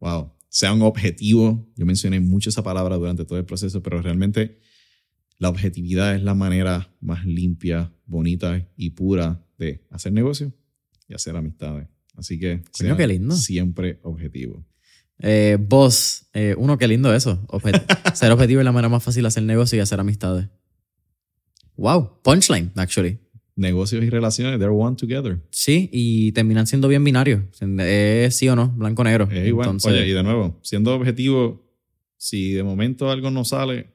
wow. 0.00 0.32
Sean 0.48 0.82
objetivos. 0.82 1.60
Yo 1.76 1.86
mencioné 1.86 2.20
mucho 2.20 2.50
esa 2.50 2.62
palabra 2.62 2.96
durante 2.96 3.24
todo 3.24 3.38
el 3.38 3.46
proceso, 3.46 3.82
pero 3.82 4.02
realmente 4.02 4.58
la 5.38 5.48
objetividad 5.48 6.14
es 6.14 6.22
la 6.22 6.34
manera 6.34 6.94
más 7.00 7.24
limpia, 7.24 7.90
bonita 8.04 8.68
y 8.76 8.90
pura 8.90 9.42
de 9.56 9.82
hacer 9.88 10.12
negocio 10.12 10.52
y 11.08 11.14
hacer 11.14 11.36
amistades. 11.36 11.88
Así 12.16 12.38
que 12.38 12.62
sean 12.70 12.98
qué 12.98 13.06
lindo. 13.06 13.34
siempre 13.34 13.98
objetivo. 14.02 14.62
Eh, 15.20 15.56
vos, 15.58 16.26
eh, 16.34 16.54
uno, 16.58 16.76
qué 16.76 16.86
lindo 16.86 17.14
eso. 17.14 17.42
Obje- 17.48 17.82
ser 18.14 18.30
objetivo 18.30 18.60
es 18.60 18.64
la 18.66 18.72
manera 18.72 18.90
más 18.90 19.02
fácil 19.02 19.22
de 19.22 19.28
hacer 19.28 19.44
negocio 19.44 19.78
y 19.78 19.80
hacer 19.80 19.98
amistades. 20.00 20.48
Wow, 21.76 22.20
punchline, 22.22 22.72
actually. 22.76 23.18
Negocios 23.54 24.02
y 24.02 24.08
relaciones, 24.08 24.58
they're 24.58 24.74
one 24.74 24.96
together. 24.96 25.40
Sí, 25.50 25.90
y 25.92 26.32
terminan 26.32 26.66
siendo 26.66 26.88
bien 26.88 27.04
binarios. 27.04 27.42
Es 27.60 28.36
sí 28.36 28.48
o 28.48 28.56
no, 28.56 28.70
blanco 28.70 29.02
o 29.02 29.04
negro. 29.04 29.28
Es 29.30 29.46
igual. 29.46 29.66
Entonces, 29.66 29.92
Oye, 29.92 30.08
y 30.08 30.12
de 30.12 30.22
nuevo, 30.22 30.58
siendo 30.62 30.94
objetivo, 30.94 31.62
si 32.16 32.52
de 32.52 32.62
momento 32.62 33.10
algo 33.10 33.30
no 33.30 33.44
sale, 33.44 33.92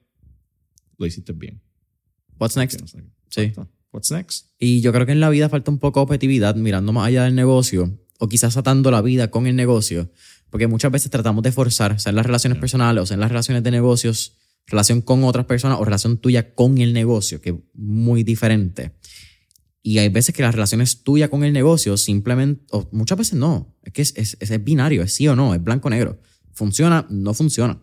lo 0.98 1.06
hiciste 1.06 1.34
bien. 1.34 1.62
what's 2.40 2.56
next? 2.56 2.82
No. 2.82 3.04
Sí. 3.30 3.52
What's 3.92 4.12
next? 4.12 4.48
Y 4.60 4.82
yo 4.82 4.92
creo 4.94 5.06
que 5.06 5.12
en 5.12 5.20
la 5.20 5.30
vida 5.30 5.50
falta 5.50 5.72
un 5.72 5.80
poco 5.80 6.00
de 6.00 6.04
objetividad 6.04 6.56
mirando 6.56 6.94
más 6.94 7.08
allá 7.08 7.24
del 7.24 7.36
negocio 7.36 7.98
o 8.20 8.28
quizás 8.28 8.58
atando 8.58 8.92
la 8.92 9.02
vida 9.02 9.32
con 9.32 9.48
el 9.48 9.56
negocio, 9.56 10.12
porque 10.50 10.68
muchas 10.68 10.92
veces 10.92 11.10
tratamos 11.10 11.44
de 11.44 11.52
forzar, 11.52 12.00
sea 12.00 12.10
en 12.12 12.16
las 12.16 12.26
relaciones 12.26 12.60
personales 12.60 13.04
o 13.04 13.06
sea 13.06 13.16
en 13.16 13.22
las 13.22 13.30
relaciones 13.30 13.64
de 13.64 13.72
negocios, 13.72 14.38
relación 14.66 15.02
con 15.02 15.24
otras 15.24 15.46
personas 15.46 15.80
o 15.80 15.86
relación 15.86 16.18
tuya 16.18 16.54
con 16.54 16.78
el 16.78 16.94
negocio, 16.94 17.42
que 17.42 17.50
es 17.52 17.56
muy 17.74 18.24
diferente. 18.24 18.94
Y 19.88 20.00
hay 20.00 20.10
veces 20.10 20.36
que 20.36 20.42
las 20.44 20.54
relaciones 20.54 21.02
tuyas 21.04 21.30
con 21.30 21.46
el 21.46 21.54
negocio 21.54 21.96
simplemente, 21.96 22.62
o 22.72 22.90
muchas 22.92 23.18
veces 23.18 23.36
no, 23.36 23.74
es 23.84 23.94
que 23.94 24.02
es, 24.02 24.14
es, 24.18 24.36
es 24.38 24.62
binario, 24.62 25.02
es 25.02 25.14
sí 25.14 25.30
o 25.30 25.36
no, 25.38 25.56
es 25.56 25.64
blanco 25.64 25.88
o 25.88 25.92
negro. 25.92 26.20
Funciona, 26.52 27.08
no 27.10 27.34
funciona. 27.34 27.82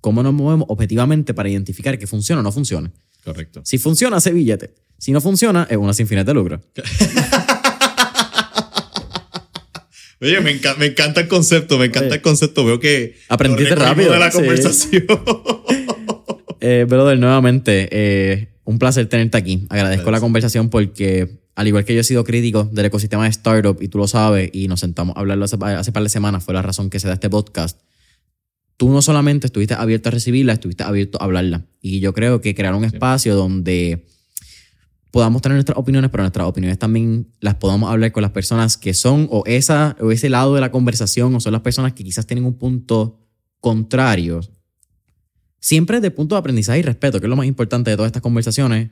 ¿Cómo 0.00 0.24
nos 0.24 0.34
movemos 0.34 0.66
objetivamente 0.68 1.34
para 1.34 1.48
identificar 1.48 1.96
que 2.00 2.08
funciona 2.08 2.40
o 2.40 2.42
no 2.42 2.50
funciona? 2.50 2.92
Correcto. 3.22 3.62
Si 3.64 3.78
funciona, 3.78 4.16
hace 4.16 4.32
billete. 4.32 4.74
Si 4.98 5.12
no 5.12 5.20
funciona, 5.20 5.68
es 5.70 5.76
una 5.76 5.92
sin 5.92 6.08
fines 6.08 6.26
de 6.26 6.34
lucro. 6.34 6.60
Oye, 10.20 10.40
me, 10.40 10.60
enca- 10.60 10.76
me 10.78 10.86
encanta 10.86 11.20
el 11.20 11.28
concepto, 11.28 11.78
me 11.78 11.84
encanta 11.86 12.08
Oye. 12.08 12.16
el 12.16 12.22
concepto. 12.22 12.64
Veo 12.64 12.80
que 12.80 13.14
Aprendiste 13.28 13.76
rápido, 13.76 14.12
de 14.12 14.18
la 14.18 14.32
sí. 14.32 14.38
conversación. 14.38 15.06
Eh, 16.58 16.86
brother, 16.88 17.18
nuevamente, 17.18 17.86
eh, 17.92 18.48
un 18.66 18.78
placer 18.78 19.06
tenerte 19.08 19.38
aquí. 19.38 19.64
Agradezco 19.70 20.10
la 20.10 20.20
conversación 20.20 20.68
porque, 20.68 21.40
al 21.54 21.68
igual 21.68 21.84
que 21.84 21.94
yo 21.94 22.00
he 22.00 22.04
sido 22.04 22.24
crítico 22.24 22.64
del 22.64 22.86
ecosistema 22.86 23.22
de 23.22 23.30
startup, 23.30 23.80
y 23.80 23.88
tú 23.88 23.98
lo 23.98 24.08
sabes, 24.08 24.50
y 24.52 24.68
nos 24.68 24.80
sentamos 24.80 25.16
a 25.16 25.20
hablarlo 25.20 25.44
hace, 25.44 25.56
hace 25.56 25.92
par 25.92 26.02
de 26.02 26.08
semanas, 26.08 26.44
fue 26.44 26.52
la 26.52 26.62
razón 26.62 26.90
que 26.90 27.00
se 27.00 27.06
da 27.06 27.14
este 27.14 27.30
podcast. 27.30 27.80
Tú 28.76 28.90
no 28.90 29.00
solamente 29.00 29.46
estuviste 29.46 29.74
abierto 29.74 30.10
a 30.10 30.12
recibirla, 30.12 30.52
estuviste 30.52 30.82
abierto 30.82 31.18
a 31.20 31.24
hablarla. 31.24 31.64
Y 31.80 32.00
yo 32.00 32.12
creo 32.12 32.40
que 32.40 32.54
crear 32.54 32.74
un 32.74 32.84
espacio 32.84 33.36
donde 33.36 34.04
podamos 35.12 35.40
tener 35.40 35.54
nuestras 35.54 35.78
opiniones, 35.78 36.10
pero 36.10 36.24
nuestras 36.24 36.46
opiniones 36.46 36.78
también 36.78 37.28
las 37.40 37.54
podamos 37.54 37.90
hablar 37.90 38.10
con 38.10 38.22
las 38.22 38.32
personas 38.32 38.76
que 38.76 38.92
son 38.92 39.28
o, 39.30 39.44
esa, 39.46 39.96
o 40.00 40.10
ese 40.10 40.28
lado 40.28 40.54
de 40.56 40.60
la 40.60 40.72
conversación, 40.72 41.34
o 41.36 41.40
son 41.40 41.52
las 41.52 41.62
personas 41.62 41.92
que 41.92 42.02
quizás 42.02 42.26
tienen 42.26 42.44
un 42.44 42.58
punto 42.58 43.24
contrario. 43.60 44.40
Siempre 45.66 46.00
de 46.00 46.12
punto 46.12 46.36
de 46.36 46.38
aprendizaje 46.38 46.78
y 46.78 46.82
respeto, 46.82 47.18
que 47.18 47.26
es 47.26 47.28
lo 47.28 47.34
más 47.34 47.48
importante 47.48 47.90
de 47.90 47.96
todas 47.96 48.10
estas 48.10 48.22
conversaciones. 48.22 48.90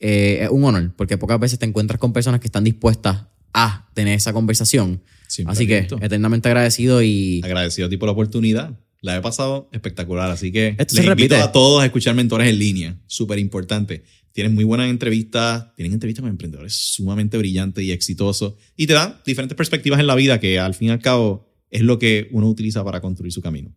eh, 0.00 0.40
es 0.42 0.48
un 0.50 0.64
honor, 0.64 0.92
porque 0.96 1.16
pocas 1.16 1.38
veces 1.38 1.60
te 1.60 1.64
encuentras 1.66 2.00
con 2.00 2.12
personas 2.12 2.40
que 2.40 2.48
están 2.48 2.64
dispuestas 2.64 3.26
a 3.54 3.88
tener 3.94 4.16
esa 4.16 4.32
conversación. 4.32 5.00
Siempre 5.28 5.52
Así 5.52 5.68
que 5.68 5.86
eternamente 6.00 6.48
agradecido 6.48 7.02
y 7.04 7.40
Agradecido 7.44 7.86
a 7.86 7.88
ti 7.88 7.98
por 7.98 8.08
la 8.08 8.14
oportunidad. 8.14 8.76
La 9.00 9.16
he 9.16 9.20
pasado 9.20 9.68
espectacular, 9.70 10.28
así 10.28 10.50
que 10.50 10.74
Esto 10.76 10.96
les 10.96 11.04
se 11.04 11.10
invito 11.10 11.36
repite. 11.36 11.36
a 11.36 11.52
todos 11.52 11.82
a 11.82 11.86
escuchar 11.86 12.16
Mentores 12.16 12.48
en 12.48 12.58
línea. 12.58 12.98
Súper 13.06 13.38
importante. 13.38 14.02
Tienen 14.32 14.56
muy 14.56 14.64
buenas 14.64 14.90
entrevistas, 14.90 15.72
tienen 15.76 15.92
entrevistas 15.92 16.22
con 16.22 16.30
emprendedores 16.30 16.74
sumamente 16.74 17.38
brillantes 17.38 17.84
y 17.84 17.92
exitosos 17.92 18.54
y 18.76 18.88
te 18.88 18.94
dan 18.94 19.18
diferentes 19.24 19.56
perspectivas 19.56 20.00
en 20.00 20.08
la 20.08 20.16
vida 20.16 20.40
que 20.40 20.58
al 20.58 20.74
fin 20.74 20.88
y 20.88 20.90
al 20.90 20.98
cabo 20.98 21.48
es 21.70 21.82
lo 21.82 22.00
que 22.00 22.26
uno 22.32 22.48
utiliza 22.48 22.82
para 22.82 23.00
construir 23.00 23.32
su 23.32 23.40
camino. 23.40 23.72